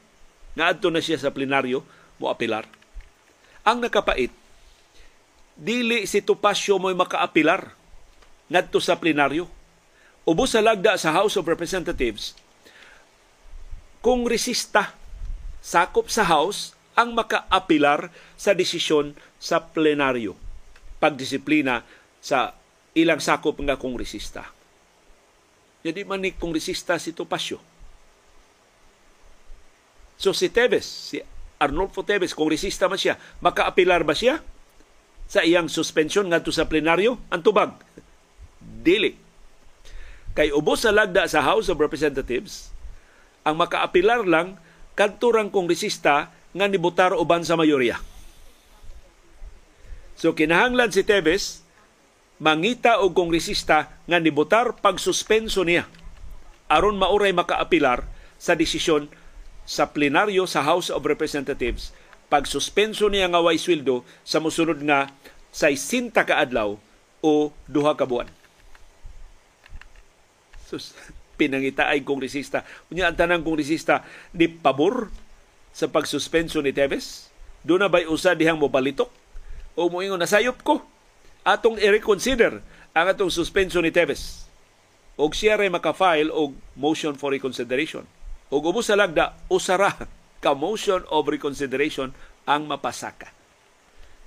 Nga 0.58 0.66
adto 0.66 0.89
na 0.89 0.97
siya 0.97 1.22
sa 1.22 1.30
plenaryo 1.30 1.86
mo 2.18 2.34
apilar. 2.34 2.66
Ang 3.62 3.86
nakapait 3.86 4.34
dili 5.58 6.05
si 6.05 6.22
Tupasyo 6.22 6.78
mo'y 6.78 6.93
makaapilar 6.93 7.74
ngadto 8.47 8.78
sa 8.78 8.95
plenaryo. 9.01 9.49
Ubos 10.24 10.53
sa 10.53 10.62
lagda 10.62 10.95
sa 10.95 11.16
House 11.16 11.39
of 11.39 11.49
Representatives, 11.49 12.38
kung 14.05 14.30
resista 14.30 14.93
sakop 15.60 16.08
sa 16.08 16.24
House 16.30 16.78
ang 16.93 17.18
makaapilar 17.18 18.14
sa 18.38 18.53
desisyon 18.53 19.18
sa 19.41 19.60
plenaryo 19.62 20.38
pagdisiplina 20.97 21.86
sa 22.22 22.58
ilang 22.97 23.22
sakop 23.22 23.62
nga 23.62 23.78
kongresista. 23.78 24.49
Jadi 25.86 26.01
man 26.03 26.26
ni 26.26 26.34
kongresista 26.34 26.97
si 26.97 27.14
Topacio. 27.14 27.62
So 30.18 30.34
si 30.34 30.49
Tevez, 30.49 31.14
si 31.14 31.22
Arnolfo 31.62 32.01
Tevez, 32.01 32.34
kongresista 32.34 32.89
man 32.89 32.97
siya, 32.97 33.22
makaapilar 33.39 34.01
ba 34.01 34.18
siya 34.18 34.41
sa 35.28 35.43
iyang 35.43 35.67
suspension 35.67 36.25
ngadto 36.32 36.49
sa 36.49 36.65
plenaryo? 36.65 37.19
Ang 37.30 37.41
tubag, 37.43 37.75
dili. 38.63 39.13
Kay 40.34 40.55
ubos 40.55 40.88
sa 40.88 40.95
lagda 40.95 41.28
sa 41.28 41.43
House 41.43 41.67
of 41.67 41.78
Representatives, 41.78 42.71
ang 43.43 43.59
makaapilar 43.59 44.23
lang 44.23 44.55
kadturang 44.95 45.51
kongresista 45.53 46.32
nga 46.55 46.65
nibutar 46.65 47.13
uban 47.13 47.45
sa 47.45 47.53
mayorya. 47.59 47.99
So 50.17 50.34
kinahanglan 50.34 50.89
si 50.89 51.05
Tevez 51.05 51.61
mangita 52.41 53.01
og 53.05 53.13
kongresista 53.13 53.93
nga 54.09 54.17
nibutar 54.17 54.78
pagsuspenso 54.82 55.61
niya 55.61 55.86
aron 56.69 56.97
mauray 56.97 57.34
makaapilar 57.34 58.05
sa 58.41 58.57
desisyon 58.57 59.09
sa 59.65 59.89
plenaryo 59.93 60.49
sa 60.49 60.65
House 60.65 60.89
of 60.89 61.05
Representatives 61.05 61.93
pagsuspenso 62.28 63.07
niya 63.07 63.30
nga 63.30 63.41
way 63.41 63.61
sweldo 63.61 64.01
sa 64.25 64.41
mosunod 64.41 64.82
nga 64.84 65.13
60 65.58 66.14
ka 66.14 66.38
adlaw 66.38 66.78
o 67.26 67.49
duha 67.66 67.97
ka 67.97 68.05
buwan. 68.05 68.30
Sus, 70.70 70.93
pinangita 71.39 71.89
ay 71.89 72.05
kongresista. 72.05 72.62
Unya 72.93 73.10
ang 73.10 73.18
tanang 73.18 73.41
kongresista 73.41 74.05
di 74.30 74.45
pabor 74.45 75.10
sa 75.74 75.89
pagsuspenso 75.89 76.62
ni 76.62 76.70
Tevez? 76.70 77.34
Doon 77.66 77.86
na 77.86 77.89
ba'y 77.89 78.05
usa 78.05 78.38
dihang 78.38 78.62
mobalitok? 78.62 79.10
O 79.74 79.89
moingon 79.89 80.22
nasayop 80.22 80.62
ko? 80.62 80.86
Atong 81.41 81.82
i-reconsider 81.82 82.62
ang 82.93 83.05
atong 83.10 83.34
suspenso 83.34 83.82
ni 83.82 83.89
Tevez. 83.89 84.45
O 85.18 85.30
siya 85.34 85.58
rin 85.58 85.74
makafile 85.74 86.30
og 86.30 86.53
motion 86.78 87.18
for 87.18 87.34
reconsideration. 87.34 88.05
O 88.53 88.62
ubos 88.62 88.93
sa 88.93 88.97
lagda, 88.97 89.34
usara 89.49 89.89
ka 90.38 90.53
motion 90.53 91.01
of 91.10 91.26
reconsideration 91.26 92.14
ang 92.45 92.70
mapasaka. 92.70 93.36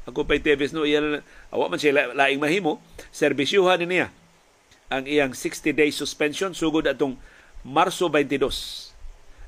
Ako 0.09 0.25
pa'y 0.25 0.41
Tevez 0.41 0.73
no, 0.73 0.89
iyan, 0.89 1.21
awa 1.53 1.67
man 1.69 1.77
siya 1.77 2.13
laing 2.17 2.41
mahimo, 2.41 2.81
serbisyuhan 3.13 3.85
niya 3.85 4.09
ang 4.91 5.07
iyang 5.07 5.31
60-day 5.31 5.95
suspension 5.95 6.51
sugod 6.51 6.89
atong 6.91 7.15
Marso 7.63 8.11
22. 8.11 8.43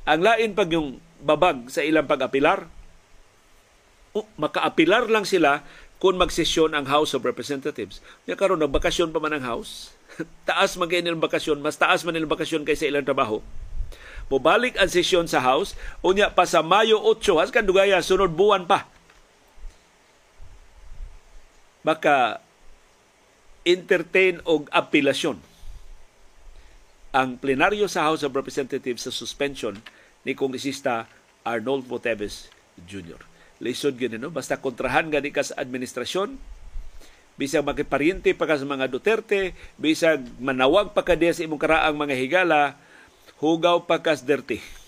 Ang 0.07 0.21
lain 0.23 0.55
pag 0.55 0.71
yung 0.71 1.03
babag 1.19 1.67
sa 1.67 1.83
ilang 1.83 2.07
pag-apilar. 2.07 2.71
Oh, 4.13 4.29
makaapilar 4.39 5.09
lang 5.09 5.25
sila 5.25 5.65
kung 5.99 6.21
magsesyon 6.21 6.77
ang 6.77 6.87
House 6.87 7.17
of 7.17 7.25
Representatives. 7.27 8.05
Kaya 8.27 8.37
karon 8.37 8.61
nagbakasyon 8.61 9.11
pa 9.11 9.19
man 9.19 9.35
ang 9.39 9.47
House. 9.47 9.95
taas 10.49 10.77
man 10.77 10.91
kayo 10.91 11.01
nilang 11.01 11.23
bakasyon, 11.23 11.59
mas 11.65 11.81
taas 11.81 12.05
man 12.05 12.13
nilang 12.13 12.31
bakasyon 12.31 12.69
kaysa 12.69 12.91
ilang 12.91 13.07
trabaho. 13.07 13.41
Mubalik 14.29 14.77
ang 14.77 14.89
sesyon 14.89 15.27
sa 15.27 15.41
House, 15.41 15.73
unya 16.05 16.29
pa 16.29 16.45
sa 16.45 16.61
Mayo 16.61 17.01
8, 17.01 17.41
has 17.41 17.51
kan 17.51 17.65
dugaya, 17.65 17.99
sunod 18.05 18.33
buwan 18.37 18.69
pa. 18.69 18.92
Maka 21.83 22.43
entertain 23.63 24.43
og 24.43 24.67
apelasyon 24.75 25.39
ang 27.13 27.37
plenaryo 27.37 27.87
sa 27.87 28.09
House 28.09 28.25
of 28.25 28.33
Representatives 28.33 29.05
sa 29.05 29.13
suspension 29.13 29.77
ni 30.25 30.33
Kongresista 30.33 31.07
Arnolfo 31.45 32.01
Teves 32.01 32.49
Jr. 32.89 33.21
Lisod 33.63 34.01
gini 34.01 34.19
no 34.19 34.33
basta 34.33 34.59
kontrahan 34.59 35.13
gani 35.13 35.31
ka 35.31 35.45
sa 35.45 35.61
administrasyon 35.61 36.41
bisag 37.37 37.65
makipariente 37.65 38.37
pa 38.37 38.45
ka 38.45 38.61
sa 38.61 38.69
mga 38.69 38.87
Duterte, 38.93 39.57
bisag 39.81 40.21
manawag 40.37 40.93
pa 40.93 41.03
ka 41.05 41.17
sa 41.17 41.45
imong 41.45 41.61
karaang 41.61 41.97
mga 41.97 42.15
higala, 42.17 42.77
hugaw 43.41 43.83
pa 43.89 43.99
ka 43.99 44.13
sa 44.13 44.25
dirty. 44.25 44.82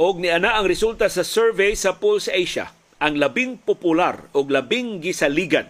Og 0.00 0.16
ni 0.16 0.32
ana 0.32 0.56
ang 0.56 0.64
resulta 0.64 1.12
sa 1.12 1.20
survey 1.20 1.76
sa 1.76 2.00
Pulse 2.00 2.32
Asia, 2.32 2.72
ang 2.96 3.20
labing 3.20 3.60
popular 3.60 4.32
o 4.32 4.40
labing 4.48 5.04
gisaligan 5.04 5.68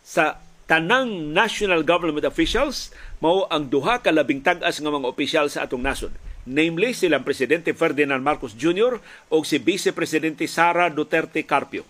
sa 0.00 0.40
tanang 0.64 1.32
national 1.36 1.84
government 1.84 2.24
officials 2.24 2.90
mao 3.20 3.44
ang 3.52 3.68
duha 3.68 4.00
ka 4.00 4.08
labing 4.08 4.40
tag-as 4.40 4.80
nga 4.80 4.92
mga 4.92 5.08
opisyal 5.08 5.46
sa 5.52 5.68
atong 5.68 5.84
nasod. 5.84 6.12
Namely, 6.42 6.96
silang 6.96 7.22
Presidente 7.22 7.70
Ferdinand 7.76 8.24
Marcos 8.24 8.56
Jr. 8.56 8.98
o 9.30 9.36
si 9.46 9.60
Vice 9.62 9.94
Presidente 9.94 10.48
Sara 10.48 10.90
Duterte 10.90 11.44
Carpio. 11.44 11.84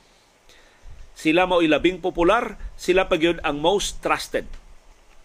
Sila 1.14 1.46
mao 1.46 1.62
labing 1.62 2.02
popular, 2.02 2.58
sila 2.74 3.06
pagyud 3.06 3.38
ang 3.46 3.62
most 3.62 4.02
trusted 4.02 4.44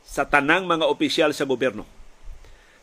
sa 0.05 0.29
tanang 0.29 0.69
mga 0.69 0.85
opisyal 0.85 1.33
sa 1.33 1.43
gobyerno. 1.43 1.83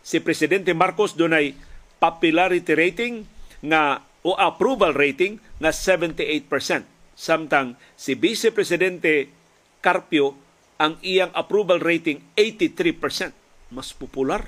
Si 0.04 0.20
Presidente 0.20 0.74
Marcos 0.76 1.16
dunay 1.16 1.56
popularity 2.04 2.76
rating 2.76 3.24
nga 3.64 4.04
o 4.20 4.36
approval 4.36 4.92
rating 4.92 5.40
nga 5.56 5.72
78%. 5.72 6.84
Samtang 7.16 7.80
si 7.96 8.12
Vice 8.12 8.52
Presidente 8.52 9.32
Carpio 9.80 10.36
ang 10.76 11.00
iyang 11.00 11.32
approval 11.32 11.80
rating 11.80 12.20
83%. 12.36 13.32
Mas 13.72 13.96
popular 13.96 14.44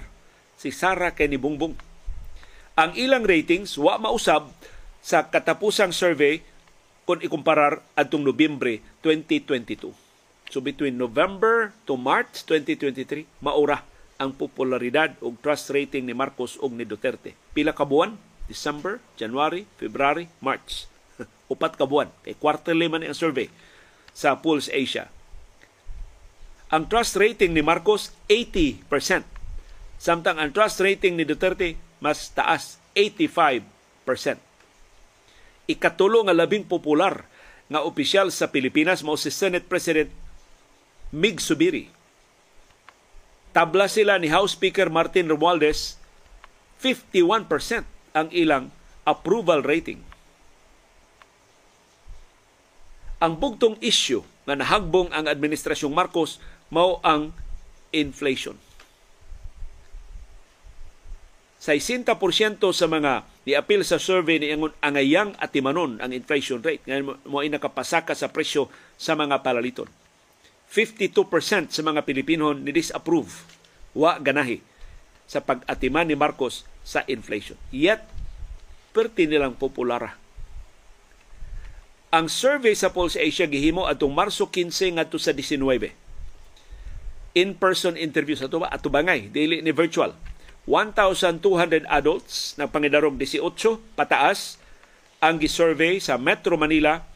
si 0.60 0.68
Sara 0.68 1.16
kay 1.16 1.32
ni. 1.32 1.72
Ang 2.76 2.92
ilang 2.92 3.24
ratings 3.24 3.80
wa 3.80 3.96
mausab 3.96 4.52
sa 5.00 5.24
katapusang 5.32 5.96
survey 5.96 6.44
kung 7.08 7.24
ikumparar 7.24 7.80
adtong 7.96 8.20
Nobyembre 8.20 8.84
2022. 9.00 9.96
So 10.52 10.60
between 10.60 11.00
November 11.00 11.72
to 11.88 11.96
March 11.96 12.44
2023, 12.44 13.24
maura 13.40 13.80
ang 14.16 14.32
popularidad 14.32 15.12
o 15.20 15.32
trust 15.36 15.68
rating 15.72 16.08
ni 16.08 16.16
Marcos 16.16 16.56
o 16.60 16.68
ni 16.72 16.88
Duterte. 16.88 17.36
Pila 17.52 17.76
ka 17.76 17.84
buwan? 17.84 18.16
December, 18.48 19.02
January, 19.20 19.68
February, 19.76 20.30
March. 20.40 20.88
Upat 21.52 21.76
ka 21.76 21.84
buwan. 21.84 22.08
Kay 22.24 22.36
quarterly 22.38 22.88
man 22.88 23.04
ang 23.04 23.16
survey 23.16 23.52
sa 24.16 24.40
Pulse 24.40 24.72
Asia. 24.72 25.12
Ang 26.72 26.88
trust 26.90 27.14
rating 27.14 27.54
ni 27.54 27.62
Marcos 27.62 28.10
80%. 28.26 29.22
Samtang 29.96 30.40
ang 30.40 30.50
trust 30.50 30.82
rating 30.82 31.14
ni 31.14 31.24
Duterte 31.28 31.78
mas 32.00 32.32
taas 32.32 32.80
85%. 32.96 33.66
Ikatulo 35.66 36.22
nga 36.26 36.36
labing 36.36 36.64
popular 36.68 37.26
nga 37.66 37.82
opisyal 37.82 38.30
sa 38.30 38.52
Pilipinas 38.54 39.02
mao 39.02 39.18
si 39.18 39.32
Senate 39.34 39.66
President 39.66 40.10
Mig 41.10 41.42
Subiri. 41.42 41.95
Tabla 43.56 43.88
sila 43.88 44.20
ni 44.20 44.28
House 44.28 44.52
Speaker 44.52 44.92
Martin 44.92 45.32
Romualdez 45.32 45.96
51% 46.84 47.88
ang 48.12 48.28
ilang 48.28 48.68
approval 49.08 49.64
rating. 49.64 49.96
Ang 53.16 53.40
bugtong 53.40 53.80
issue 53.80 54.20
nga 54.44 54.60
nahagbong 54.60 55.08
ang 55.08 55.24
administrasyong 55.24 55.88
Marcos 55.88 56.36
mao 56.68 57.00
ang 57.00 57.32
inflation. 57.96 58.60
60% 61.64 62.12
sa 62.76 62.86
mga 62.92 63.24
niapil 63.48 63.80
sa 63.88 63.96
survey 63.96 64.36
ni 64.36 64.52
ang 64.52 64.68
angayang 64.84 65.32
at 65.40 65.56
timanon 65.56 65.96
ang 66.04 66.12
inflation 66.12 66.60
rate 66.60 66.84
ngayon 66.84 67.16
mo 67.24 67.40
ay 67.40 67.48
nakapasaka 67.48 68.12
sa 68.12 68.28
presyo 68.28 68.68
sa 69.00 69.16
mga 69.16 69.40
palaliton. 69.40 69.88
52% 70.70 71.70
sa 71.70 71.82
mga 71.82 72.02
Pilipino 72.02 72.52
ni 72.52 72.74
disapprove 72.74 73.30
wa 73.96 74.18
ganahi 74.18 74.60
sa 75.26 75.42
pag-atiman 75.42 76.06
ni 76.06 76.14
Marcos 76.14 76.66
sa 76.86 77.02
inflation. 77.10 77.58
Yet, 77.74 78.02
perti 78.94 79.26
nilang 79.26 79.58
populara. 79.58 80.14
Ang 82.14 82.30
survey 82.30 82.72
sa 82.72 82.94
Pulse 82.94 83.18
Asia 83.18 83.44
gihimo 83.50 83.84
atong 83.90 84.14
Marso 84.14 84.46
15 84.48 84.96
ngadto 84.96 85.18
sa 85.18 85.34
19. 85.34 85.92
In-person 87.36 87.98
interview 87.98 88.38
sa 88.38 88.48
tuba 88.48 88.72
ato 88.72 88.88
bangay 88.88 89.28
dili 89.28 89.60
ni 89.60 89.68
virtual 89.74 90.16
1,200 90.64 91.86
adults 91.86 92.58
na 92.58 92.66
pangidarong 92.66 93.14
18 93.14 93.44
pataas 93.94 94.58
ang 95.22 95.38
gisurvey 95.38 96.02
sa 96.02 96.18
Metro 96.18 96.58
Manila, 96.58 97.06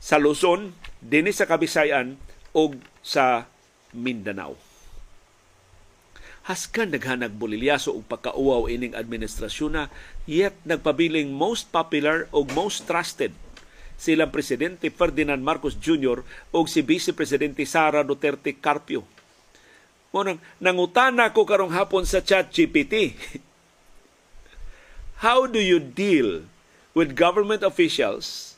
sa 0.00 0.16
Luzon, 0.16 0.72
dinhi 1.04 1.30
sa 1.30 1.44
Kabisayan 1.44 2.16
o 2.56 2.72
sa 3.04 3.44
Mindanao. 3.92 4.56
Haskan 6.48 6.94
naghanag 6.94 7.36
bolilyaso 7.36 7.92
og 7.92 8.08
pagkauaw 8.08 8.72
ining 8.72 8.96
administrasyon 8.96 9.92
yet 10.24 10.56
nagpabiling 10.64 11.28
most 11.34 11.68
popular 11.68 12.24
o 12.32 12.48
most 12.56 12.88
trusted 12.88 13.36
silang 14.00 14.32
Presidente 14.32 14.88
Ferdinand 14.88 15.40
Marcos 15.44 15.76
Jr. 15.76 16.24
o 16.52 16.58
si 16.64 16.80
Vice 16.80 17.12
Presidente 17.12 17.64
Sara 17.68 18.00
Duterte 18.00 18.56
Carpio 18.56 19.04
mo 20.16 20.24
nang 20.24 20.40
nangutana 20.56 21.28
ko 21.28 21.44
karong 21.44 21.76
hapon 21.76 22.08
sa 22.08 22.24
chat 22.24 22.48
GPT. 22.48 23.12
How 25.24 25.44
do 25.44 25.60
you 25.60 25.76
deal 25.76 26.48
with 26.96 27.12
government 27.12 27.60
officials 27.60 28.56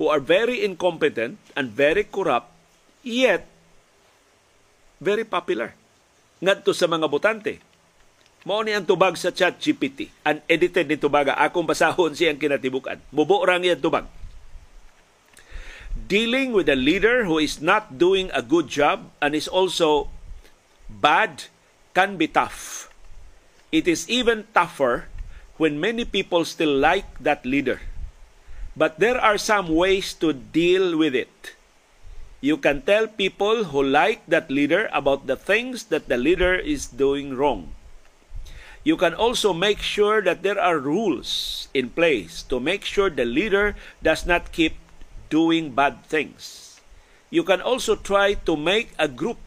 who 0.00 0.08
are 0.08 0.20
very 0.20 0.64
incompetent 0.64 1.36
and 1.52 1.68
very 1.68 2.08
corrupt 2.08 2.53
yet 3.04 3.46
very 4.98 5.28
popular 5.28 5.76
ngadto 6.40 6.72
sa 6.72 6.88
mga 6.88 7.06
botante? 7.06 7.60
Mao 8.44 8.60
ni 8.60 8.76
ang 8.76 8.84
tubag 8.84 9.16
sa 9.16 9.32
chat 9.32 9.56
GPT. 9.56 10.12
Unedited 10.20 10.84
ni 10.84 11.00
tubaga. 11.00 11.32
Akong 11.40 11.64
basahon 11.64 12.12
siyang 12.12 12.36
kinatibukan. 12.36 13.00
Mubo 13.08 13.40
rang 13.40 13.64
yan 13.64 13.80
tubag. 13.80 14.04
Dealing 15.96 16.52
with 16.52 16.68
a 16.68 16.76
leader 16.76 17.24
who 17.24 17.40
is 17.40 17.64
not 17.64 17.96
doing 17.96 18.28
a 18.36 18.44
good 18.44 18.68
job 18.68 19.08
and 19.24 19.32
is 19.32 19.48
also 19.48 20.12
bad 20.92 21.48
can 21.96 22.20
be 22.20 22.28
tough. 22.28 22.92
It 23.72 23.88
is 23.88 24.04
even 24.12 24.44
tougher 24.52 25.08
when 25.56 25.80
many 25.80 26.04
people 26.04 26.44
still 26.44 26.76
like 26.76 27.08
that 27.24 27.48
leader. 27.48 27.80
But 28.76 29.00
there 29.00 29.16
are 29.16 29.38
some 29.38 29.72
ways 29.72 30.12
to 30.20 30.36
deal 30.36 30.98
with 30.98 31.14
it. 31.16 31.56
You 32.44 32.60
can 32.60 32.84
tell 32.84 33.08
people 33.08 33.72
who 33.72 33.80
like 33.80 34.20
that 34.28 34.52
leader 34.52 34.92
about 34.92 35.24
the 35.24 35.32
things 35.32 35.88
that 35.88 36.12
the 36.12 36.20
leader 36.20 36.52
is 36.52 36.92
doing 36.92 37.32
wrong. 37.32 37.72
You 38.84 39.00
can 39.00 39.16
also 39.16 39.56
make 39.56 39.80
sure 39.80 40.20
that 40.20 40.44
there 40.44 40.60
are 40.60 40.76
rules 40.76 41.68
in 41.72 41.88
place 41.88 42.44
to 42.52 42.60
make 42.60 42.84
sure 42.84 43.08
the 43.08 43.24
leader 43.24 43.80
does 44.04 44.28
not 44.28 44.52
keep 44.52 44.76
doing 45.32 45.72
bad 45.72 46.04
things. 46.04 46.76
You 47.32 47.48
can 47.48 47.64
also 47.64 47.96
try 47.96 48.36
to 48.44 48.60
make 48.60 48.92
a 48.98 49.08
group 49.08 49.40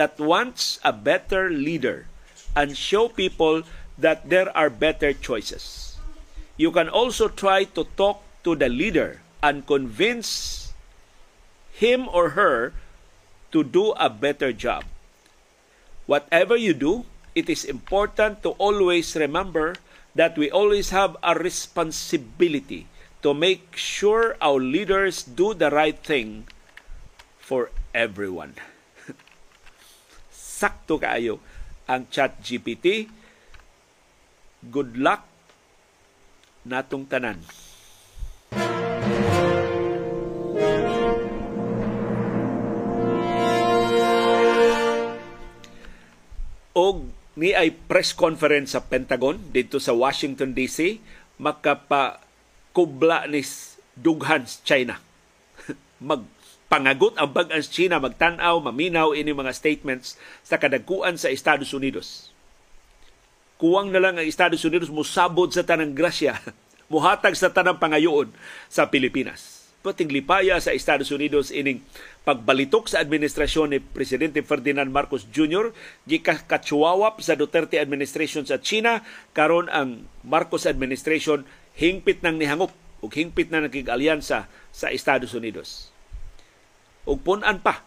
that 0.00 0.16
wants 0.16 0.80
a 0.80 0.96
better 0.96 1.52
leader 1.52 2.08
and 2.56 2.72
show 2.72 3.12
people 3.12 3.68
that 4.00 4.32
there 4.32 4.48
are 4.56 4.72
better 4.72 5.12
choices. 5.12 6.00
You 6.56 6.72
can 6.72 6.88
also 6.88 7.28
try 7.28 7.68
to 7.76 7.84
talk 8.00 8.24
to 8.48 8.56
the 8.56 8.72
leader 8.72 9.20
and 9.44 9.66
convince 9.66 10.59
him 11.80 12.06
or 12.12 12.36
her 12.36 12.76
to 13.50 13.64
do 13.64 13.96
a 13.96 14.12
better 14.12 14.52
job. 14.52 14.84
Whatever 16.04 16.54
you 16.56 16.76
do, 16.76 17.08
it 17.34 17.48
is 17.48 17.64
important 17.64 18.42
to 18.44 18.52
always 18.60 19.16
remember 19.16 19.74
that 20.14 20.36
we 20.36 20.50
always 20.50 20.90
have 20.90 21.16
a 21.22 21.34
responsibility 21.34 22.86
to 23.22 23.32
make 23.32 23.76
sure 23.76 24.36
our 24.40 24.60
leaders 24.60 25.22
do 25.22 25.54
the 25.54 25.70
right 25.70 25.98
thing 25.98 26.44
for 27.38 27.70
everyone 27.94 28.54
sakto 30.60 31.00
kaayo 31.00 31.40
ang 31.90 32.06
chat 32.06 32.38
GPT. 32.38 33.10
Good 34.70 34.94
luck 34.94 35.26
natong 36.62 37.10
tanan. 37.10 37.42
Og 46.76 47.10
ni 47.34 47.54
ay 47.54 47.74
press 47.74 48.14
conference 48.14 48.74
sa 48.74 48.84
Pentagon 48.84 49.38
dito 49.50 49.78
sa 49.82 49.94
Washington 49.94 50.54
DC 50.54 51.02
makapa 51.40 52.22
kubla 52.70 53.26
ni 53.26 53.42
dughan 53.96 54.46
China 54.62 55.02
mag 55.98 56.22
pangagot 56.70 57.18
ang 57.18 57.34
bag-ang 57.34 57.66
China 57.66 57.98
magtanaw, 57.98 58.62
maminaw 58.62 59.10
ini 59.10 59.34
mga 59.34 59.50
statements 59.50 60.14
sa 60.46 60.54
kadagkuan 60.54 61.18
sa 61.18 61.26
Estados 61.26 61.74
Unidos. 61.74 62.30
Kuwang 63.58 63.90
na 63.90 63.98
lang 63.98 64.14
ang 64.16 64.24
Estados 64.24 64.62
Unidos 64.62 64.86
musabod 64.86 65.50
sa 65.50 65.66
tanang 65.66 65.92
grasya, 65.92 66.38
muhatag 66.92 67.34
sa 67.34 67.50
tanang 67.50 67.82
pangayoon 67.82 68.30
sa 68.70 68.86
Pilipinas. 68.86 69.59
Pating 69.80 70.12
lipaya 70.12 70.60
sa 70.60 70.76
Estados 70.76 71.08
Unidos 71.08 71.48
ining 71.48 71.80
pagbalitok 72.28 72.92
sa 72.92 73.00
administrasyon 73.00 73.72
ni 73.72 73.78
Presidente 73.80 74.44
Ferdinand 74.44 74.92
Marcos 74.92 75.24
Jr. 75.32 75.72
gikakatsuwawap 76.04 77.24
sa 77.24 77.32
Duterte 77.32 77.80
administration 77.80 78.44
sa 78.44 78.60
China 78.60 79.00
karon 79.32 79.72
ang 79.72 80.04
Marcos 80.20 80.68
administration 80.68 81.48
hingpit 81.80 82.20
nang 82.20 82.36
nihangop 82.36 82.76
ug 83.00 83.08
hingpit 83.08 83.48
na 83.48 83.64
nakig-alyansa 83.64 84.52
sa 84.68 84.86
Estados 84.92 85.32
Unidos 85.32 85.88
ug 87.08 87.16
punan 87.24 87.64
pa 87.64 87.80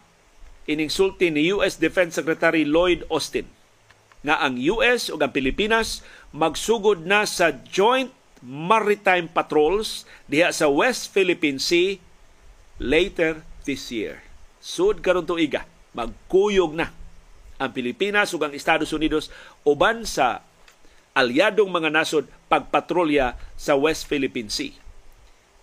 ining 0.66 0.90
sulti 0.90 1.30
ni 1.30 1.54
US 1.54 1.78
Defense 1.78 2.18
Secretary 2.18 2.66
Lloyd 2.66 3.06
Austin 3.06 3.46
nga 4.26 4.42
ang 4.42 4.58
US 4.74 5.14
ug 5.14 5.22
ang 5.22 5.30
Pilipinas 5.30 6.02
magsugod 6.34 7.06
na 7.06 7.22
sa 7.22 7.54
joint 7.70 8.10
maritime 8.44 9.26
patrols 9.32 10.04
diha 10.28 10.52
sa 10.52 10.68
West 10.68 11.10
Philippine 11.16 11.56
Sea 11.56 11.96
later 12.76 13.40
this 13.64 13.88
year. 13.88 14.20
Sud 14.60 15.00
karon 15.00 15.24
tuiga 15.24 15.64
magkuyog 15.96 16.76
na 16.76 16.92
ang 17.56 17.70
Pilipinas 17.72 18.36
ug 18.36 18.44
ang 18.44 18.52
Estados 18.52 18.92
Unidos 18.92 19.32
uban 19.64 20.04
sa 20.04 20.44
alyadong 21.16 21.70
mga 21.70 21.88
nasod 21.88 22.28
pagpatrolya 22.50 23.38
sa 23.56 23.78
West 23.78 24.04
Philippine 24.10 24.50
Sea. 24.52 24.74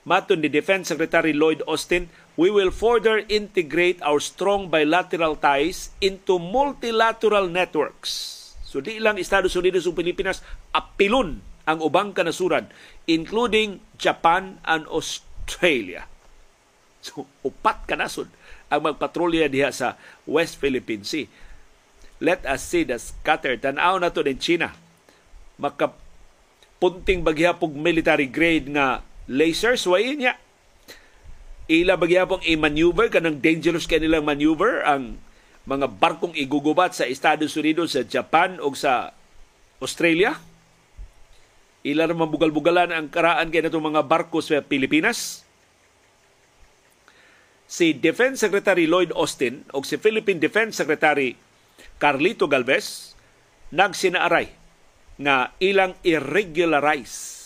Maton 0.01 0.41
ni 0.41 0.49
Defense 0.49 0.89
Secretary 0.89 1.29
Lloyd 1.29 1.61
Austin, 1.69 2.09
we 2.33 2.49
will 2.49 2.73
further 2.73 3.21
integrate 3.29 4.01
our 4.01 4.17
strong 4.17 4.65
bilateral 4.65 5.37
ties 5.37 5.93
into 6.01 6.41
multilateral 6.41 7.45
networks. 7.45 8.39
So 8.65 8.81
di 8.81 8.97
lang 8.97 9.21
Estados 9.21 9.53
Unidos 9.53 9.85
ug 9.85 9.93
Pilipinas 9.93 10.41
apilon 10.73 11.43
ang 11.65 11.81
ubang 11.81 12.15
kanasuran 12.15 12.69
including 13.05 13.81
Japan 13.97 14.61
and 14.65 14.85
Australia. 14.89 16.05
So 17.01 17.25
upat 17.41 17.89
kanasod 17.89 18.29
ang 18.71 18.87
magpatrolya 18.87 19.51
diha 19.51 19.73
sa 19.73 19.99
West 20.23 20.61
Philippine 20.61 21.03
Sea. 21.03 21.27
Let 22.21 22.45
us 22.45 22.61
see 22.61 22.85
the 22.85 23.01
scatter. 23.01 23.57
Tanaw 23.57 23.97
na 23.97 24.13
to 24.13 24.21
din 24.21 24.37
China. 24.37 24.77
Maka 25.57 25.89
punting 26.77 27.25
bagyapog 27.25 27.73
military 27.73 28.29
grade 28.29 28.69
nga 28.69 29.01
lasers 29.25 29.85
way 29.89 30.17
niya 30.17 30.37
ila 31.71 31.95
bagyapong 31.95 32.43
i-maneuver 32.43 33.07
kanang 33.07 33.39
dangerous 33.39 33.87
kanilang 33.87 34.27
maneuver 34.27 34.83
ang 34.83 35.15
mga 35.63 35.87
barkong 35.87 36.35
igugubat 36.35 36.91
sa 36.91 37.07
Estados 37.07 37.55
Unidos, 37.55 37.95
sa 37.95 38.03
Japan 38.03 38.59
o 38.59 38.75
sa 38.75 39.15
Australia. 39.79 40.35
Ila 41.81 42.05
naman 42.05 42.29
bugal-bugalan 42.29 42.93
ang 42.93 43.09
karaan 43.09 43.49
kay 43.49 43.65
natong 43.65 43.93
mga 43.93 44.05
barko 44.05 44.37
sa 44.37 44.61
Pilipinas. 44.61 45.41
Si 47.65 47.97
Defense 47.97 48.43
Secretary 48.43 48.85
Lloyd 48.85 49.15
Austin 49.17 49.65
o 49.73 49.81
si 49.81 49.97
Philippine 49.97 50.37
Defense 50.37 50.77
Secretary 50.77 51.33
Carlito 51.97 52.45
Galvez 52.45 53.17
nagsinaaray 53.71 54.51
nga 55.21 55.55
ilang 55.57 55.95
irregularize 56.03 57.41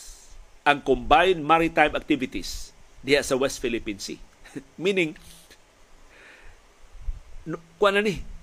ang 0.66 0.82
combined 0.82 1.40
maritime 1.40 1.94
activities 1.94 2.74
diha 3.06 3.22
sa 3.22 3.38
West 3.38 3.62
Philippine 3.62 4.02
Sea. 4.02 4.18
Meaning, 4.82 5.14
no, 7.46 7.62
kuan 7.78 7.94
na 7.94 8.02
ni 8.02 8.35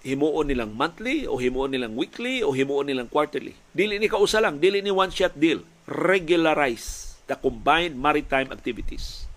himuon 0.00 0.48
nilang 0.48 0.72
monthly 0.72 1.28
o 1.28 1.36
himuon 1.36 1.72
nilang 1.72 1.92
weekly 1.92 2.40
o 2.40 2.52
himuon 2.56 2.88
nilang 2.88 3.08
quarterly. 3.08 3.56
Dili 3.76 4.00
ni 4.00 4.08
kausa 4.08 4.40
lang, 4.40 4.56
dili 4.60 4.80
ni 4.80 4.92
one 4.92 5.12
shot 5.12 5.36
deal. 5.36 5.60
Regularize 5.84 7.20
the 7.28 7.36
combined 7.36 7.96
maritime 8.00 8.48
activities. 8.48 9.28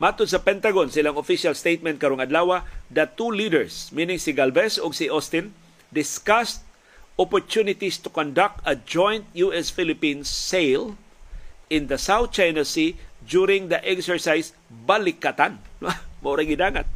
Matod 0.00 0.26
sa 0.26 0.42
Pentagon, 0.42 0.90
silang 0.90 1.14
official 1.14 1.54
statement 1.54 2.02
karong 2.02 2.18
adlaw, 2.18 2.66
the 2.90 3.06
two 3.14 3.30
leaders, 3.30 3.94
meaning 3.94 4.18
si 4.18 4.34
Galvez 4.34 4.80
o 4.82 4.90
si 4.90 5.06
Austin, 5.06 5.54
discussed 5.94 6.66
opportunities 7.14 7.94
to 8.02 8.10
conduct 8.10 8.58
a 8.66 8.74
joint 8.74 9.22
US-Philippines 9.38 10.26
sail 10.26 10.98
in 11.70 11.86
the 11.86 11.94
South 11.94 12.34
China 12.34 12.66
Sea 12.66 12.98
during 13.22 13.70
the 13.70 13.78
exercise 13.86 14.50
Balikatan. 14.66 15.62
Maurang 16.26 16.50
gidangat 16.50 16.90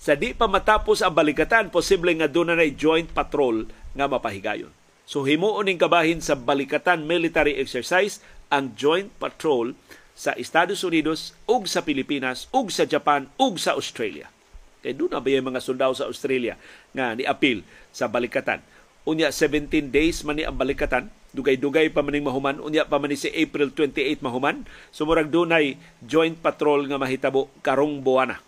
sa 0.00 0.16
di 0.16 0.32
pa 0.32 0.48
matapos 0.48 1.04
ang 1.04 1.12
balikatan, 1.12 1.68
posible 1.68 2.08
nga 2.16 2.24
doon 2.24 2.56
na 2.56 2.64
joint 2.72 3.04
patrol 3.12 3.68
nga 3.92 4.08
mapahigayon. 4.08 4.72
So 5.04 5.28
himuon 5.28 5.68
ning 5.68 5.76
kabahin 5.76 6.24
sa 6.24 6.40
balikatan 6.40 7.04
military 7.04 7.60
exercise 7.60 8.24
ang 8.48 8.72
joint 8.72 9.12
patrol 9.20 9.76
sa 10.16 10.32
Estados 10.40 10.80
Unidos 10.88 11.36
ug 11.44 11.68
sa 11.68 11.84
Pilipinas 11.84 12.48
ug 12.48 12.72
sa 12.72 12.88
Japan 12.88 13.28
ug 13.36 13.60
sa 13.60 13.76
Australia. 13.76 14.32
Kay 14.80 14.96
doon 14.96 15.12
na 15.12 15.20
ba 15.20 15.28
yung 15.28 15.52
mga 15.52 15.60
sundao 15.60 15.92
sa 15.92 16.08
Australia 16.08 16.56
nga 16.96 17.12
ni-appeal 17.12 17.60
sa 17.92 18.08
balikatan. 18.08 18.64
Unya 19.04 19.28
17 19.28 19.68
days 19.92 20.24
man 20.24 20.40
ni 20.40 20.48
ang 20.48 20.56
balikatan, 20.56 21.12
dugay-dugay 21.36 21.92
pa 21.92 22.00
maning 22.00 22.24
mahuman, 22.24 22.56
unya 22.64 22.88
pa 22.88 22.96
man 22.96 23.12
si 23.12 23.28
April 23.36 23.68
28 23.68 24.24
mahuman, 24.24 24.64
sumurag 24.96 25.28
dunay 25.28 25.76
joint 26.00 26.40
patrol 26.40 26.88
nga 26.88 26.96
mahitabo 26.96 27.52
karong 27.60 28.00
buwana 28.00 28.40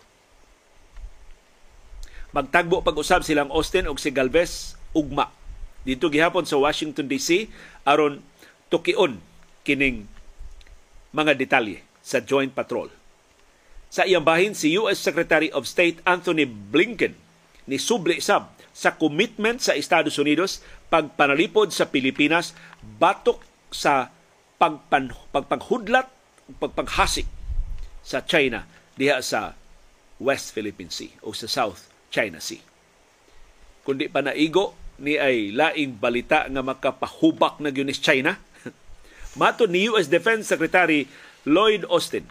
Magtagbo 2.33 2.81
pag-usab 2.81 3.21
silang 3.21 3.53
Austin 3.53 3.85
ug 3.85 4.01
si 4.01 4.09
Galvez 4.09 4.73
ugma. 4.97 5.29
Dito 5.85 6.09
gihapon 6.09 6.49
sa 6.49 6.57
Washington 6.57 7.05
DC 7.05 7.45
aron 7.85 8.25
tukion 8.73 9.21
kining 9.61 10.09
mga 11.13 11.37
detalye 11.37 11.85
sa 12.01 12.25
joint 12.25 12.49
patrol. 12.49 12.89
Sa 13.93 14.09
iyang 14.09 14.25
bahin 14.25 14.57
si 14.57 14.73
US 14.81 14.97
Secretary 14.97 15.53
of 15.53 15.69
State 15.69 16.01
Anthony 16.09 16.49
Blinken 16.49 17.13
ni 17.69 17.77
subli 17.77 18.17
sab 18.17 18.49
sa 18.73 18.97
commitment 18.97 19.61
sa 19.61 19.77
Estados 19.77 20.17
Unidos 20.17 20.65
pagpanalipod 20.89 21.69
sa 21.69 21.85
Pilipinas 21.85 22.57
batok 22.81 23.45
sa 23.69 24.09
pagpan, 24.57 25.13
pagpanghudlat 25.29 26.09
pagpanghasik 26.57 27.29
sa 28.01 28.25
China 28.25 28.65
diha 28.97 29.21
sa 29.21 29.53
West 30.17 30.57
Philippine 30.57 30.89
Sea 30.89 31.13
o 31.21 31.29
sa 31.37 31.45
South 31.45 31.92
China 32.13 32.37
Sea. 32.37 32.61
Kundi 33.81 34.05
pa 34.07 34.21
naigo 34.21 34.77
ni 35.01 35.17
ay 35.17 35.49
laing 35.49 35.97
balita 35.97 36.45
nga 36.45 36.61
makapahubak 36.61 37.57
na 37.57 37.73
gyud 37.73 37.89
China. 37.97 38.37
Mato 39.41 39.65
ni 39.65 39.89
US 39.89 40.05
Defense 40.13 40.45
Secretary 40.45 41.09
Lloyd 41.49 41.89
Austin 41.89 42.29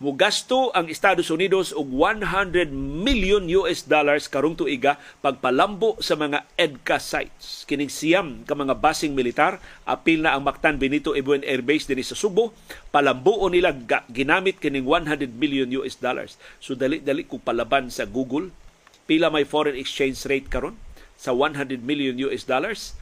mugasto 0.00 0.72
ang 0.72 0.88
Estados 0.88 1.28
Unidos 1.28 1.76
og 1.76 1.92
100 1.92 2.72
million 2.72 3.44
US 3.60 3.84
dollars 3.84 4.32
karong 4.32 4.56
tuiga 4.56 4.96
pagpalambo 5.20 6.00
sa 6.00 6.16
mga 6.16 6.48
EDCA 6.56 6.96
sites. 6.96 7.68
Kining 7.68 7.92
siyam 7.92 8.40
ka 8.48 8.56
mga 8.56 8.80
basing 8.80 9.12
militar, 9.12 9.60
apil 9.84 10.24
na 10.24 10.32
ang 10.32 10.40
Mactan 10.40 10.80
Benito 10.80 11.12
Ebuen 11.12 11.44
Air 11.44 11.60
Base 11.60 11.84
dinhi 11.84 12.00
sa 12.00 12.16
Subo, 12.16 12.56
palambuo 12.88 13.44
nila 13.52 13.76
ginamit 14.08 14.56
kining 14.56 14.88
100 14.88 15.36
million 15.36 15.68
US 15.84 16.00
dollars. 16.00 16.40
So 16.64 16.72
dali-dali 16.72 17.28
ko 17.28 17.36
palaban 17.36 17.92
sa 17.92 18.08
Google 18.08 18.56
pila 19.04 19.28
may 19.28 19.44
foreign 19.44 19.76
exchange 19.76 20.24
rate 20.24 20.48
karon 20.48 20.80
sa 21.20 21.36
100 21.36 21.76
million 21.84 22.16
US 22.32 22.48
dollars 22.48 22.96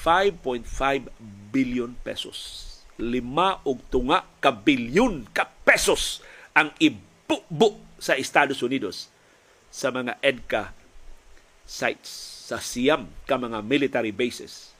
5.5 0.00 0.64
billion 1.52 1.92
pesos. 2.00 2.64
Lima 2.96 3.60
og 3.68 3.84
tunga 3.92 4.24
ka 4.40 4.48
bilyon 4.48 5.28
ka 5.36 5.44
pesos 5.68 6.24
ang 6.58 6.74
ibubo 6.82 7.78
sa 8.02 8.18
Estados 8.18 8.58
Unidos 8.66 9.06
sa 9.70 9.94
mga 9.94 10.18
EDCA 10.18 10.74
sites 11.62 12.10
sa 12.50 12.58
siyam 12.58 13.06
ka 13.30 13.38
mga 13.38 13.62
military 13.62 14.10
bases. 14.10 14.74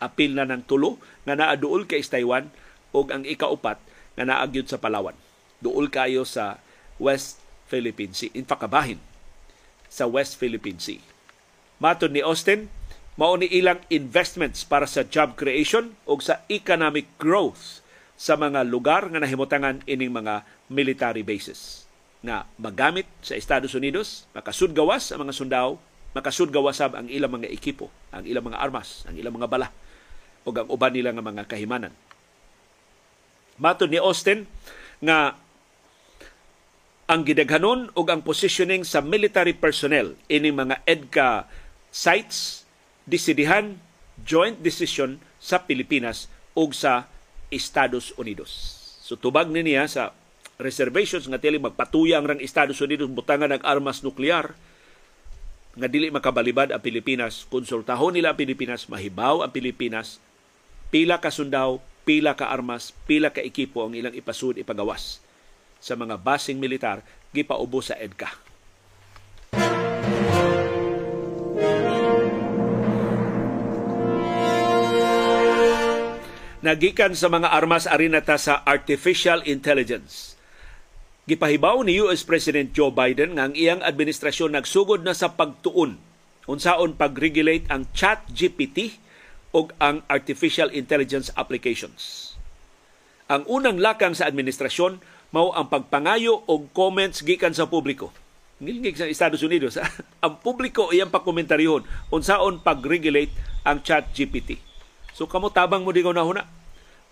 Apil 0.00 0.32
na 0.32 0.48
ng 0.48 0.64
tulo 0.64 0.96
nga 1.28 1.36
naaduol 1.36 1.84
kay 1.84 2.00
Taiwan 2.00 2.48
ug 2.96 3.12
ang 3.12 3.28
ikaupat 3.28 3.76
nga 4.16 4.24
naagyod 4.24 4.64
sa 4.64 4.80
Palawan. 4.80 5.18
Duol 5.60 5.92
kayo 5.92 6.24
sa 6.24 6.56
West 6.96 7.42
Philippine 7.68 8.16
Sea. 8.16 8.32
In 8.32 8.48
kabahin 8.48 9.02
sa 9.92 10.08
West 10.08 10.40
Philippine 10.40 10.80
Sea. 10.80 11.02
Matod 11.82 12.16
ni 12.16 12.24
Austin, 12.24 12.72
mao 13.20 13.36
ni 13.36 13.50
ilang 13.50 13.82
investments 13.92 14.64
para 14.64 14.88
sa 14.88 15.04
job 15.04 15.36
creation 15.36 15.98
ug 16.08 16.24
sa 16.24 16.40
economic 16.48 17.10
growth 17.20 17.84
sa 18.14 18.38
mga 18.38 18.62
lugar 18.62 19.10
nga 19.10 19.18
nahimutangan 19.18 19.82
ining 19.90 20.14
mga 20.14 20.46
military 20.68 21.20
bases 21.22 21.84
nga 22.24 22.48
magamit 22.56 23.04
sa 23.20 23.36
Estados 23.36 23.76
Unidos, 23.76 24.24
makasudgawas 24.32 25.12
ang 25.12 25.28
mga 25.28 25.36
sundao, 25.36 25.76
makasudgawasab 26.16 26.96
ang 26.96 27.06
ilang 27.12 27.36
mga 27.36 27.52
ekipo, 27.52 27.92
ang 28.08 28.24
ilang 28.24 28.48
mga 28.48 28.58
armas, 28.64 29.04
ang 29.04 29.18
ilang 29.20 29.36
mga 29.36 29.50
bala, 29.50 29.68
o 30.44 30.48
ang 30.48 30.68
uban 30.72 30.92
nila 30.96 31.12
nga 31.12 31.20
mga 31.20 31.44
kahimanan. 31.44 31.92
Matod 33.60 33.92
ni 33.92 34.00
Austin 34.00 34.48
nga 35.04 35.36
ang 37.04 37.20
gidaghanon 37.28 37.92
ug 37.92 38.06
ang 38.08 38.24
positioning 38.24 38.80
sa 38.82 39.04
military 39.04 39.52
personnel 39.52 40.16
ini 40.32 40.48
mga 40.48 40.80
EDCA 40.88 41.44
sites 41.92 42.64
disidihan 43.04 43.76
joint 44.24 44.56
decision 44.64 45.20
sa 45.36 45.60
Pilipinas 45.60 46.32
ug 46.56 46.72
sa 46.72 47.04
Estados 47.52 48.16
Unidos. 48.16 48.80
So 49.04 49.20
tubag 49.20 49.52
ni 49.52 49.60
niya 49.60 49.84
sa 49.84 50.16
reservations 50.58 51.26
nga 51.26 51.40
tili 51.40 51.58
magpatuyang 51.58 52.24
rang 52.24 52.40
Estados 52.42 52.78
Unidos 52.78 53.10
butangan 53.10 53.50
ng 53.58 53.62
armas 53.66 54.06
nuklear 54.06 54.54
nga 55.74 55.88
dili 55.90 56.06
makabalibad 56.10 56.70
ang 56.70 56.78
Pilipinas. 56.78 57.42
Konsultahon 57.50 58.14
nila 58.14 58.30
ang 58.30 58.38
Pilipinas 58.38 58.86
mahibaw 58.86 59.42
ang 59.42 59.50
Pilipinas. 59.50 60.22
Pila 60.94 61.18
ka 61.18 61.34
sundaw 61.34 61.82
pila 62.04 62.36
ka 62.36 62.52
armas 62.52 62.92
pila 63.08 63.32
ka 63.32 63.40
ekipo 63.40 63.82
ang 63.82 63.96
ilang 63.96 64.14
ipasud 64.14 64.60
ipagawas 64.60 65.18
sa 65.82 65.98
mga 65.98 66.20
basing 66.22 66.62
militar. 66.62 67.02
Gipaubo 67.34 67.82
sa 67.82 67.98
EDCA. 67.98 68.30
Nagikan 76.64 77.12
sa 77.12 77.28
mga 77.28 77.52
armas 77.52 77.84
arinata 77.84 78.38
sa 78.38 78.62
artificial 78.64 79.42
intelligence 79.44 80.33
Gipahibaw 81.24 81.80
ni 81.88 82.04
US 82.04 82.20
President 82.20 82.76
Joe 82.76 82.92
Biden 82.92 83.40
nga 83.40 83.48
ang 83.48 83.56
iyang 83.56 83.80
administrasyon 83.80 84.52
nagsugod 84.52 85.08
na 85.08 85.16
sa 85.16 85.32
pagtuon 85.32 85.96
unsaon 86.44 87.00
pag-regulate 87.00 87.64
ang 87.72 87.88
Chat 87.96 88.28
GPT 88.28 89.00
o 89.56 89.72
ang 89.80 90.04
artificial 90.12 90.68
intelligence 90.68 91.32
applications. 91.32 92.36
Ang 93.32 93.48
unang 93.48 93.80
lakang 93.80 94.12
sa 94.12 94.28
administrasyon 94.28 95.00
mao 95.32 95.56
ang 95.56 95.72
pagpangayo 95.72 96.44
og 96.44 96.68
comments 96.76 97.24
gikan 97.24 97.56
sa 97.56 97.64
publiko. 97.72 98.12
Ngilngig 98.60 99.00
sa 99.00 99.08
Estados 99.08 99.40
Unidos, 99.40 99.80
ang 100.24 100.44
publiko 100.44 100.92
iyang 100.92 101.08
pakomentaryhon 101.08 101.88
unsaon 102.12 102.60
pag-regulate 102.60 103.32
ang 103.64 103.80
Chat 103.80 104.12
GPT. 104.12 104.60
So 105.16 105.24
kamo 105.24 105.48
tabang 105.48 105.88
mo 105.88 105.90
di 105.96 106.04
ko 106.04 106.12
na 106.12 106.20
huna 106.20 106.44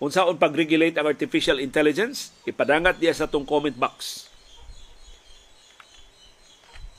unsaon 0.01 0.41
pag-regulate 0.41 0.97
ang 0.97 1.09
artificial 1.09 1.61
intelligence, 1.61 2.33
ipadangat 2.47 2.97
diya 2.97 3.13
sa 3.13 3.29
tong 3.29 3.45
comment 3.45 3.75
box. 3.75 4.29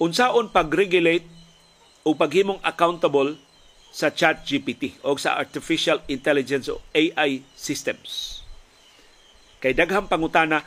Unsaon 0.03 0.51
pag-regulate 0.51 1.27
o 2.05 2.13
paghimong 2.13 2.61
accountable 2.61 3.41
sa 3.95 4.11
chat 4.11 4.43
GPT 4.43 4.99
o 5.07 5.15
sa 5.15 5.39
artificial 5.39 6.03
intelligence 6.11 6.67
o 6.67 6.83
AI 6.91 7.47
systems. 7.55 8.43
Kay 9.63 9.73
daghang 9.73 10.11
pangutana 10.11 10.67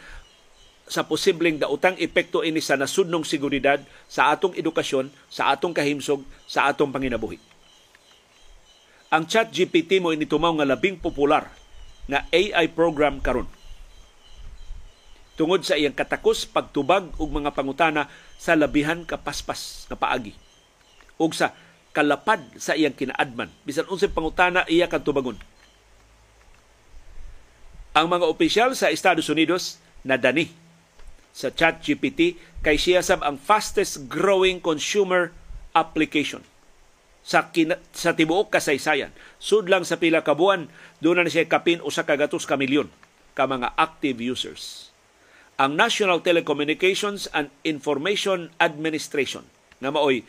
sa 0.88 1.04
posibleng 1.04 1.60
dautang 1.60 2.00
epekto 2.00 2.42
ini 2.42 2.64
sa 2.64 2.80
nasudnong 2.80 3.28
seguridad 3.28 3.84
sa 4.08 4.32
atong 4.32 4.56
edukasyon, 4.56 5.12
sa 5.28 5.52
atong 5.52 5.76
kahimsog, 5.76 6.24
sa 6.48 6.72
atong 6.72 6.90
panginabuhi. 6.96 7.38
Ang 9.12 9.28
chat 9.28 9.52
GPT 9.52 10.00
mo 10.00 10.16
initumaw 10.16 10.56
nga 10.56 10.68
labing 10.68 10.96
popular 10.96 11.52
nga 12.08 12.24
AI 12.32 12.72
program 12.72 13.20
karon. 13.20 13.48
Tungod 15.38 15.62
sa 15.62 15.78
iyang 15.78 15.94
katakos 15.94 16.50
pagtubag 16.50 17.14
og 17.22 17.30
mga 17.30 17.54
pangutana 17.54 18.10
sa 18.42 18.58
labihan 18.58 19.06
kapaspas 19.06 19.86
nga 19.86 20.00
paagi. 20.00 20.34
ug 21.18 21.34
sa 21.34 21.54
kalapad 21.94 22.42
sa 22.62 22.78
iyang 22.78 22.94
kinaadman 22.94 23.50
bisan 23.66 23.90
unsay 23.90 24.10
pangutana 24.10 24.66
iya 24.70 24.90
kan 24.90 25.02
tubagon. 25.02 25.38
Ang 27.98 28.08
mga 28.10 28.30
opisyal 28.30 28.78
sa 28.78 28.94
Estados 28.94 29.30
Unidos 29.30 29.82
nadani 30.06 30.54
sa 31.34 31.54
ChatGPT 31.54 32.38
kay 32.62 32.78
siya 32.78 33.02
sab 33.02 33.22
ang 33.22 33.38
fastest 33.38 34.10
growing 34.10 34.58
consumer 34.62 35.34
application 35.74 36.42
sa 37.28 37.52
kina, 37.52 37.76
sa 37.92 38.16
tibuok 38.16 38.56
kasaysayan. 38.56 39.12
Sud 39.36 39.68
lang 39.68 39.84
sa 39.84 40.00
pila 40.00 40.24
ka 40.24 40.32
buwan, 40.32 40.72
doon 41.04 41.28
na 41.28 41.28
siya 41.28 41.44
kapin 41.44 41.84
usa 41.84 42.08
ka 42.08 42.16
gatos 42.16 42.48
ka 42.48 42.56
milyon 42.56 42.88
ka 43.36 43.44
mga 43.44 43.76
active 43.76 44.24
users. 44.24 44.88
Ang 45.60 45.76
National 45.76 46.24
Telecommunications 46.24 47.28
and 47.36 47.52
Information 47.68 48.56
Administration 48.64 49.44
nga 49.84 49.92
maoy 49.92 50.24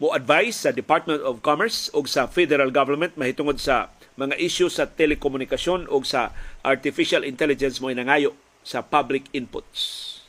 mo 0.00 0.16
advise 0.16 0.64
sa 0.64 0.72
Department 0.72 1.20
of 1.20 1.44
Commerce 1.44 1.92
o 1.92 2.00
sa 2.08 2.24
federal 2.24 2.72
government 2.72 3.12
mahitungod 3.20 3.60
sa 3.60 3.92
mga 4.16 4.40
issue 4.40 4.72
sa 4.72 4.88
telekomunikasyon 4.88 5.92
o 5.92 6.00
sa 6.00 6.32
artificial 6.64 7.28
intelligence 7.28 7.76
mo 7.84 7.92
nangayo 7.92 8.32
sa 8.64 8.80
public 8.80 9.28
inputs 9.36 10.19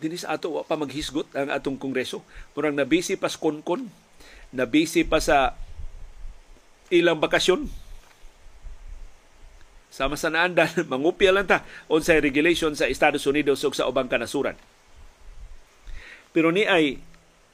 dinis 0.00 0.24
ato 0.24 0.56
wa 0.56 0.64
pa 0.64 0.80
maghisgot 0.80 1.28
ang 1.36 1.52
atong 1.52 1.76
kongreso. 1.76 2.24
Murang 2.56 2.74
nabisi 2.74 3.20
pa 3.20 3.28
sa 3.28 3.38
konkon 3.38 3.86
nabisi 4.50 5.06
pa 5.06 5.20
sa 5.20 5.54
ilang 6.90 7.20
bakasyon. 7.20 7.68
Sama 9.92 10.16
sa 10.16 10.32
naandan 10.32 10.70
mangupya 10.90 11.30
lang 11.30 11.46
ta 11.46 11.62
unsay 11.86 12.18
regulation 12.18 12.72
sa 12.74 12.88
Estados 12.88 13.28
Unidos 13.28 13.62
ug 13.62 13.76
sa 13.76 13.86
ubang 13.86 14.08
kanasuran. 14.08 14.56
Pero 16.32 16.48
ni 16.50 16.64
ay 16.64 16.98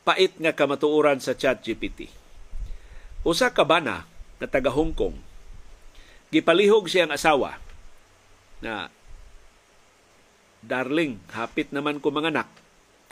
pait 0.06 0.30
nga 0.38 0.54
kamatuoran 0.54 1.18
sa 1.18 1.34
ChatGPT. 1.34 2.08
Usa 3.26 3.50
ka 3.50 3.66
bana 3.66 4.06
na 4.38 4.46
taga 4.46 4.70
Hong 4.70 4.94
Kong 4.94 5.26
gipalihog 6.30 6.90
siyang 6.90 7.14
asawa 7.14 7.58
na 8.58 8.90
darling, 10.66 11.22
hapit 11.30 11.70
naman 11.70 12.02
ko 12.02 12.10
mga 12.10 12.34
anak. 12.34 12.48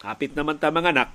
Hapit 0.03 0.35
naman 0.35 0.59
ta 0.59 0.75
mga 0.75 0.91
anak. 0.91 1.11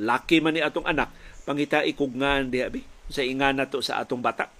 Laki 0.00 0.40
man 0.40 0.56
ni 0.56 0.64
atong 0.64 0.88
anak. 0.88 1.12
Pangita 1.44 1.84
ikugngan 1.84 2.50
di 2.50 2.64
abi 2.64 2.82
sa 3.06 3.22
ingana 3.22 3.68
to 3.70 3.78
sa 3.84 4.02
atong 4.02 4.18
bata. 4.18 4.50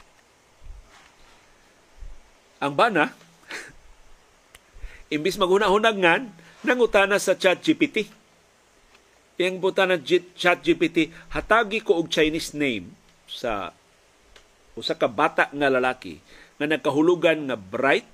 Ang 2.63 2.73
bana, 2.73 3.13
imbis 5.15 5.37
maghunahunag 5.37 5.97
ngan, 5.99 6.23
nangutana 6.65 7.21
sa 7.21 7.37
chat 7.37 7.61
GPT. 7.61 8.09
Yang 9.37 9.61
buta 9.61 9.85
ng 9.85 10.01
chat 10.33 10.65
GPT, 10.65 11.13
hatagi 11.29 11.85
ko 11.85 12.01
og 12.01 12.09
Chinese 12.09 12.57
name 12.57 12.89
sa 13.29 13.77
usa 14.73 14.97
ka 14.97 15.09
bata 15.09 15.53
nga 15.53 15.69
lalaki 15.69 16.17
nga 16.57 16.65
nagkahulugan 16.65 17.53
nga 17.53 17.57
bright, 17.61 18.09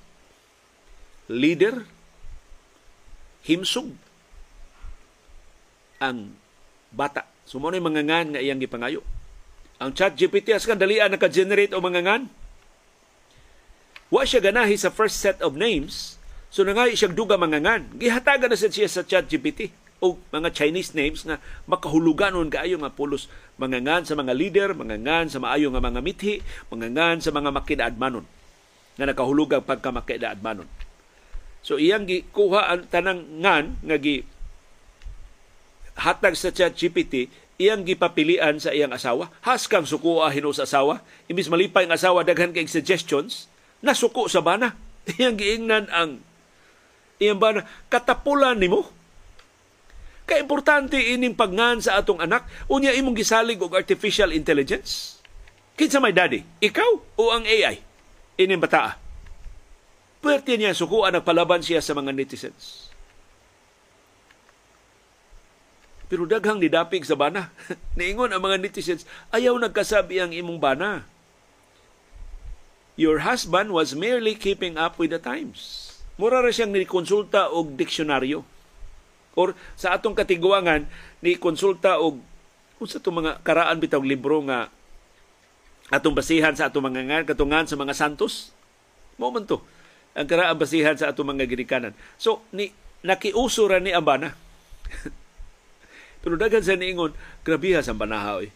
leader, 1.30 1.86
himsog 3.47 3.95
ang 6.03 6.34
bata. 6.90 7.26
So 7.47 7.62
mo 7.62 7.70
mga 7.70 8.03
ngan 8.03 8.26
nga 8.34 8.40
iyang 8.43 8.59
gipangayo. 8.59 9.03
Ang 9.82 9.95
chat 9.95 10.14
GPT 10.14 10.55
as 10.55 10.66
kan 10.66 10.78
dalian 10.78 11.11
naka-generate 11.11 11.74
o 11.74 11.82
mga 11.82 12.03
ngan. 12.07 12.22
Wa 14.12 14.22
siya 14.22 14.45
ganahi 14.45 14.78
sa 14.78 14.93
first 14.93 15.18
set 15.18 15.38
of 15.43 15.59
names. 15.59 16.18
So 16.53 16.62
nangay 16.62 16.95
siya 16.95 17.11
duga 17.11 17.34
mga 17.34 17.59
ngan. 17.64 17.82
Gihatagan 17.99 18.51
na 18.51 18.59
siya 18.59 18.90
sa 18.90 19.03
chat 19.03 19.26
GPT 19.26 19.74
o 20.03 20.18
mga 20.34 20.51
Chinese 20.51 20.93
names 20.99 21.22
nga 21.22 21.38
makahuluganon 21.70 22.51
kaayo 22.51 22.74
nga 22.82 22.90
pulos 22.90 23.30
mga 23.55 23.78
ngan 23.86 24.03
sa 24.03 24.18
mga 24.18 24.34
leader, 24.34 24.68
mga 24.74 24.99
ngan 24.99 25.26
sa 25.30 25.38
maayo 25.38 25.70
nga 25.70 25.78
mga 25.78 26.03
mithi, 26.03 26.43
mga 26.74 26.90
ngan 26.90 27.18
sa 27.22 27.30
mga 27.30 27.51
makidaadmanon 27.55 28.26
nga 28.99 29.07
nakahulugang 29.09 29.64
pagka 29.64 29.95
makidaadmanon. 29.95 30.68
So 31.63 31.79
iyang 31.79 32.11
gikuha 32.11 32.75
ang 32.75 32.91
tanang 32.91 33.39
ngan 33.39 33.79
nga 33.87 33.97
gi 34.03 34.27
hatag 35.97 36.35
sa 36.35 36.51
chat 36.51 36.75
GPT, 36.75 37.31
iyang 37.61 37.87
gipapilian 37.87 38.59
sa 38.59 38.75
iyang 38.75 38.91
asawa. 38.91 39.31
Haskang 39.47 39.87
suko 39.87 40.25
hino 40.27 40.51
sa 40.51 40.67
asawa. 40.67 41.05
Imbis 41.31 41.47
malipay 41.47 41.87
ang 41.87 41.95
asawa, 41.95 42.27
daghan 42.27 42.51
kay 42.51 42.67
suggestions, 42.67 43.47
nasuko 43.85 44.27
sa 44.27 44.43
bana. 44.43 44.75
Iyang 45.19 45.35
giingnan 45.35 45.91
ang 45.91 46.23
iyang 47.19 47.43
bana, 47.43 47.67
katapulan 47.91 48.55
nimo. 48.55 48.87
Kay 50.23 50.47
importante 50.47 50.95
ining 50.95 51.35
pagngan 51.35 51.83
sa 51.83 51.99
atong 51.99 52.23
anak, 52.23 52.47
unya 52.71 52.95
imong 52.95 53.19
gisalig 53.19 53.59
og 53.59 53.75
artificial 53.75 54.31
intelligence. 54.31 55.19
Kinsa 55.75 55.99
may 55.99 56.15
daddy? 56.15 56.47
Ikaw 56.63 57.19
o 57.19 57.23
ang 57.35 57.43
AI? 57.43 57.83
Ining 58.39 58.63
bataa. 58.63 59.01
Pwerte 60.23 60.55
niya 60.55 60.70
sukuan 60.70 61.18
nagpalaban 61.18 61.66
siya 61.66 61.83
sa 61.83 61.99
mga 61.99 62.14
netizens. 62.14 62.87
Pero 66.07 66.31
daghang 66.31 66.62
nidapig 66.62 67.03
sa 67.03 67.18
bana. 67.18 67.51
Niingon 67.99 68.31
ang 68.31 68.39
mga 68.39 68.62
netizens, 68.62 69.03
ayaw 69.35 69.59
nagkasabi 69.59 70.23
ang 70.23 70.31
imong 70.31 70.62
bana. 70.62 71.03
Your 72.95 73.27
husband 73.27 73.75
was 73.75 73.99
merely 73.99 74.39
keeping 74.39 74.79
up 74.79 74.95
with 75.03 75.11
the 75.11 75.18
times. 75.18 75.91
Mura 76.14 76.39
ra 76.39 76.55
siyang 76.55 76.70
ni-konsulta 76.70 77.51
og 77.51 77.75
diksyonaryo. 77.75 78.47
Or 79.35 79.59
sa 79.75 79.97
atong 79.97 80.14
katiguangan, 80.14 80.87
ni 81.18 81.35
konsulta 81.35 81.99
og 81.99 82.23
kung 82.79 82.87
sa 82.87 83.03
itong 83.03 83.27
mga 83.27 83.33
karaan 83.43 83.81
bitawg 83.81 84.07
libro 84.07 84.39
nga 84.47 84.70
atong 85.91 86.14
basihan 86.14 86.55
sa 86.55 86.68
atong 86.70 86.85
mga 86.93 87.03
ngan, 87.11 87.25
katungan 87.27 87.66
sa 87.66 87.75
mga 87.75 87.97
santos. 87.97 88.55
Mo 89.18 89.33
man 89.33 89.49
to 89.51 89.59
ang 90.13 90.27
karaang 90.29 90.61
basihan 90.61 90.97
sa 90.97 91.13
ato 91.13 91.25
mga 91.25 91.49
ginikanan. 91.49 91.97
So, 92.21 92.45
ni, 92.53 92.73
nakiuso 93.05 93.69
ra 93.69 93.81
ni 93.81 93.97
Ambana. 93.97 94.37
Pero 96.23 96.37
dagan 96.39 96.63
sa 96.63 96.77
niingon, 96.77 97.17
grabiha 97.43 97.83
sa 97.83 97.97
banahaw 97.97 98.45
eh. 98.45 98.53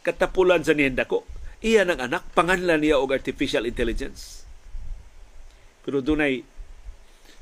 Katapulan 0.00 0.64
sa 0.64 0.72
niyenda 0.72 1.04
ko, 1.04 1.28
iya 1.60 1.84
ng 1.84 2.00
anak, 2.00 2.24
panganlan 2.32 2.80
niya 2.80 2.96
og 2.96 3.12
artificial 3.12 3.68
intelligence. 3.68 4.48
Pero 5.84 6.00
dunay 6.00 6.46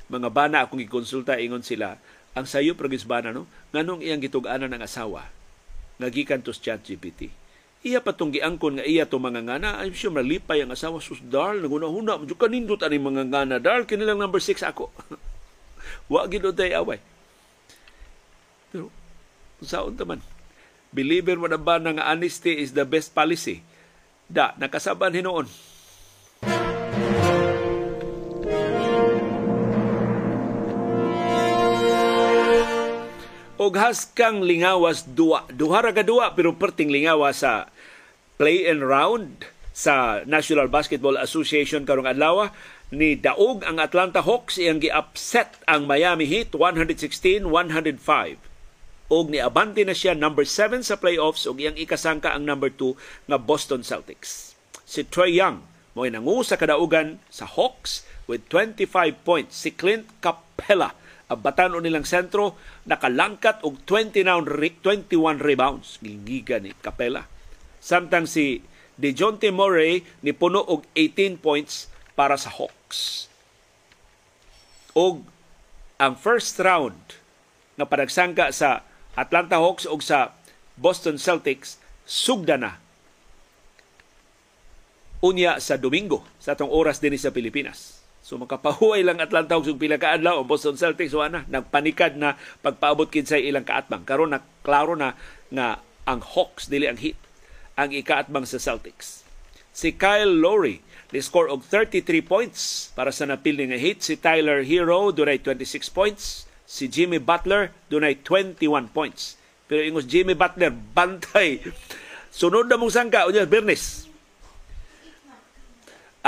mga 0.09 0.29
bana 0.33 0.65
akong 0.65 0.81
gikonsulta 0.81 1.37
ingon 1.39 1.63
sila, 1.63 2.01
ang 2.33 2.49
sayo 2.49 2.75
pragis 2.75 3.05
bana 3.05 3.31
no, 3.31 3.45
nganong 3.77 4.01
iyang 4.01 4.25
gitug-anan 4.25 4.73
ng 4.73 4.83
asawa, 4.83 5.29
ngagikan 6.01 6.41
to 6.41 6.51
chat 6.57 6.81
GPT 6.81 7.29
iya 7.83 8.03
patong 8.03 8.35
giangkon 8.35 8.79
nga 8.79 8.85
iya 8.87 9.07
to 9.07 9.23
mga 9.23 9.47
ngana. 9.47 9.83
I'm 9.83 9.95
sure 9.95 10.11
malipay 10.11 10.63
ang 10.63 10.75
asawa. 10.75 10.99
Sus 10.99 11.23
dal 11.23 11.63
naguna-huna 11.63 12.19
mo. 12.19 12.25
Kanindot 12.27 12.83
ani 12.83 12.99
mga 12.99 13.31
ngana. 13.31 13.57
Dal 13.63 13.87
kini 13.87 14.03
lang 14.03 14.19
number 14.19 14.43
6 14.43 14.63
ako. 14.67 14.91
Wa 16.13 16.27
gid 16.27 16.45
tay 16.59 16.75
away. 16.75 16.99
Pero 18.69 18.93
saon 19.63 19.99
taman 19.99 20.23
believer 20.89 21.37
man 21.37 21.57
ba 21.61 21.77
nga 21.83 22.15
honesty 22.15 22.63
is 22.63 22.73
the 22.73 22.85
best 22.85 23.13
policy? 23.13 23.61
Da 24.29 24.53
nakasaban 24.61 25.17
hinuon 25.17 25.49
og 33.59 33.75
haskang 33.75 34.47
lingawas 34.47 35.03
duwa. 35.03 35.43
Duha 35.51 35.83
ra 35.83 35.91
ka 35.91 36.07
pero 36.33 36.55
perting 36.55 36.95
lingawa 36.95 37.35
sa 37.35 37.67
play 38.39 38.71
and 38.71 38.87
round 38.87 39.51
sa 39.75 40.23
National 40.23 40.71
Basketball 40.71 41.19
Association 41.19 41.83
karong 41.83 42.07
adlaw 42.07 42.55
ni 42.95 43.19
daog 43.19 43.67
ang 43.67 43.83
Atlanta 43.83 44.23
Hawks 44.23 44.57
iyang 44.57 44.79
gi-upset 44.81 45.59
ang 45.67 45.85
Miami 45.91 46.25
Heat 46.25 46.55
116-105 46.55 47.45
og 49.11 49.25
ni 49.29 49.43
abante 49.43 49.83
na 49.83 49.93
siya 49.93 50.15
number 50.15 50.47
7 50.47 50.87
sa 50.87 50.97
playoffs 50.97 51.45
og 51.45 51.59
iyang 51.59 51.77
ikasangka 51.77 52.31
ang 52.33 52.47
number 52.47 52.71
2 52.71 52.95
nga 53.29 53.39
Boston 53.43 53.83
Celtics. 53.83 54.55
Si 54.87 55.03
Troy 55.03 55.35
Young 55.37 55.67
mo 55.99 56.07
nangu 56.07 56.47
sa 56.47 56.55
kadaugan 56.55 57.19
sa 57.27 57.45
Hawks 57.45 58.07
with 58.31 58.47
25 58.55 58.87
points. 59.27 59.59
Si 59.59 59.75
Clint 59.75 60.07
Capella 60.23 60.95
batanon 61.37 61.85
nilang 61.85 62.09
sentro 62.09 62.57
nakalangkat 62.89 63.61
og 63.67 63.85
29 63.85 64.49
21 64.81 65.45
rebounds. 65.45 66.01
Gilgiga 66.01 66.57
ni 66.57 66.73
Capella 66.81 67.29
samtang 67.81 68.27
si 68.27 68.63
DeJounte 68.99 69.51
Murray 69.55 70.03
ni 70.23 70.35
puno 70.35 70.63
og 70.63 70.85
18 70.95 71.39
points 71.39 71.87
para 72.19 72.35
sa 72.35 72.51
Hawks. 72.51 73.31
Og 74.99 75.23
ang 76.03 76.19
first 76.19 76.59
round 76.59 77.19
nga 77.79 77.87
panagsangka 77.87 78.51
sa 78.51 78.83
Atlanta 79.15 79.63
Hawks 79.63 79.87
og 79.87 80.03
sa 80.03 80.35
Boston 80.75 81.19
Celtics 81.19 81.79
sugda 82.03 82.59
na. 82.59 82.83
Unya 85.23 85.59
sa 85.63 85.79
Domingo 85.79 86.27
sa 86.43 86.55
atong 86.55 86.71
oras 86.71 86.99
din 86.99 87.15
sa 87.19 87.35
Pilipinas. 87.35 87.98
So 88.29 88.37
makapahuway 88.37 89.01
lang 89.01 89.25
Atlanta 89.25 89.57
og 89.57 89.65
pila 89.81 89.97
ka 89.97 90.21
adlaw 90.21 90.45
Boston 90.45 90.77
Celtics 90.77 91.17
wala 91.17 91.41
na 91.41 91.41
nagpanikad 91.49 92.21
na 92.21 92.37
pagpaabot 92.61 93.09
kinsay 93.09 93.49
ilang 93.49 93.65
kaatbang. 93.65 94.05
Karon 94.05 94.37
na 94.37 94.45
klaro 94.61 94.93
na 94.93 95.17
nga 95.49 95.81
ang 96.05 96.21
Hawks 96.21 96.69
dili 96.69 96.85
ang 96.85 97.01
Heat 97.01 97.17
ang 97.81 97.89
ikaatbang 97.89 98.45
sa 98.45 98.61
Celtics. 98.61 99.25
Si 99.73 99.97
Kyle 99.97 100.29
Lowry 100.29 100.85
Ni 101.09 101.25
score 101.25 101.49
og 101.49 101.65
33 101.65 102.21
points 102.21 102.93
para 102.93 103.09
sa 103.09 103.25
napili 103.25 103.65
nga 103.65 103.81
hit 103.81 104.05
si 104.05 104.21
Tyler 104.21 104.61
Hero 104.61 105.09
dunay 105.09 105.41
26 105.41 105.89
points, 105.89 106.45
si 106.69 106.85
Jimmy 106.85 107.17
Butler 107.17 107.73
dunay 107.89 108.21
21 108.21 108.93
points. 108.93 109.41
Pero 109.73 109.81
ingos 109.89 110.05
Jimmy 110.05 110.37
Butler 110.37 110.69
bantay 110.69 111.65
sunod 112.29 112.69
na 112.69 112.77
mong 112.77 112.93
sangka 112.93 113.25
unya 113.25 113.49
Bernes. 113.49 114.08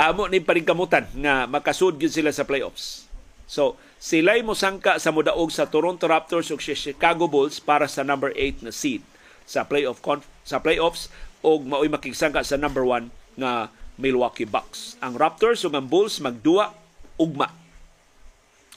Amo 0.01 0.25
ni 0.25 0.41
paringkamutan 0.41 1.05
nga 1.13 1.45
makasud 1.45 2.01
gyud 2.01 2.09
sila 2.09 2.33
sa 2.33 2.41
playoffs. 2.41 3.05
So, 3.45 3.77
sila'y 4.01 4.41
mo 4.41 4.57
sangka 4.57 4.97
sa 4.97 5.13
mudaog 5.13 5.53
sa 5.53 5.69
Toronto 5.69 6.09
Raptors 6.09 6.49
ug 6.49 6.57
Chicago 6.57 7.29
Bulls 7.29 7.61
para 7.61 7.85
sa 7.85 8.01
number 8.01 8.33
8 8.33 8.65
na 8.65 8.73
seed 8.73 9.05
sa 9.45 9.61
playoff 9.61 10.01
sa 10.41 10.57
playoffs 10.57 11.13
og 11.45 11.69
maoy 11.69 11.85
makigsangka 11.85 12.41
sa 12.41 12.57
number 12.57 12.81
1 12.81 13.13
nga 13.37 13.69
Milwaukee 14.01 14.49
Bucks. 14.49 14.97
Ang 15.05 15.21
Raptors 15.21 15.61
ug 15.69 15.77
ang 15.77 15.85
Bulls 15.85 16.17
magduwa 16.17 16.73
ugma 17.21 17.53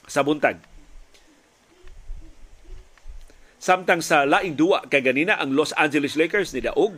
sa 0.05 0.21
buntag. 0.21 0.61
Samtang 3.57 4.05
sa 4.05 4.29
laing 4.29 4.53
duwa 4.53 4.85
kay 4.85 5.01
ganina 5.01 5.41
ang 5.41 5.57
Los 5.57 5.73
Angeles 5.73 6.13
Lakers 6.13 6.53
ni 6.53 6.61
daog 6.61 6.93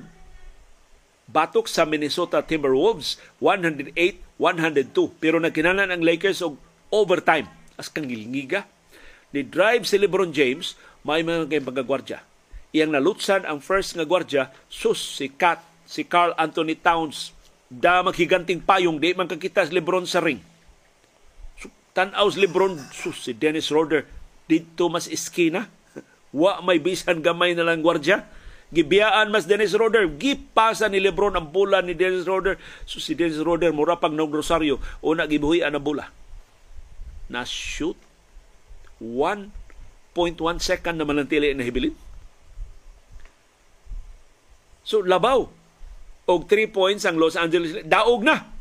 batok 1.28 1.68
sa 1.68 1.84
Minnesota 1.84 2.42
Timberwolves 2.42 3.20
108-102 3.44 5.22
pero 5.22 5.38
nagkinanan 5.38 5.92
ang 5.92 6.02
Lakers 6.02 6.40
og 6.42 6.56
overtime 6.90 7.48
as 7.76 7.92
kang 7.92 8.08
gilngiga 8.08 8.64
ni 9.36 9.44
drive 9.44 9.84
si 9.84 10.00
LeBron 10.00 10.32
James 10.32 10.80
may 11.04 11.22
mga 11.22 11.52
kay 11.52 11.62
pagagwardya 11.62 12.24
iyang 12.72 12.96
nalutsan 12.96 13.44
ang 13.44 13.60
first 13.60 13.96
nga 14.00 14.08
gwardya 14.08 14.50
sus 14.72 15.00
si 15.00 15.28
Kat 15.28 15.60
si 15.88 16.04
Carl 16.04 16.36
Anthony 16.36 16.76
Towns 16.76 17.38
da 17.68 18.00
maghiganting 18.00 18.64
payong 18.64 19.00
di 19.00 19.12
man 19.12 19.28
kakita 19.28 19.68
si 19.68 19.76
Lebron 19.76 20.08
sa 20.08 20.24
ring. 20.24 20.40
So, 21.60 21.68
tanaw 21.92 22.32
si 22.32 22.40
Lebron, 22.40 22.80
sus, 22.96 23.28
si 23.28 23.36
Dennis 23.36 23.72
Roder, 23.72 24.08
dito 24.48 24.88
mas 24.88 25.12
iskina. 25.12 25.68
Wa 26.36 26.64
may 26.64 26.80
bisan 26.80 27.20
gamay 27.20 27.56
na 27.56 27.68
lang 27.68 27.84
gwardya. 27.84 28.24
Gibiyaan 28.68 29.32
mas 29.32 29.48
Dennis 29.48 29.72
Roder. 29.72 30.12
Gipasa 30.20 30.92
ni 30.92 31.00
Lebron 31.00 31.40
ang 31.40 31.48
bola 31.48 31.80
ni 31.80 31.96
Dennis 31.96 32.28
Roder. 32.28 32.60
So 32.84 33.00
si 33.00 33.16
Dennis 33.16 33.40
Roder 33.40 33.72
mura 33.72 33.96
pag 33.96 34.12
Rosario 34.12 34.84
una 35.00 35.24
gibuhi 35.24 35.64
ang 35.64 35.80
bola. 35.80 36.12
Na 37.32 37.48
shoot 37.48 37.96
1.1 39.00 39.52
second 40.60 40.96
na 41.00 41.08
manantili 41.08 41.56
na 41.56 41.64
hibilin. 41.64 41.96
So 44.88 45.04
labaw 45.04 45.48
og 46.28 46.44
3 46.52 46.76
points 46.76 47.08
ang 47.08 47.16
Los 47.16 47.40
Angeles 47.40 47.88
daog 47.88 48.28
na 48.28 48.52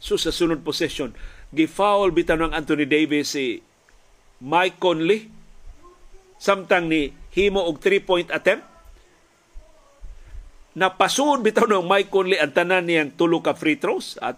so 0.00 0.16
sa 0.16 0.32
sunod 0.32 0.64
possession 0.64 1.12
gifoul 1.52 2.12
bitaw 2.12 2.40
ng 2.40 2.52
Anthony 2.56 2.88
Davis 2.88 3.36
si 3.36 3.60
Mike 4.40 4.80
Conley 4.80 5.28
samtang 6.40 6.88
ni 6.88 7.12
himo 7.36 7.60
og 7.60 7.80
3 7.80 8.08
point 8.08 8.28
attempt 8.32 8.73
napasud 10.74 11.40
bitaw 11.40 11.70
ng 11.70 11.86
Mike 11.86 12.10
Conley 12.10 12.38
ang 12.38 12.50
tanan 12.50 12.84
niyang 12.84 13.14
tulo 13.14 13.38
ka 13.38 13.54
free 13.54 13.78
throws 13.78 14.18
at 14.18 14.34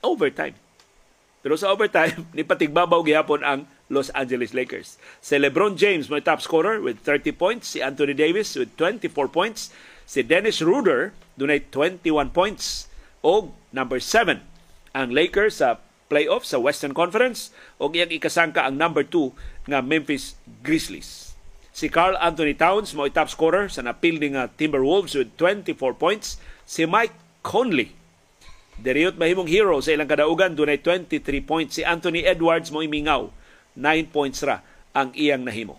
overtime. 0.00 0.54
Pero 1.42 1.58
sa 1.58 1.74
overtime 1.74 2.26
ni 2.36 2.46
patigbabaw 2.46 3.02
gihapon 3.02 3.42
ang 3.42 3.60
Los 3.86 4.10
Angeles 4.18 4.50
Lakers. 4.50 4.98
Si 5.22 5.38
LeBron 5.38 5.78
James 5.78 6.10
may 6.10 6.18
top 6.18 6.42
scorer 6.42 6.82
with 6.82 7.02
30 7.06 7.30
points, 7.38 7.70
si 7.70 7.78
Anthony 7.78 8.18
Davis 8.18 8.58
with 8.58 8.74
24 8.74 9.30
points, 9.30 9.70
si 10.02 10.26
Dennis 10.26 10.58
Ruder 10.58 11.14
dunay 11.38 11.62
21 11.70 12.34
points. 12.34 12.90
Og 13.22 13.54
number 13.70 13.98
7 14.02 14.42
ang 14.94 15.08
Lakers 15.10 15.62
sa 15.62 15.82
playoff 16.06 16.46
sa 16.46 16.58
Western 16.58 16.94
Conference. 16.94 17.54
Og 17.78 17.94
iyang 17.94 18.10
ikasangka 18.10 18.66
ang 18.66 18.74
number 18.78 19.02
2 19.02 19.70
nga 19.70 19.82
Memphis 19.82 20.38
Grizzlies. 20.62 21.25
Si 21.76 21.92
Carl 21.92 22.16
Anthony 22.16 22.56
Towns 22.56 22.96
mo 22.96 23.04
top 23.12 23.28
scorer 23.28 23.68
sa 23.68 23.84
napilding 23.84 24.32
nga 24.32 24.48
Timberwolves 24.48 25.12
with 25.12 25.36
24 25.36 25.76
points. 26.00 26.40
Si 26.64 26.88
Mike 26.88 27.12
Conley 27.44 27.92
Deriyot 28.80 29.20
mahimong 29.20 29.48
hero 29.48 29.76
sa 29.84 29.92
ilang 29.92 30.08
kadaugan 30.08 30.56
dunay 30.56 30.80
23 30.80 31.20
points. 31.44 31.76
Si 31.76 31.84
Anthony 31.84 32.24
Edwards 32.24 32.72
mo 32.72 32.80
imingaw 32.80 33.28
9 33.76 34.08
points 34.08 34.40
ra 34.40 34.64
ang 34.96 35.12
iyang 35.12 35.44
nahimo. 35.44 35.76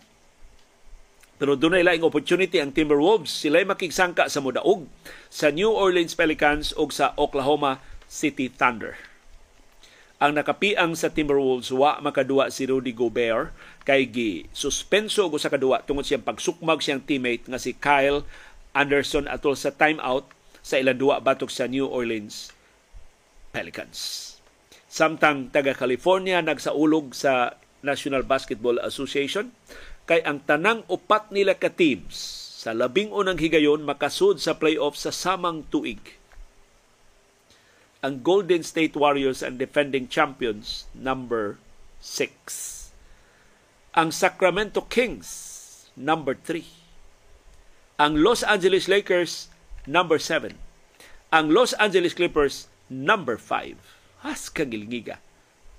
Pero 1.42 1.58
doon 1.58 1.82
laing 1.82 2.06
opportunity 2.06 2.62
ang 2.62 2.74
Timberwolves. 2.74 3.34
Sila'y 3.34 3.66
makigsangka 3.66 4.30
sa 4.30 4.42
mudaog 4.42 4.86
sa 5.34 5.50
New 5.50 5.70
Orleans 5.70 6.14
Pelicans 6.14 6.78
o 6.78 6.90
sa 6.94 7.18
Oklahoma 7.18 7.82
City 8.06 8.50
Thunder. 8.50 9.17
Ang 10.18 10.34
nakapiang 10.34 10.98
sa 10.98 11.14
Timberwolves 11.14 11.70
wa 11.70 12.02
makadua 12.02 12.50
si 12.50 12.66
Rudy 12.66 12.90
Gobert 12.90 13.54
kay 13.86 14.10
gi 14.10 14.50
suspenso 14.50 15.30
go 15.30 15.38
sa 15.38 15.54
kadua 15.54 15.86
tungod 15.86 16.10
siyang 16.10 16.26
pagsukmag 16.26 16.82
siyang 16.82 17.06
teammate 17.06 17.46
nga 17.46 17.62
si 17.62 17.78
Kyle 17.78 18.26
Anderson 18.74 19.30
atol 19.30 19.54
sa 19.54 19.70
timeout 19.70 20.26
sa 20.66 20.82
ilang 20.82 20.98
duwa 20.98 21.22
batok 21.22 21.54
sa 21.54 21.70
New 21.70 21.86
Orleans 21.86 22.50
Pelicans. 23.54 24.34
Samtang 24.90 25.54
taga 25.54 25.78
California 25.78 26.42
nagsaulog 26.42 27.14
sa 27.14 27.54
National 27.86 28.26
Basketball 28.26 28.82
Association 28.82 29.54
kay 30.10 30.26
ang 30.26 30.42
tanang 30.50 30.82
upat 30.90 31.30
nila 31.30 31.54
ka 31.54 31.70
teams 31.70 32.18
sa 32.58 32.74
labing 32.74 33.14
unang 33.14 33.38
higayon 33.38 33.86
makasud 33.86 34.42
sa 34.42 34.58
playoff 34.58 34.98
sa 34.98 35.14
samang 35.14 35.62
tuig. 35.70 36.02
Ang 38.08 38.24
Golden 38.24 38.64
State 38.64 38.96
Warriors 38.96 39.44
ang 39.44 39.60
defending 39.60 40.08
champions 40.08 40.88
number 40.96 41.60
6. 42.00 42.96
Ang 44.00 44.16
Sacramento 44.16 44.88
Kings 44.88 45.28
number 46.00 46.40
3. 46.40 46.64
Ang 48.00 48.24
Los 48.24 48.48
Angeles 48.48 48.88
Lakers 48.88 49.52
number 49.84 50.16
7. 50.24 50.56
Ang 51.36 51.52
Los 51.52 51.76
Angeles 51.84 52.16
Clippers 52.16 52.72
number 52.88 53.36
5. 53.36 53.76
Has 54.24 54.48
kagilngiga 54.48 55.20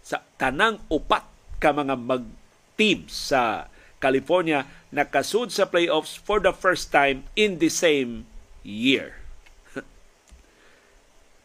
sa 0.04 0.20
tanang 0.36 0.84
upat 0.92 1.24
ka 1.56 1.72
mga 1.72 1.96
mag 1.96 2.28
teams 2.76 3.32
sa 3.32 3.72
California 4.04 4.68
nakasud 4.92 5.48
sa 5.48 5.64
playoffs 5.64 6.20
for 6.20 6.44
the 6.44 6.52
first 6.52 6.92
time 6.92 7.24
in 7.40 7.56
the 7.56 7.72
same 7.72 8.28
year. 8.60 9.16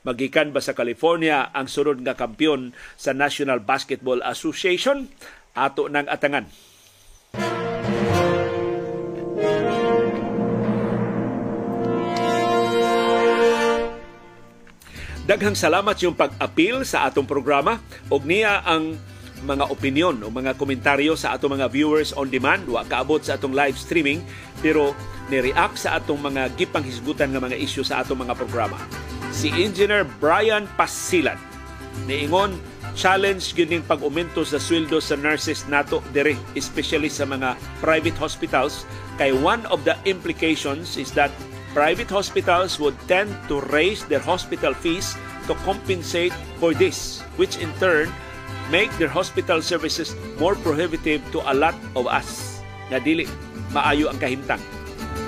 Magikan 0.04 0.52
ba 0.52 0.60
sa 0.60 0.76
California 0.76 1.48
ang 1.56 1.72
sunod 1.72 2.04
nga 2.04 2.12
kampiyon 2.12 2.76
sa 3.00 3.16
National 3.16 3.64
Basketball 3.64 4.20
Association? 4.20 5.08
Ato 5.56 5.88
ng 5.88 6.12
atangan. 6.12 6.44
Daghang 15.24 15.56
salamat 15.56 15.96
yung 16.04 16.20
pag-apil 16.20 16.84
sa 16.84 17.08
atong 17.08 17.24
programa 17.24 17.80
og 18.12 18.28
niya 18.28 18.60
ang 18.68 19.00
mga 19.48 19.72
opinion 19.72 20.20
o 20.20 20.28
mga 20.28 20.60
komentaryo 20.60 21.16
sa 21.16 21.32
atong 21.32 21.56
mga 21.56 21.72
viewers 21.72 22.12
on 22.12 22.28
demand 22.28 22.68
wa 22.68 22.84
kaabot 22.84 23.24
sa 23.24 23.40
atong 23.40 23.56
live 23.56 23.80
streaming 23.80 24.20
pero 24.60 24.92
ni-react 25.32 25.80
sa 25.80 25.96
atong 25.96 26.20
mga 26.20 26.52
gipanghisgutan 26.60 27.32
nga 27.32 27.40
mga 27.40 27.56
isyu 27.56 27.88
sa 27.88 28.04
atong 28.04 28.20
mga 28.20 28.36
programa. 28.36 28.76
Si 29.34 29.50
Engineer 29.50 30.06
Brian 30.22 30.70
Pasilan 30.78 31.42
niingon 32.06 32.58
challenge 32.94 33.58
gining 33.58 33.82
pag-umento 33.82 34.46
sa 34.46 34.62
sweldo 34.62 35.02
sa 35.02 35.18
nurses 35.18 35.66
nato 35.66 36.06
dire 36.14 36.38
especially 36.54 37.10
sa 37.10 37.26
mga 37.26 37.58
private 37.82 38.16
hospitals. 38.18 38.86
Kay 39.18 39.34
one 39.34 39.66
of 39.74 39.82
the 39.86 39.98
implications 40.06 40.98
is 40.98 41.10
that 41.18 41.34
private 41.74 42.10
hospitals 42.10 42.78
would 42.78 42.98
tend 43.10 43.30
to 43.50 43.62
raise 43.74 44.06
their 44.06 44.22
hospital 44.22 44.74
fees 44.78 45.18
to 45.50 45.58
compensate 45.66 46.34
for 46.62 46.74
this 46.78 47.26
which 47.38 47.58
in 47.58 47.74
turn 47.82 48.10
make 48.70 48.94
their 49.02 49.12
hospital 49.12 49.60
services 49.60 50.14
more 50.38 50.54
prohibitive 50.62 51.20
to 51.34 51.42
a 51.50 51.54
lot 51.54 51.76
of 51.98 52.06
us. 52.06 52.62
Na 52.94 53.02
dili 53.02 53.26
maayo 53.74 54.14
ang 54.14 54.22
kahimtang 54.22 54.62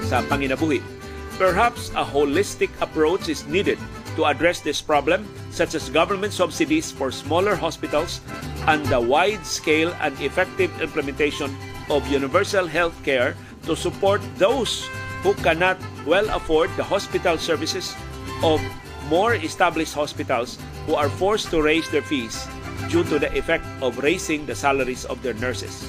sa 0.06 0.22
panginabuhi. 0.30 0.95
Perhaps 1.38 1.90
a 2.00 2.06
holistic 2.08 2.72
approach 2.80 3.28
is 3.28 3.46
needed 3.48 3.78
to 4.16 4.24
address 4.24 4.62
this 4.62 4.82
problem, 4.82 5.28
such 5.52 5.76
as 5.76 5.90
government 5.90 6.32
subsidies 6.32 6.92
for 6.92 7.12
smaller 7.12 7.56
hospitals 7.56 8.22
and 8.68 8.86
the 8.88 9.00
wide-scale 9.00 9.92
and 10.00 10.16
effective 10.22 10.72
implementation 10.80 11.52
of 11.90 12.08
universal 12.08 12.66
health 12.66 12.96
care 13.04 13.36
to 13.64 13.76
support 13.76 14.22
those 14.38 14.88
who 15.24 15.34
cannot 15.44 15.78
well 16.08 16.24
afford 16.32 16.72
the 16.78 16.84
hospital 16.84 17.38
services 17.38 17.94
of 18.42 18.62
more 19.10 19.36
established 19.36 19.94
hospitals 19.94 20.58
who 20.88 20.96
are 20.96 21.10
forced 21.10 21.52
to 21.52 21.62
raise 21.62 21.90
their 21.92 22.02
fees 22.02 22.48
due 22.90 23.04
to 23.04 23.20
the 23.20 23.32
effect 23.38 23.66
of 23.82 23.98
raising 24.00 24.46
the 24.46 24.56
salaries 24.56 25.04
of 25.06 25.22
their 25.22 25.36
nurses. 25.36 25.84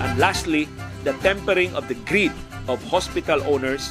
And 0.00 0.18
lastly, 0.18 0.68
the 1.04 1.12
tempering 1.24 1.74
of 1.74 1.88
the 1.88 1.96
greed 2.04 2.32
of 2.68 2.84
hospital 2.84 3.42
owners 3.44 3.88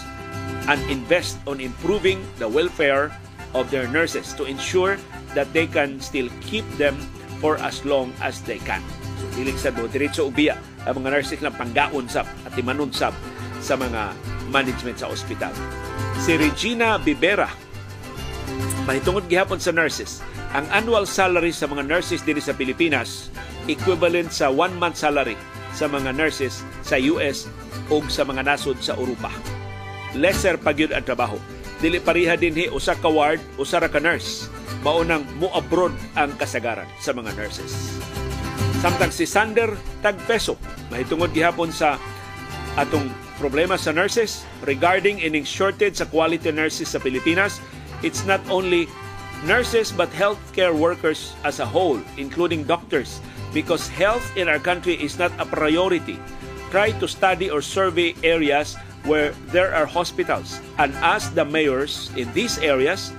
and 0.68 0.82
invest 0.92 1.40
on 1.48 1.64
improving 1.64 2.20
the 2.42 2.48
welfare 2.48 3.14
of 3.54 3.72
their 3.72 3.88
nurses 3.88 4.34
to 4.36 4.46
ensure 4.46 4.98
that 5.34 5.50
they 5.54 5.66
can 5.66 6.02
still 6.02 6.28
keep 6.42 6.66
them 6.76 6.98
for 7.40 7.58
as 7.64 7.82
long 7.86 8.12
as 8.20 8.42
they 8.44 8.60
can. 8.68 8.84
So, 9.20 9.26
dili 9.36 9.56
sa 9.56 9.72
mo, 9.72 9.88
diretso 9.88 10.28
ubiya 10.28 10.60
ang 10.84 11.00
mga 11.00 11.20
nurses 11.20 11.40
lang 11.40 11.56
panggaon 11.56 12.08
sab 12.12 12.28
at 12.44 12.52
timanon 12.56 12.92
sab 12.92 13.16
sa 13.60 13.76
mga 13.76 14.16
management 14.52 15.00
sa 15.00 15.08
ospital. 15.12 15.52
Si 16.20 16.36
Regina 16.36 17.00
Bibera, 17.00 17.48
mahitungod 18.84 19.28
gihapon 19.32 19.62
sa 19.62 19.72
nurses, 19.72 20.20
ang 20.52 20.66
annual 20.74 21.06
salary 21.06 21.54
sa 21.54 21.70
mga 21.70 21.86
nurses 21.86 22.26
diri 22.26 22.42
sa 22.42 22.58
Pilipinas 22.58 23.30
equivalent 23.70 24.34
sa 24.34 24.50
one 24.50 24.74
month 24.82 24.98
salary 24.98 25.38
sa 25.78 25.86
mga 25.86 26.10
nurses 26.18 26.66
sa 26.82 26.98
US 27.14 27.46
o 27.94 28.02
sa 28.10 28.26
mga 28.26 28.42
nasod 28.42 28.82
sa 28.82 28.98
Europa. 28.98 29.30
Lesser 30.18 30.58
pagyud 30.58 30.90
ang 30.90 31.06
trabaho. 31.06 31.38
Dili 31.80 32.02
pareha 32.02 32.34
dinhi 32.36 32.68
usa 32.68 32.98
ka 32.98 33.08
ward, 33.08 33.40
usa 33.62 33.80
ra 33.80 33.90
ka 33.92 34.02
nurse. 34.02 34.50
Maunang 34.82 35.28
mo 35.38 35.52
abroad 35.54 35.94
ang 36.18 36.34
kasagaran 36.40 36.88
sa 36.98 37.14
mga 37.14 37.36
nurses. 37.36 38.00
Samtang 38.80 39.12
si 39.12 39.28
Sander 39.28 39.76
Tagpeso, 40.00 40.56
mahitungod 40.88 41.36
gihapon 41.36 41.70
sa 41.70 42.00
atong 42.80 43.12
problema 43.36 43.76
sa 43.76 43.92
nurses 43.92 44.48
regarding 44.64 45.20
ining 45.20 45.44
shortage 45.44 46.00
sa 46.00 46.08
quality 46.08 46.52
nurses 46.52 46.92
sa 46.92 47.00
Pilipinas, 47.00 47.60
it's 48.04 48.24
not 48.24 48.40
only 48.48 48.88
nurses 49.44 49.92
but 49.92 50.12
healthcare 50.16 50.76
workers 50.76 51.36
as 51.44 51.60
a 51.60 51.68
whole, 51.68 52.00
including 52.16 52.64
doctors, 52.64 53.20
because 53.52 53.92
health 53.92 54.24
in 54.40 54.48
our 54.48 54.60
country 54.60 54.96
is 55.00 55.20
not 55.20 55.32
a 55.40 55.48
priority. 55.48 56.20
Try 56.72 56.96
to 57.04 57.08
study 57.08 57.52
or 57.52 57.64
survey 57.64 58.16
areas 58.24 58.80
where 59.06 59.32
there 59.54 59.74
are 59.74 59.86
hospitals 59.86 60.60
and 60.78 60.94
ask 61.00 61.32
the 61.36 61.46
mayors 61.46 62.12
in 62.18 62.28
these 62.34 62.58
areas 62.60 63.12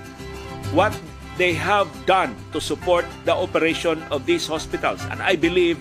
what 0.73 0.93
they 1.37 1.53
have 1.53 1.89
done 2.05 2.35
to 2.53 2.59
support 2.61 3.05
the 3.25 3.33
operation 3.33 4.01
of 4.11 4.25
these 4.25 4.45
hospitals. 4.45 5.01
And 5.09 5.21
I 5.21 5.35
believe 5.35 5.79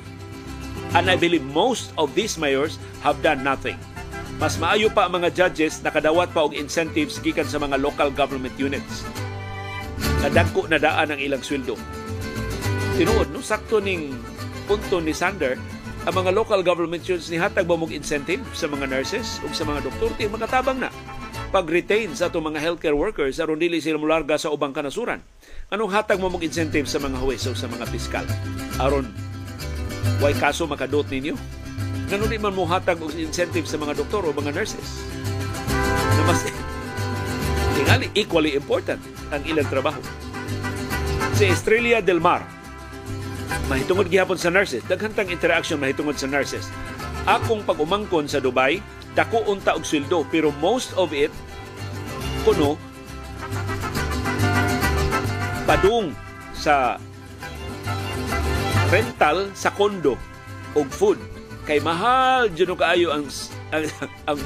and 0.95 1.11
I 1.11 1.15
believe 1.15 1.45
most 1.55 1.93
of 1.99 2.15
these 2.15 2.39
mayors 2.39 2.79
have 3.03 3.23
done 3.23 3.45
nothing. 3.45 3.79
Mas 4.41 4.57
maayo 4.57 4.89
pa 4.89 5.07
ang 5.07 5.21
mga 5.21 5.37
judges 5.37 5.85
nakadawat 5.85 6.33
pa 6.33 6.49
og 6.49 6.57
incentives 6.57 7.21
gikan 7.21 7.45
sa 7.45 7.61
mga 7.61 7.77
local 7.77 8.09
government 8.09 8.57
units 8.57 9.05
nadagko 10.21 10.69
na 10.69 10.77
daan 10.77 11.09
ang 11.13 11.21
ilang 11.21 11.41
sweldo. 11.41 11.77
Tinuod, 13.01 13.33
no? 13.33 13.41
sakto 13.41 13.81
ning 13.81 14.13
punto 14.69 15.01
ni 15.01 15.17
Sander, 15.17 15.57
ang 16.09 16.15
mga 16.17 16.33
local 16.33 16.65
government 16.65 17.05
units 17.05 17.29
ni 17.29 17.37
hatag 17.37 17.69
ba 17.69 17.77
mong 17.77 17.93
incentive 17.93 18.41
sa 18.57 18.65
mga 18.65 18.89
nurses 18.89 19.37
o 19.45 19.53
sa 19.53 19.69
mga 19.69 19.85
doktor, 19.85 20.09
ti 20.17 20.25
makatabang 20.25 20.81
na 20.81 20.89
pag-retain 21.51 22.15
sa 22.15 22.31
itong 22.31 22.47
mga 22.47 22.63
healthcare 22.63 22.95
workers 22.95 23.43
aron 23.43 23.59
dili 23.59 23.83
sila 23.83 23.99
mularga 23.99 24.39
sa 24.39 24.55
ubang 24.55 24.71
kanasuran. 24.71 25.19
Anong 25.69 25.91
hatag 25.91 26.23
mo 26.23 26.31
mong 26.31 26.47
incentive 26.47 26.87
sa 26.87 27.03
mga 27.03 27.19
huwes 27.19 27.43
o 27.51 27.53
sa 27.59 27.67
mga 27.67 27.91
piskal? 27.91 28.27
Aron, 28.79 29.11
why 30.23 30.31
kaso 30.31 30.65
makadot 30.71 31.05
ninyo? 31.11 31.35
Ganun 32.07 32.31
di 32.31 32.39
man 32.39 32.55
mo 32.55 32.65
hatag 32.71 33.03
og 33.03 33.13
incentive 33.19 33.67
sa 33.67 33.77
mga 33.77 33.99
doktor 33.99 34.23
o 34.25 34.31
mga 34.31 34.55
nurses? 34.55 35.03
Na 36.17 36.23
mas 36.23 36.47
tingali 37.77 38.07
equally 38.15 38.55
important 38.55 39.03
ang 39.35 39.43
ilang 39.43 39.67
trabaho. 39.67 40.01
Si 41.35 41.51
Estrella 41.51 41.99
Del 41.99 42.23
Mar, 42.23 42.47
mahitungod 43.67 44.11
gihapon 44.11 44.39
sa 44.39 44.51
nurses, 44.51 44.83
daghantang 44.87 45.31
interaction 45.31 45.79
mahitungod 45.79 46.19
sa 46.19 46.27
nurses. 46.27 46.67
Akong 47.29 47.63
pag-umangkon 47.67 48.27
sa 48.27 48.43
Dubai, 48.43 48.83
dako 49.15 49.43
unta 49.51 49.75
og 49.75 49.83
sweldo 49.83 50.23
pero 50.31 50.55
most 50.63 50.95
of 50.95 51.11
it 51.11 51.35
kuno 52.47 52.79
padung 55.67 56.15
sa 56.55 56.97
rental 58.91 59.51
sa 59.55 59.71
kondo 59.75 60.15
og 60.79 60.87
food 60.91 61.19
kay 61.67 61.83
mahal 61.83 62.47
jud 62.55 62.71
kaayo 62.79 63.15
ang 63.15 63.27
ang 63.71 63.85
ang, 64.31 64.39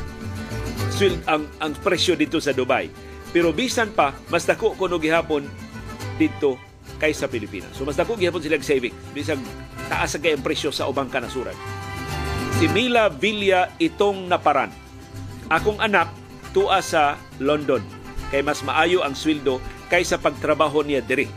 ang, 1.01 1.17
ang, 1.29 1.43
ang 1.61 1.73
presyo 1.81 2.17
dito 2.17 2.41
sa 2.41 2.53
Dubai. 2.53 2.89
Pero 3.35 3.51
bisan 3.51 3.91
pa, 3.91 4.15
mas 4.31 4.47
dako 4.47 4.79
kuno 4.79 5.01
gihapon 5.01 5.43
dito 6.21 6.55
kaysa 7.05 7.29
Pilipinas. 7.29 7.77
So 7.77 7.85
mas 7.85 8.01
dako 8.01 8.17
gihapon 8.17 8.41
sila 8.41 8.57
saving. 8.65 8.97
Bisag 9.13 9.37
taas 9.93 10.17
ang 10.17 10.41
presyo 10.41 10.73
sa 10.73 10.89
ubang 10.89 11.13
kanasuran. 11.13 11.53
Si 12.57 12.65
Mila 12.73 13.13
Villa 13.13 13.69
itong 13.77 14.25
naparan. 14.25 14.73
Akong 15.53 15.77
anak 15.85 16.09
tuwa 16.57 16.81
sa 16.81 17.21
London 17.37 17.85
kay 18.33 18.41
mas 18.41 18.65
maayo 18.65 19.05
ang 19.05 19.13
sweldo 19.13 19.61
kaysa 19.93 20.17
pagtrabaho 20.17 20.81
niya 20.81 21.05
diri 21.05 21.29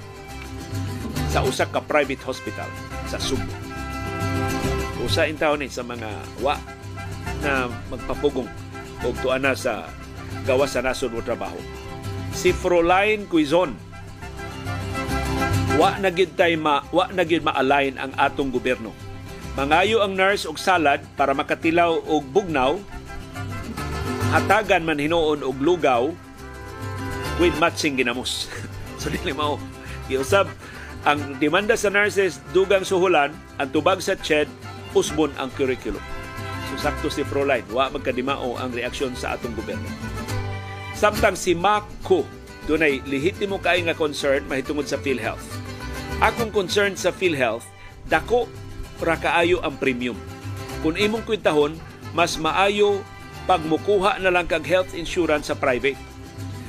sa 1.28 1.43
usa 1.43 1.68
ka 1.68 1.84
private 1.84 2.24
hospital 2.24 2.72
sa 3.11 3.20
Subo. 3.20 3.51
Usa 5.03 5.28
in 5.28 5.36
taon 5.36 5.59
ni 5.59 5.68
sa 5.68 5.84
mga 5.84 6.07
wa 6.39 6.55
na 7.43 7.68
magpapugong 7.91 8.47
og 9.03 9.15
tuana 9.20 9.51
sa 9.51 9.91
gawas 10.47 10.72
sa 10.72 10.80
nasod 10.80 11.11
mo 11.11 11.20
trabaho 11.20 11.59
si 12.38 12.53
Froline 12.53 13.26
Quizon. 13.26 13.86
Wa 15.76 15.99
na 15.99 16.07
gid 16.07 16.39
tay 16.39 16.55
ma 16.55 16.88
wa 16.95 17.11
na 17.11 17.28
gid 17.28 17.43
ma-align 17.43 17.99
ang 17.99 18.15
atong 18.15 18.47
gobyerno. 18.47 18.95
Mangayo 19.59 19.99
ang 20.05 20.15
nurse 20.15 20.47
og 20.47 20.55
salad 20.55 21.03
para 21.20 21.36
makatilaw 21.36 21.99
og 22.07 22.24
bugnaw. 22.32 22.80
Hatagan 24.32 24.88
man 24.88 25.01
hinuon 25.01 25.43
og 25.43 25.59
lugaw 25.59 26.13
with 27.41 27.57
matching 27.59 27.99
ginamos. 27.99 28.47
so 29.01 29.11
dili 29.11 29.36
mao. 29.36 29.59
Giusab 30.07 30.47
ang 31.03 31.39
demanda 31.39 31.76
sa 31.76 31.91
nurses 31.91 32.39
dugang 32.55 32.84
suhulan, 32.88 33.32
ang 33.59 33.70
tubag 33.72 33.99
sa 33.99 34.15
CHED 34.15 34.47
usbon 34.91 35.30
ang 35.38 35.53
curriculum. 35.53 36.01
So 36.68 36.89
sakto 36.89 37.07
si 37.07 37.22
Froline, 37.24 37.68
wa 37.70 37.88
magkadimao 37.88 38.57
ang 38.57 38.74
reaksyon 38.74 39.13
sa 39.13 39.38
atong 39.38 39.53
gobyerno. 39.53 39.88
Samtang 40.97 41.38
si 41.38 41.53
Mako, 41.53 42.26
dunay 42.68 42.99
lehitimo 43.07 43.57
kay 43.63 43.82
nga 43.88 43.95
concern 43.95 44.43
mahitungod 44.45 44.86
sa 44.86 44.99
PhilHealth. 44.99 45.47
Akong 46.20 46.51
concern 46.51 46.99
sa 46.99 47.15
PhilHealth, 47.15 47.63
dako 48.11 48.51
ra 48.99 49.15
kaayo 49.15 49.63
ang 49.63 49.80
premium. 49.80 50.20
Kung 50.84 50.99
imong 50.99 51.24
kwintahon, 51.24 51.80
mas 52.11 52.36
maayo 52.36 52.99
pag 53.47 53.63
mukuha 53.63 54.20
na 54.20 54.30
lang 54.30 54.45
kag 54.45 54.68
health 54.68 54.91
insurance 54.91 55.48
sa 55.48 55.56
private. 55.56 55.98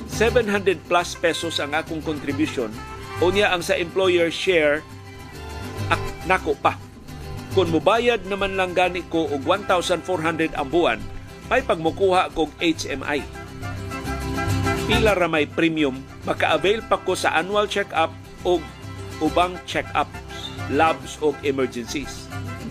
700 0.08 0.88
plus 0.88 1.18
pesos 1.18 1.60
ang 1.60 1.76
akong 1.76 2.00
contribution 2.00 2.72
unya 3.18 3.50
ang 3.50 3.60
sa 3.60 3.74
employer 3.74 4.30
share 4.30 4.80
ak, 5.90 6.00
nako 6.30 6.54
pa. 6.58 6.78
Kung 7.56 7.74
mubayad 7.74 8.22
naman 8.28 8.54
lang 8.54 8.76
gani 8.76 9.02
ko 9.10 9.26
og 9.26 9.42
1,400 9.42 10.54
ang 10.54 10.68
buwan, 10.70 11.00
may 11.50 11.64
pagmukuha 11.64 12.30
kog 12.36 12.52
HMI 12.60 13.47
pila 14.88 15.12
ra 15.12 15.28
may 15.28 15.44
premium, 15.44 16.00
maka-avail 16.24 16.80
pa 16.88 16.96
ko 17.04 17.12
sa 17.12 17.36
annual 17.36 17.68
check-up 17.68 18.08
o 18.40 18.56
ubang 19.20 19.60
check-up, 19.68 20.08
labs 20.72 21.20
o 21.20 21.36
emergencies. 21.44 22.24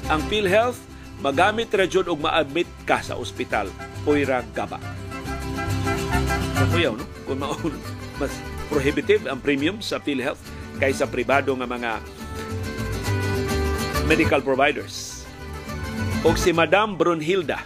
Ang 0.10 0.26
PhilHealth, 0.26 0.82
magamit 1.22 1.70
ra 1.70 1.86
jud 1.86 2.10
og 2.10 2.18
ma-admit 2.18 2.66
ka 2.90 3.06
sa 3.06 3.14
ospital, 3.14 3.70
puira 4.02 4.42
gaba. 4.58 4.82
Kakuyaw, 6.58 6.98
no? 6.98 7.06
Kung 7.30 7.38
maun, 7.38 7.74
mas 8.20 8.34
prohibitive 8.74 9.30
ang 9.30 9.38
premium 9.38 9.78
sa 9.78 10.02
PhilHealth 10.02 10.42
kaysa 10.82 11.06
pribado 11.06 11.54
nga 11.54 11.70
mga 11.70 12.02
medical 14.10 14.42
providers. 14.42 15.22
O 16.26 16.34
si 16.34 16.50
Madam 16.50 16.98
Brunhilda, 16.98 17.62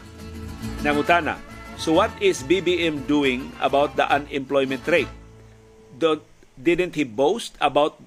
nangutana, 0.83 1.39
So 1.81 1.97
what 1.97 2.13
is 2.21 2.45
BBM 2.45 3.09
doing 3.09 3.49
about 3.57 3.97
the 3.97 4.05
unemployment 4.05 4.85
rate? 4.85 5.09
Don't, 5.97 6.21
didn't 6.61 6.93
he 6.93 7.01
boast 7.01 7.57
about 7.57 7.97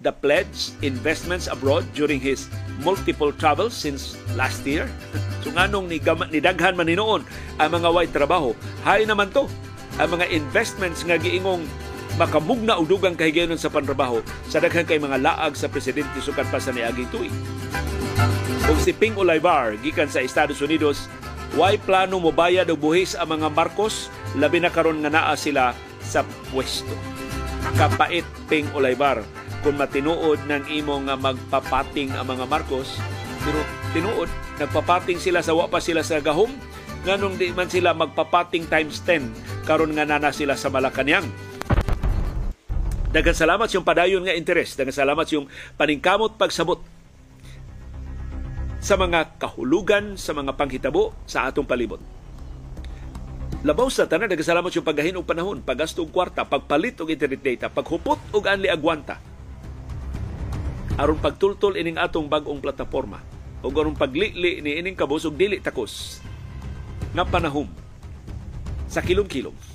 the 0.00 0.16
pledge 0.16 0.72
investments 0.80 1.44
abroad 1.44 1.84
during 1.92 2.24
his 2.24 2.48
multiple 2.80 3.28
travels 3.36 3.76
since 3.76 4.16
last 4.32 4.64
year? 4.64 4.88
so 5.44 5.52
nganong 5.52 5.92
ni, 5.92 6.00
ni 6.32 6.40
daghan 6.40 6.72
man 6.72 6.88
hinoon 6.88 7.20
ang 7.60 7.68
mga 7.68 7.88
white 7.92 8.16
trabaho, 8.16 8.56
hay 8.88 9.04
naman 9.04 9.28
to. 9.28 9.44
Ang 10.00 10.16
mga 10.16 10.32
investments 10.32 11.04
nga 11.04 11.20
giingong 11.20 11.68
makamugna 12.16 12.80
og 12.80 12.88
dugang 12.88 13.12
kahigayon 13.12 13.60
sa 13.60 13.68
pantrabaho 13.68 14.24
sa 14.48 14.56
daghan 14.56 14.88
kay 14.88 14.96
mga 14.96 15.20
laag 15.20 15.52
sa 15.52 15.68
presidente 15.68 16.16
sukat 16.24 16.48
pa 16.48 16.56
sa 16.56 16.72
niaging 16.72 17.12
tuig. 17.12 17.34
Kung 18.64 18.80
si 18.80 18.96
Ping 18.96 19.20
Olivar 19.20 19.76
gikan 19.84 20.08
sa 20.08 20.24
Estados 20.24 20.64
Unidos 20.64 21.12
Why 21.56 21.80
plano 21.80 22.20
mo 22.20 22.28
bayad 22.28 22.68
og 22.68 22.82
buhis 22.82 23.16
ang 23.16 23.40
mga 23.40 23.48
Marcos 23.54 24.12
labi 24.36 24.60
na 24.60 24.68
karon 24.68 25.00
nga 25.00 25.08
naa 25.08 25.32
sila 25.38 25.72
sa 26.04 26.20
pwesto. 26.52 26.92
Kapait 27.76 28.24
ping 28.48 28.68
Olaybar 28.76 29.24
kung 29.64 29.80
matinuod 29.80 30.44
ng 30.44 30.68
imo 30.68 31.00
nga 31.08 31.16
magpapating 31.16 32.12
ang 32.14 32.28
mga 32.28 32.44
Marcos 32.46 33.00
pero 33.42 33.62
tinuod 33.94 34.30
nagpapating 34.60 35.18
sila 35.18 35.40
sa 35.40 35.54
wa 35.54 35.70
pa 35.70 35.80
sila 35.80 36.04
sa 36.04 36.20
gahom 36.20 36.50
nganong 37.06 37.38
di 37.38 37.50
man 37.54 37.70
sila 37.70 37.94
magpapating 37.94 38.66
times 38.66 39.02
10 39.06 39.66
karon 39.66 39.94
nga 39.94 40.06
nana 40.06 40.30
sila 40.34 40.54
sa 40.54 40.70
Malacañang 40.70 41.26
Daghang 43.08 43.32
salamat 43.32 43.72
yung 43.72 43.88
padayon 43.88 44.20
nga 44.20 44.36
interes. 44.36 44.76
Daghang 44.76 44.92
salamat 44.92 45.24
yung 45.32 45.48
paningkamot 45.80 46.36
pagsabot 46.36 46.76
sa 48.88 48.96
mga 48.96 49.36
kahulugan, 49.36 50.16
sa 50.16 50.32
mga 50.32 50.56
panghitabo 50.56 51.12
sa 51.28 51.44
atong 51.44 51.68
palibot. 51.68 52.00
Labaw 53.60 53.92
sa 53.92 54.08
tanan, 54.08 54.32
daghang 54.32 54.48
salamat 54.48 54.72
yung 54.72 54.86
paggahin 54.88 55.20
og 55.20 55.28
panahon, 55.28 55.60
paggasto 55.60 56.08
og 56.08 56.08
kwarta, 56.08 56.48
pagpalit 56.48 56.96
og 57.04 57.12
internet 57.12 57.44
data, 57.44 57.66
paghupot 57.68 58.16
og 58.32 58.48
anli 58.48 58.72
agwanta. 58.72 59.20
Aron 60.96 61.20
pagtultol 61.20 61.76
ining 61.76 62.00
atong 62.00 62.32
bag-ong 62.32 62.64
plataporma 62.64 63.20
o 63.60 63.68
aron 63.68 63.92
paglili 63.92 64.64
ni 64.64 64.80
ining 64.80 64.96
kabus 64.96 65.28
og 65.28 65.36
dili 65.36 65.60
takos 65.60 66.24
nga 67.12 67.28
panahon 67.28 67.68
sa 68.88 69.04
kilom-kilom. 69.04 69.67